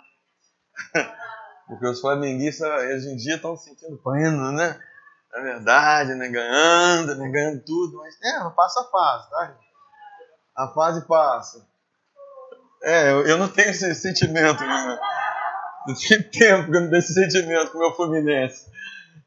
Porque 1.66 1.86
os 1.86 2.00
flamenguistas 2.00 2.66
hoje 2.66 3.08
em 3.08 3.16
dia 3.16 3.36
estão 3.36 3.56
se 3.56 3.68
sentindo 3.68 3.98
pleno, 3.98 4.52
né? 4.52 4.80
É 5.34 5.42
verdade, 5.42 6.14
né? 6.14 6.28
Ganhando, 6.28 7.14
né? 7.16 7.28
Ganhando 7.28 7.62
tudo, 7.64 7.98
mas 7.98 8.14
é, 8.22 8.50
passa 8.50 8.80
a 8.80 8.84
fase, 8.84 9.30
tá? 9.30 9.56
A 10.56 10.68
fase 10.68 11.06
passa. 11.06 11.66
É, 12.82 13.10
eu, 13.10 13.26
eu 13.26 13.38
não 13.38 13.48
tenho 13.48 13.70
esse 13.70 13.94
sentimento, 13.94 14.64
né? 14.64 14.98
Não 15.86 15.94
tem 15.94 16.22
tempo 16.22 16.70
que 16.70 16.76
eu 16.76 16.80
não 16.80 16.88
tenho 16.88 16.98
esse 16.98 17.14
sentimento 17.14 17.70
com 17.70 17.78
o 17.78 17.80
meu 17.80 17.94
Fluminense. 17.94 18.66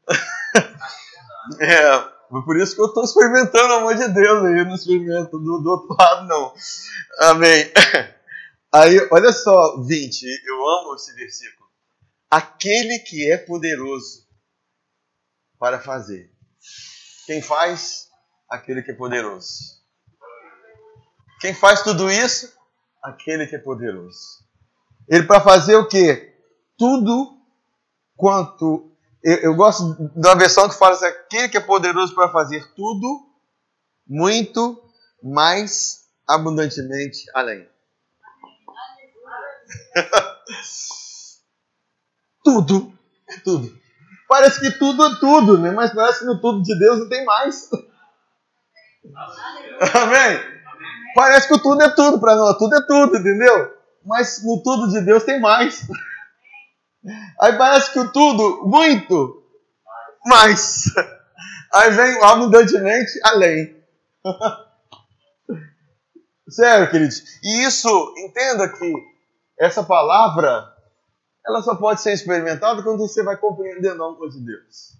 é, 1.60 2.12
por 2.40 2.56
isso 2.56 2.74
que 2.74 2.80
eu 2.80 2.86
estou 2.86 3.04
experimentando 3.04 3.74
amor 3.74 3.94
de 3.94 4.08
Deus 4.08 4.44
aí, 4.44 4.64
não 4.64 4.74
experimento 4.74 5.38
do, 5.38 5.58
do 5.58 5.70
outro 5.70 5.96
lado, 5.98 6.26
não. 6.26 6.54
Amém. 7.18 7.70
Aí, 8.74 9.06
olha 9.10 9.30
só, 9.34 9.82
20, 9.82 10.22
eu 10.46 10.66
amo 10.66 10.94
esse 10.94 11.14
versículo. 11.14 11.68
Aquele 12.30 13.00
que 13.00 13.30
é 13.30 13.36
poderoso 13.36 14.26
para 15.58 15.78
fazer. 15.78 16.32
Quem 17.26 17.42
faz? 17.42 18.08
Aquele 18.48 18.82
que 18.82 18.92
é 18.92 18.94
poderoso. 18.94 19.82
Quem 21.38 21.52
faz 21.52 21.82
tudo 21.82 22.10
isso? 22.10 22.50
Aquele 23.02 23.46
que 23.46 23.56
é 23.56 23.58
poderoso. 23.58 24.42
Ele 25.08 25.24
para 25.24 25.40
fazer 25.42 25.76
o 25.76 25.86
quê? 25.86 26.34
Tudo 26.78 27.36
quanto. 28.16 28.91
Eu, 29.22 29.36
eu 29.36 29.54
gosto 29.54 29.94
da 30.16 30.34
versão 30.34 30.68
que 30.68 30.78
fala 30.78 30.94
assim: 30.94 31.06
aquele 31.06 31.48
que 31.48 31.56
é 31.56 31.60
poderoso 31.60 32.14
para 32.14 32.28
fazer 32.30 32.72
tudo, 32.74 33.26
muito 34.06 34.82
mais 35.22 36.04
abundantemente 36.26 37.24
além. 37.34 37.68
tudo, 42.44 42.92
tudo. 43.44 43.80
Parece 44.28 44.60
que 44.60 44.70
tudo 44.78 45.04
é 45.04 45.14
tudo, 45.20 45.58
né? 45.58 45.70
Mas 45.70 45.92
parece 45.94 46.20
que 46.20 46.24
no 46.26 46.40
tudo 46.40 46.62
de 46.62 46.78
Deus 46.78 47.00
não 47.00 47.08
tem 47.08 47.24
mais. 47.24 47.68
Amém? 49.94 50.52
Parece 51.14 51.46
que 51.46 51.54
o 51.54 51.62
tudo 51.62 51.82
é 51.82 51.90
tudo 51.90 52.18
para 52.18 52.34
nós, 52.36 52.56
tudo 52.56 52.74
é 52.74 52.80
tudo, 52.86 53.16
entendeu? 53.18 53.82
mas 54.04 54.42
no 54.44 54.62
tudo 54.62 54.90
de 54.90 55.00
Deus 55.00 55.24
tem 55.24 55.40
mais. 55.40 55.86
Aí 57.40 57.56
parece 57.58 57.92
que 57.92 58.12
tudo, 58.12 58.62
muito, 58.66 59.42
mais. 60.24 60.84
Aí 61.74 61.90
vem 61.90 62.22
abundantemente 62.22 63.18
além. 63.24 63.76
Sério, 66.48 66.90
queridos. 66.90 67.22
E 67.42 67.64
isso, 67.64 68.14
entenda 68.18 68.68
que 68.68 68.94
essa 69.58 69.82
palavra, 69.82 70.70
ela 71.46 71.62
só 71.62 71.74
pode 71.74 72.00
ser 72.00 72.12
experimentada 72.12 72.82
quando 72.82 72.98
você 72.98 73.22
vai 73.22 73.36
compreendendo 73.36 74.02
algo 74.02 74.28
de 74.28 74.44
Deus. 74.44 74.96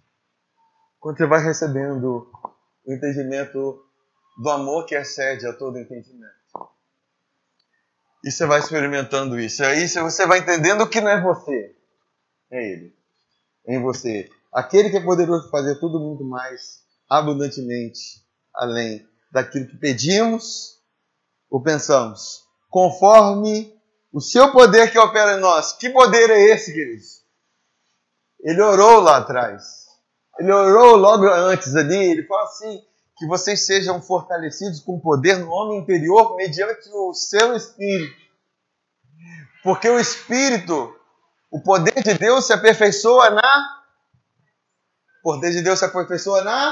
Quando 0.98 1.18
você 1.18 1.26
vai 1.26 1.42
recebendo 1.42 2.30
o 2.84 2.92
entendimento 2.92 3.84
do 4.40 4.50
amor 4.50 4.86
que 4.86 4.94
excede 4.94 5.46
a 5.46 5.52
todo 5.52 5.78
entendimento. 5.78 6.32
E 8.24 8.30
você 8.30 8.46
vai 8.46 8.60
experimentando 8.60 9.38
isso. 9.38 9.64
Aí 9.64 9.88
você 9.88 10.26
vai 10.26 10.38
entendendo 10.38 10.88
que 10.88 11.00
não 11.00 11.10
é 11.10 11.20
você, 11.20 11.76
é 12.52 12.72
Ele. 12.72 12.94
Em 13.66 13.80
você. 13.80 14.28
Aquele 14.52 14.90
que 14.90 14.96
é 14.96 15.00
poderoso 15.00 15.50
fazer 15.50 15.76
tudo 15.80 15.98
muito 15.98 16.24
mais 16.24 16.82
abundantemente 17.08 18.22
além 18.54 19.06
daquilo 19.32 19.66
que 19.66 19.76
pedimos 19.76 20.78
ou 21.50 21.62
pensamos, 21.62 22.42
conforme 22.70 23.74
o 24.12 24.20
seu 24.20 24.52
poder 24.52 24.90
que 24.90 24.98
opera 24.98 25.36
em 25.36 25.40
nós. 25.40 25.72
Que 25.72 25.90
poder 25.90 26.30
é 26.30 26.40
esse, 26.50 26.72
queridos? 26.72 27.22
Ele 28.40 28.60
orou 28.60 29.00
lá 29.00 29.18
atrás. 29.18 29.86
Ele 30.38 30.52
orou 30.52 30.96
logo 30.96 31.26
antes 31.26 31.74
ali. 31.74 31.96
Ele 31.96 32.26
fala 32.26 32.42
assim: 32.42 32.82
que 33.16 33.26
vocês 33.26 33.64
sejam 33.64 34.02
fortalecidos 34.02 34.80
com 34.80 35.00
poder 35.00 35.38
no 35.38 35.50
homem 35.50 35.80
interior 35.80 36.36
mediante 36.36 36.88
o 36.92 37.14
seu 37.14 37.54
espírito. 37.54 38.20
Porque 39.62 39.88
o 39.88 40.00
espírito, 40.00 40.94
o 41.52 41.62
poder 41.62 42.02
de 42.02 42.14
Deus 42.14 42.46
se 42.46 42.52
aperfeiçoa 42.52 43.30
na 43.30 43.82
o 45.20 45.22
poder 45.22 45.52
de 45.52 45.62
Deus 45.62 45.78
se 45.78 45.84
aperfeiçoa 45.84 46.42
na 46.42 46.70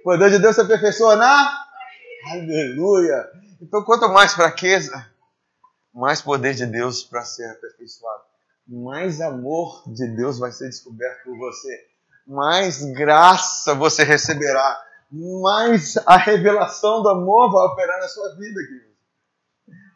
o 0.00 0.02
poder 0.02 0.30
de 0.30 0.38
Deus 0.40 0.56
se 0.56 0.62
aperfeiçoa 0.62 1.14
na 1.14 1.68
Aleluia. 2.32 3.30
Então, 3.60 3.82
quanto 3.84 4.08
mais 4.08 4.34
fraqueza, 4.34 5.06
mais 5.94 6.20
poder 6.20 6.54
de 6.54 6.66
Deus 6.66 7.02
para 7.02 7.24
ser 7.24 7.48
aperfeiçoado. 7.50 8.22
Mais 8.66 9.20
amor 9.20 9.82
de 9.86 10.06
Deus 10.08 10.38
vai 10.38 10.52
ser 10.52 10.68
descoberto 10.68 11.24
por 11.24 11.38
você. 11.38 11.86
Mais 12.26 12.84
graça 12.92 13.74
você 13.74 14.02
receberá 14.04 14.84
mais 15.10 15.96
a 16.06 16.18
revelação 16.18 17.02
do 17.02 17.08
amor 17.08 17.50
vai 17.50 17.64
operar 17.64 17.98
na 17.98 18.08
sua 18.08 18.34
vida, 18.34 18.60
querido. 18.60 18.88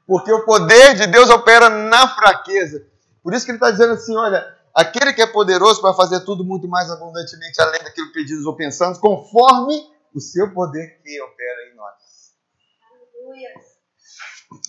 Porque 0.07 0.33
o 0.33 0.45
poder 0.45 0.95
de 0.95 1.07
Deus 1.07 1.29
opera 1.29 1.69
na 1.69 2.09
fraqueza. 2.09 2.87
Por 3.23 3.33
isso 3.35 3.45
que 3.45 3.53
ele 3.53 3.57
está 3.57 3.71
dizendo 3.71 3.93
assim: 3.93 4.17
olha, 4.17 4.45
aquele 4.75 5.13
que 5.13 5.23
é 5.23 5.27
poderoso 5.27 5.81
para 5.81 5.95
fazer 5.95 6.21
tudo 6.21 6.45
muito 6.45 6.69
mais 6.69 6.91
abundantemente, 6.91 7.61
além 7.61 7.83
daquilo 7.83 8.09
que 8.09 8.15
pedimos 8.15 8.45
ou 8.45 8.57
pensamos, 8.57 8.99
conforme 8.99 9.91
o 10.15 10.21
seu 10.21 10.53
poder 10.53 11.01
que 11.03 11.21
opera 11.23 11.71
em 11.71 11.77
nós. 11.77 12.03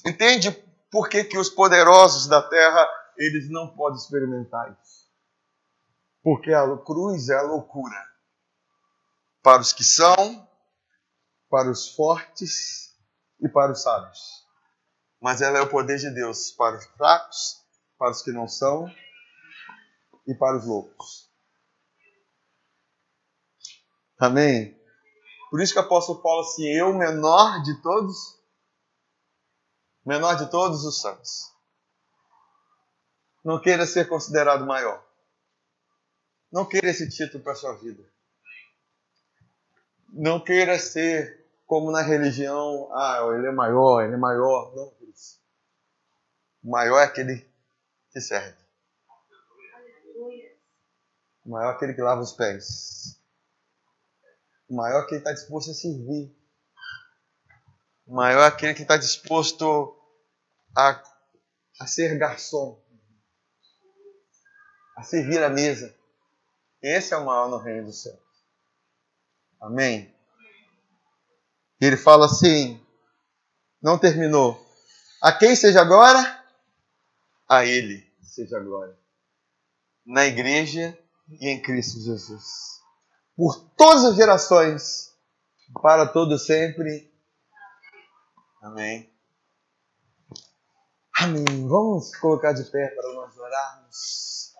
Entende 0.05 0.51
por 0.91 1.09
que, 1.09 1.23
que 1.23 1.37
os 1.37 1.49
poderosos 1.49 2.27
da 2.27 2.41
terra 2.41 2.87
eles 3.17 3.49
não 3.49 3.75
podem 3.75 3.97
experimentar 3.97 4.71
isso? 4.71 5.03
Porque 6.21 6.53
a 6.53 6.77
cruz 6.77 7.29
é 7.29 7.35
a 7.35 7.41
loucura 7.41 7.97
para 9.41 9.61
os 9.61 9.73
que 9.73 9.83
são, 9.83 10.47
para 11.49 11.69
os 11.69 11.89
fortes 11.89 12.95
e 13.41 13.49
para 13.49 13.73
os 13.73 13.81
sábios. 13.81 14.43
Mas 15.21 15.41
ela 15.41 15.57
é 15.57 15.61
o 15.61 15.69
poder 15.69 15.97
de 15.97 16.09
Deus 16.11 16.51
para 16.51 16.77
os 16.77 16.85
fracos, 16.85 17.62
para 18.03 18.11
os 18.11 18.21
que 18.21 18.33
não 18.33 18.49
são 18.49 18.85
e 20.27 20.35
para 20.35 20.57
os 20.57 20.65
loucos. 20.65 21.31
Amém? 24.19 24.77
Por 25.49 25.61
isso 25.61 25.71
que 25.71 25.79
o 25.79 25.83
apóstolo 25.83 26.21
Paulo 26.21 26.41
assim, 26.41 26.65
eu 26.65 26.93
menor 26.93 27.63
de 27.63 27.81
todos, 27.81 28.43
menor 30.05 30.35
de 30.35 30.51
todos 30.51 30.83
os 30.83 30.99
santos. 30.99 31.49
Não 33.41 33.61
queira 33.61 33.85
ser 33.85 34.09
considerado 34.09 34.65
maior. 34.65 35.01
Não 36.51 36.65
queira 36.65 36.89
esse 36.89 37.09
título 37.09 37.41
para 37.41 37.55
sua 37.55 37.73
vida. 37.77 38.03
Não 40.09 40.43
queira 40.43 40.77
ser 40.77 41.49
como 41.65 41.89
na 41.89 42.01
religião, 42.01 42.89
ah, 42.91 43.31
ele 43.33 43.47
é 43.47 43.51
maior, 43.51 44.03
ele 44.03 44.15
é 44.15 44.17
maior. 44.17 44.75
Não. 44.75 44.93
O 46.63 46.69
maior 46.69 46.99
é 46.99 47.05
aquele 47.05 47.52
que 48.13 48.21
serve. 48.21 48.55
O 51.43 51.49
maior 51.49 51.71
é 51.71 51.75
aquele 51.75 51.93
que 51.93 52.01
lava 52.01 52.21
os 52.21 52.31
pés. 52.31 53.19
O 54.69 54.75
maior 54.75 54.99
é 54.99 55.03
aquele 55.03 55.21
que 55.21 55.27
está 55.29 55.33
disposto 55.33 55.71
a 55.71 55.73
servir. 55.73 56.33
O 58.05 58.15
maior 58.15 58.43
é 58.43 58.47
aquele 58.47 58.73
que 58.73 58.83
está 58.83 58.95
disposto 58.95 59.99
a, 60.77 61.03
a 61.81 61.87
ser 61.87 62.17
garçom. 62.17 62.81
A 64.95 65.03
servir 65.03 65.43
a 65.43 65.49
mesa. 65.49 65.93
Esse 66.81 67.13
é 67.13 67.17
o 67.17 67.25
maior 67.25 67.49
no 67.49 67.57
reino 67.57 67.87
do 67.87 67.93
céu. 67.93 68.17
Amém? 69.59 70.13
Ele 71.81 71.97
fala 71.97 72.27
assim: 72.27 72.85
não 73.81 73.97
terminou. 73.97 74.63
A 75.21 75.31
quem 75.31 75.55
seja 75.55 75.81
agora? 75.81 76.42
A 77.47 77.65
Ele 77.65 78.11
seja 78.21 78.59
glória. 78.59 78.97
Na 80.05 80.25
igreja 80.25 80.97
e 81.29 81.49
em 81.49 81.61
Cristo 81.61 81.99
Jesus. 81.99 82.81
Por 83.35 83.59
todas 83.75 84.05
as 84.05 84.15
gerações, 84.15 85.13
para 85.81 86.07
todo 86.07 86.37
sempre. 86.37 87.11
Amém. 88.61 89.09
Amém. 91.19 91.67
Vamos 91.67 92.15
colocar 92.17 92.53
de 92.53 92.63
pé 92.65 92.87
para 92.89 93.13
nós 93.13 93.37
orarmos. 93.37 94.53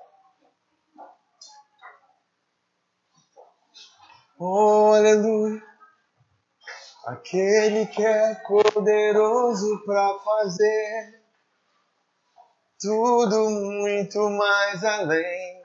Oh, 4.39 4.93
aleluia. 4.93 5.63
Aquele 7.05 7.86
que 7.88 8.03
é 8.03 8.36
poderoso 8.36 9.84
para 9.86 10.19
fazer 10.19 11.22
tudo 12.84 13.49
muito 13.49 14.19
mais 14.31 14.84
além. 14.84 15.63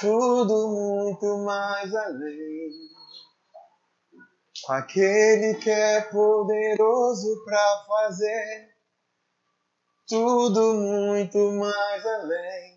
Tudo 0.00 0.68
muito 0.68 1.38
mais 1.44 1.94
além. 1.94 2.70
Aquele 4.70 5.54
que 5.54 5.70
é 5.70 6.00
poderoso 6.00 7.44
para 7.44 7.84
fazer 7.86 8.74
tudo 10.08 10.74
muito 10.74 11.38
mais 11.52 12.04
além. 12.04 12.74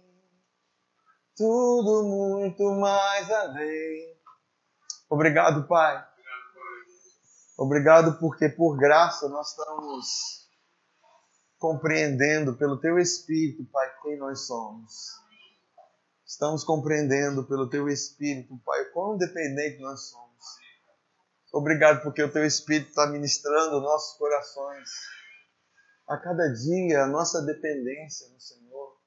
Tudo 1.35 2.03
muito 2.03 2.63
mais 2.73 3.31
além. 3.31 4.15
Obrigado, 5.09 5.67
Pai. 5.67 6.05
Obrigado 7.57 8.19
porque 8.19 8.47
por 8.49 8.77
graça 8.77 9.27
nós 9.27 9.49
estamos 9.49 10.46
compreendendo 11.57 12.55
pelo 12.55 12.79
Teu 12.79 12.99
Espírito, 12.99 13.65
Pai, 13.71 13.91
quem 14.01 14.17
nós 14.17 14.45
somos. 14.45 15.17
Estamos 16.25 16.63
compreendendo 16.63 17.43
pelo 17.45 17.69
Teu 17.69 17.87
Espírito, 17.89 18.59
Pai, 18.65 18.85
quão 18.85 19.17
dependente 19.17 19.81
nós 19.81 20.09
somos. 20.09 20.27
Obrigado 21.53 22.03
porque 22.03 22.21
o 22.21 22.31
Teu 22.31 22.45
Espírito 22.45 22.89
está 22.89 23.07
ministrando 23.07 23.81
nossos 23.81 24.17
corações. 24.17 24.89
A 26.07 26.17
cada 26.17 26.47
dia, 26.49 27.03
a 27.03 27.07
nossa 27.07 27.41
dependência 27.41 28.29
no 28.29 28.39
Senhor. 28.39 28.97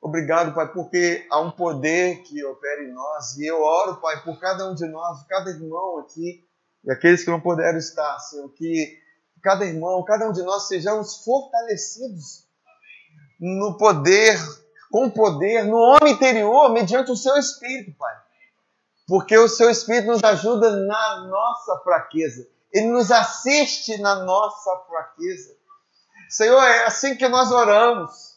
Obrigado, 0.00 0.54
Pai, 0.54 0.72
porque 0.72 1.26
há 1.30 1.40
um 1.40 1.52
poder 1.52 2.22
que 2.22 2.44
opera 2.44 2.82
em 2.82 2.92
nós. 2.92 3.36
E 3.38 3.46
eu 3.46 3.60
oro, 3.60 4.00
Pai, 4.00 4.22
por 4.22 4.38
cada 4.40 4.68
um 4.68 4.74
de 4.74 4.86
nós, 4.88 5.24
cada 5.28 5.50
irmão 5.50 6.00
aqui, 6.00 6.44
e 6.84 6.90
aqueles 6.90 7.24
que 7.24 7.30
não 7.30 7.40
puderam 7.40 7.78
estar, 7.78 8.18
Senhor, 8.18 8.52
que 8.54 9.00
cada 9.42 9.64
irmão, 9.64 10.04
cada 10.04 10.28
um 10.28 10.32
de 10.32 10.42
nós 10.42 10.68
sejamos 10.68 11.24
fortalecidos 11.24 12.46
no 13.40 13.76
poder, 13.76 14.38
com 14.90 15.10
poder, 15.10 15.64
no 15.64 15.76
homem 15.76 16.14
interior, 16.14 16.70
mediante 16.72 17.10
o 17.10 17.16
seu 17.16 17.36
Espírito, 17.36 17.92
Pai. 17.98 18.14
Porque 19.08 19.36
o 19.36 19.48
seu 19.48 19.68
Espírito 19.68 20.06
nos 20.06 20.22
ajuda 20.22 20.70
na 20.86 21.26
nossa 21.26 21.78
fraqueza. 21.82 22.46
Ele 22.72 22.86
nos 22.86 23.10
assiste 23.10 23.98
na 23.98 24.14
nossa 24.24 24.70
fraqueza. 24.88 25.54
Senhor, 26.30 26.62
é 26.62 26.84
assim 26.84 27.16
que 27.16 27.28
nós 27.28 27.50
oramos. 27.50 28.32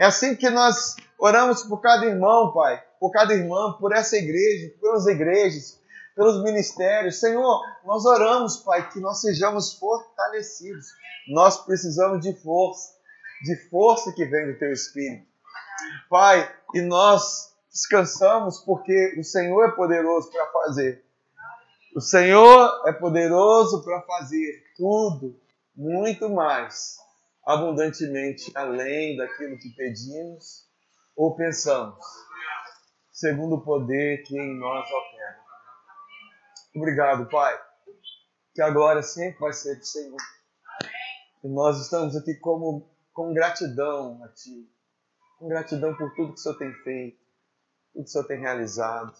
É 0.00 0.06
assim 0.06 0.34
que 0.34 0.48
nós 0.48 0.96
oramos 1.18 1.62
por 1.62 1.80
cada 1.80 2.06
irmão, 2.06 2.52
Pai, 2.52 2.82
por 2.98 3.10
cada 3.10 3.34
irmã, 3.34 3.76
por 3.78 3.92
essa 3.92 4.16
igreja, 4.16 4.72
pelas 4.80 5.06
igrejas, 5.06 5.78
pelos 6.18 6.42
ministérios. 6.42 7.20
Senhor, 7.20 7.62
nós 7.84 8.04
oramos, 8.04 8.56
Pai, 8.56 8.90
que 8.90 8.98
nós 8.98 9.20
sejamos 9.20 9.74
fortalecidos. 9.74 10.88
Nós 11.28 11.64
precisamos 11.64 12.20
de 12.20 12.34
força. 12.42 12.98
de 13.44 13.54
força 13.70 14.12
que 14.12 14.24
vem 14.24 14.52
do 14.52 14.58
teu 14.58 14.72
Espírito. 14.72 15.28
Pai, 16.10 16.52
e 16.74 16.80
nós 16.80 17.54
descansamos 17.70 18.58
porque 18.64 19.14
o 19.16 19.22
Senhor 19.22 19.68
é 19.68 19.70
poderoso 19.70 20.28
para 20.32 20.44
fazer. 20.50 21.04
O 21.94 22.00
Senhor 22.00 22.82
é 22.86 22.92
poderoso 22.92 23.84
para 23.84 24.02
fazer 24.02 24.64
tudo, 24.76 25.40
muito 25.76 26.28
mais, 26.28 26.96
abundantemente, 27.46 28.50
além 28.56 29.16
daquilo 29.16 29.56
que 29.56 29.70
pedimos 29.70 30.66
ou 31.16 31.36
pensamos, 31.36 32.04
segundo 33.12 33.54
o 33.54 33.60
poder 33.60 34.24
que 34.24 34.36
em 34.36 34.58
nós 34.58 34.84
opera. 34.90 35.47
Obrigado, 36.74 37.28
Pai, 37.28 37.58
que 38.54 38.62
a 38.62 38.70
glória 38.70 39.02
sempre 39.02 39.40
vai 39.40 39.52
ser 39.52 39.76
do 39.76 39.84
Senhor. 39.84 40.16
E 41.42 41.48
nós 41.48 41.80
estamos 41.80 42.14
aqui 42.14 42.34
como, 42.34 42.90
com 43.12 43.32
gratidão 43.32 44.22
a 44.22 44.28
Ti, 44.28 44.70
com 45.38 45.48
gratidão 45.48 45.96
por 45.96 46.14
tudo 46.14 46.34
que 46.34 46.40
o 46.40 46.42
Senhor 46.42 46.58
tem 46.58 46.72
feito, 46.82 47.18
tudo 47.92 48.04
que 48.04 48.08
o 48.08 48.12
Senhor 48.12 48.26
tem 48.26 48.40
realizado, 48.40 49.12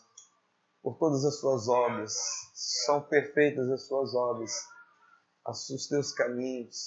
por 0.82 0.98
todas 0.98 1.24
as 1.24 1.40
Suas 1.40 1.68
obras. 1.68 2.14
São 2.54 3.02
perfeitas 3.02 3.68
as 3.70 3.86
Suas 3.86 4.14
obras, 4.14 4.52
os 5.46 5.88
Teus 5.88 6.12
caminhos. 6.12 6.86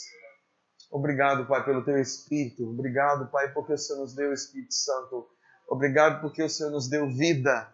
Obrigado, 0.91 1.47
Pai, 1.47 1.63
pelo 1.65 1.83
Teu 1.83 1.97
Espírito. 1.97 2.69
Obrigado, 2.69 3.31
Pai, 3.31 3.51
porque 3.51 3.73
o 3.73 3.77
Senhor 3.77 4.01
nos 4.01 4.13
deu 4.13 4.29
o 4.29 4.33
Espírito 4.33 4.73
Santo. 4.73 5.27
Obrigado 5.67 6.21
porque 6.21 6.43
o 6.43 6.49
Senhor 6.49 6.69
nos 6.69 6.89
deu 6.89 7.09
vida 7.09 7.73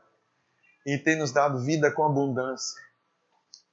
e 0.87 0.97
tem 0.97 1.17
nos 1.17 1.33
dado 1.33 1.59
vida 1.59 1.91
com 1.91 2.05
abundância. 2.05 2.81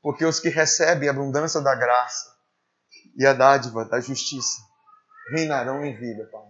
Porque 0.02 0.24
os 0.24 0.40
que 0.40 0.48
recebem 0.48 1.08
a 1.08 1.12
abundância 1.12 1.60
da 1.60 1.76
graça 1.76 2.34
e 3.16 3.24
a 3.24 3.32
dádiva 3.32 3.84
da 3.84 4.00
justiça 4.00 4.60
reinarão 5.30 5.84
em 5.84 5.96
vida, 5.96 6.28
Pai. 6.30 6.42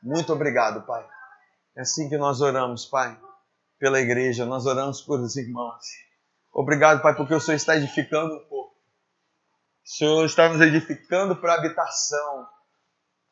Muito 0.00 0.32
obrigado, 0.32 0.86
Pai. 0.86 1.04
É 1.76 1.80
assim 1.80 2.08
que 2.08 2.16
nós 2.16 2.40
oramos, 2.40 2.86
Pai, 2.86 3.20
pela 3.80 4.00
igreja, 4.00 4.46
nós 4.46 4.64
oramos 4.64 5.02
por 5.02 5.20
os 5.20 5.36
irmãos. 5.36 5.84
Obrigado, 6.52 7.02
Pai, 7.02 7.16
porque 7.16 7.34
o 7.34 7.40
Senhor 7.40 7.56
está 7.56 7.76
edificando 7.76 8.34
o 8.34 8.48
corpo. 8.48 8.76
O 9.84 9.88
Senhor 9.88 10.24
está 10.24 10.48
nos 10.48 10.60
edificando 10.60 11.34
para 11.34 11.54
a 11.54 11.58
habitação, 11.58 12.46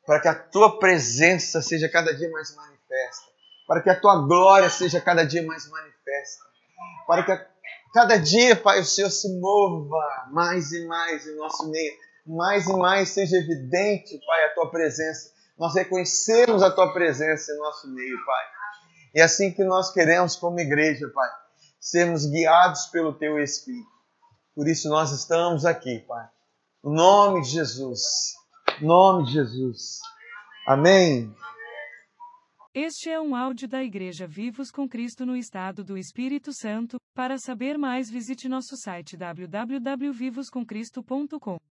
para 0.05 0.21
que 0.21 0.29
a 0.29 0.35
tua 0.35 0.79
presença 0.81 1.63
seja 1.63 1.89
cada 1.89 2.13
dia 2.13 2.31
mais 2.31 2.55
manifesta, 2.55 3.27
para 3.67 3.81
que 3.81 3.91
a 3.91 4.01
tua 4.01 4.27
glória 4.27 4.69
seja 4.69 5.01
cada 5.01 5.25
dia 5.25 5.45
mais 5.47 5.69
manifesta, 5.69 5.96
para 7.07 7.25
que 7.25 7.33
a, 7.33 7.47
cada 7.93 8.17
dia, 8.17 8.57
Pai, 8.57 8.81
o 8.81 8.85
Senhor 8.85 9.11
se 9.11 9.41
mova 9.41 10.29
mais 10.31 10.73
e 10.73 10.87
mais 10.87 11.27
em 11.27 11.37
nosso 11.37 11.71
meio, 11.71 11.95
mais 12.27 12.67
e 12.67 12.73
mais 12.73 13.11
seja 13.11 13.37
evidente, 13.37 14.19
Pai, 14.27 14.45
a 14.45 14.55
tua 14.55 14.71
presença. 14.71 15.33
Nós 15.59 15.75
reconhecemos 15.75 16.63
a 16.63 16.71
tua 16.71 16.93
presença 16.93 17.53
em 17.53 17.59
nosso 17.59 17.93
meio, 17.95 18.25
Pai. 18.25 18.45
E 19.15 19.21
é 19.21 19.25
assim 19.25 19.53
que 19.53 19.65
nós 19.65 19.93
queremos, 19.93 20.37
como 20.37 20.61
igreja, 20.61 21.09
Pai, 21.15 21.31
sermos 21.81 22.27
guiados 22.27 22.87
pelo 22.87 23.15
teu 23.15 23.39
Espírito. 23.39 23.97
Por 24.55 24.69
isso 24.69 24.89
nós 24.89 25.13
estamos 25.13 25.65
aqui, 25.65 26.01
Pai. 26.01 26.27
No 26.83 26.93
nome 26.93 27.43
de 27.43 27.51
Jesus. 27.51 28.35
No 28.81 28.89
nome 28.89 29.27
de 29.27 29.33
Jesus. 29.33 30.01
Amém. 30.67 31.35
Este 32.79 33.09
é 33.09 33.19
um 33.19 33.35
áudio 33.35 33.67
da 33.67 33.83
Igreja 33.83 34.27
Vivos 34.27 34.71
com 34.71 34.87
Cristo 34.87 35.25
no 35.25 35.35
Estado 35.35 35.83
do 35.83 35.97
Espírito 35.97 36.53
Santo. 36.53 36.99
Para 37.15 37.39
saber 37.39 37.79
mais, 37.79 38.11
visite 38.11 38.51
nosso 38.51 38.77
site 38.77 39.17
www.vivoscomcristo.com. 39.17 41.57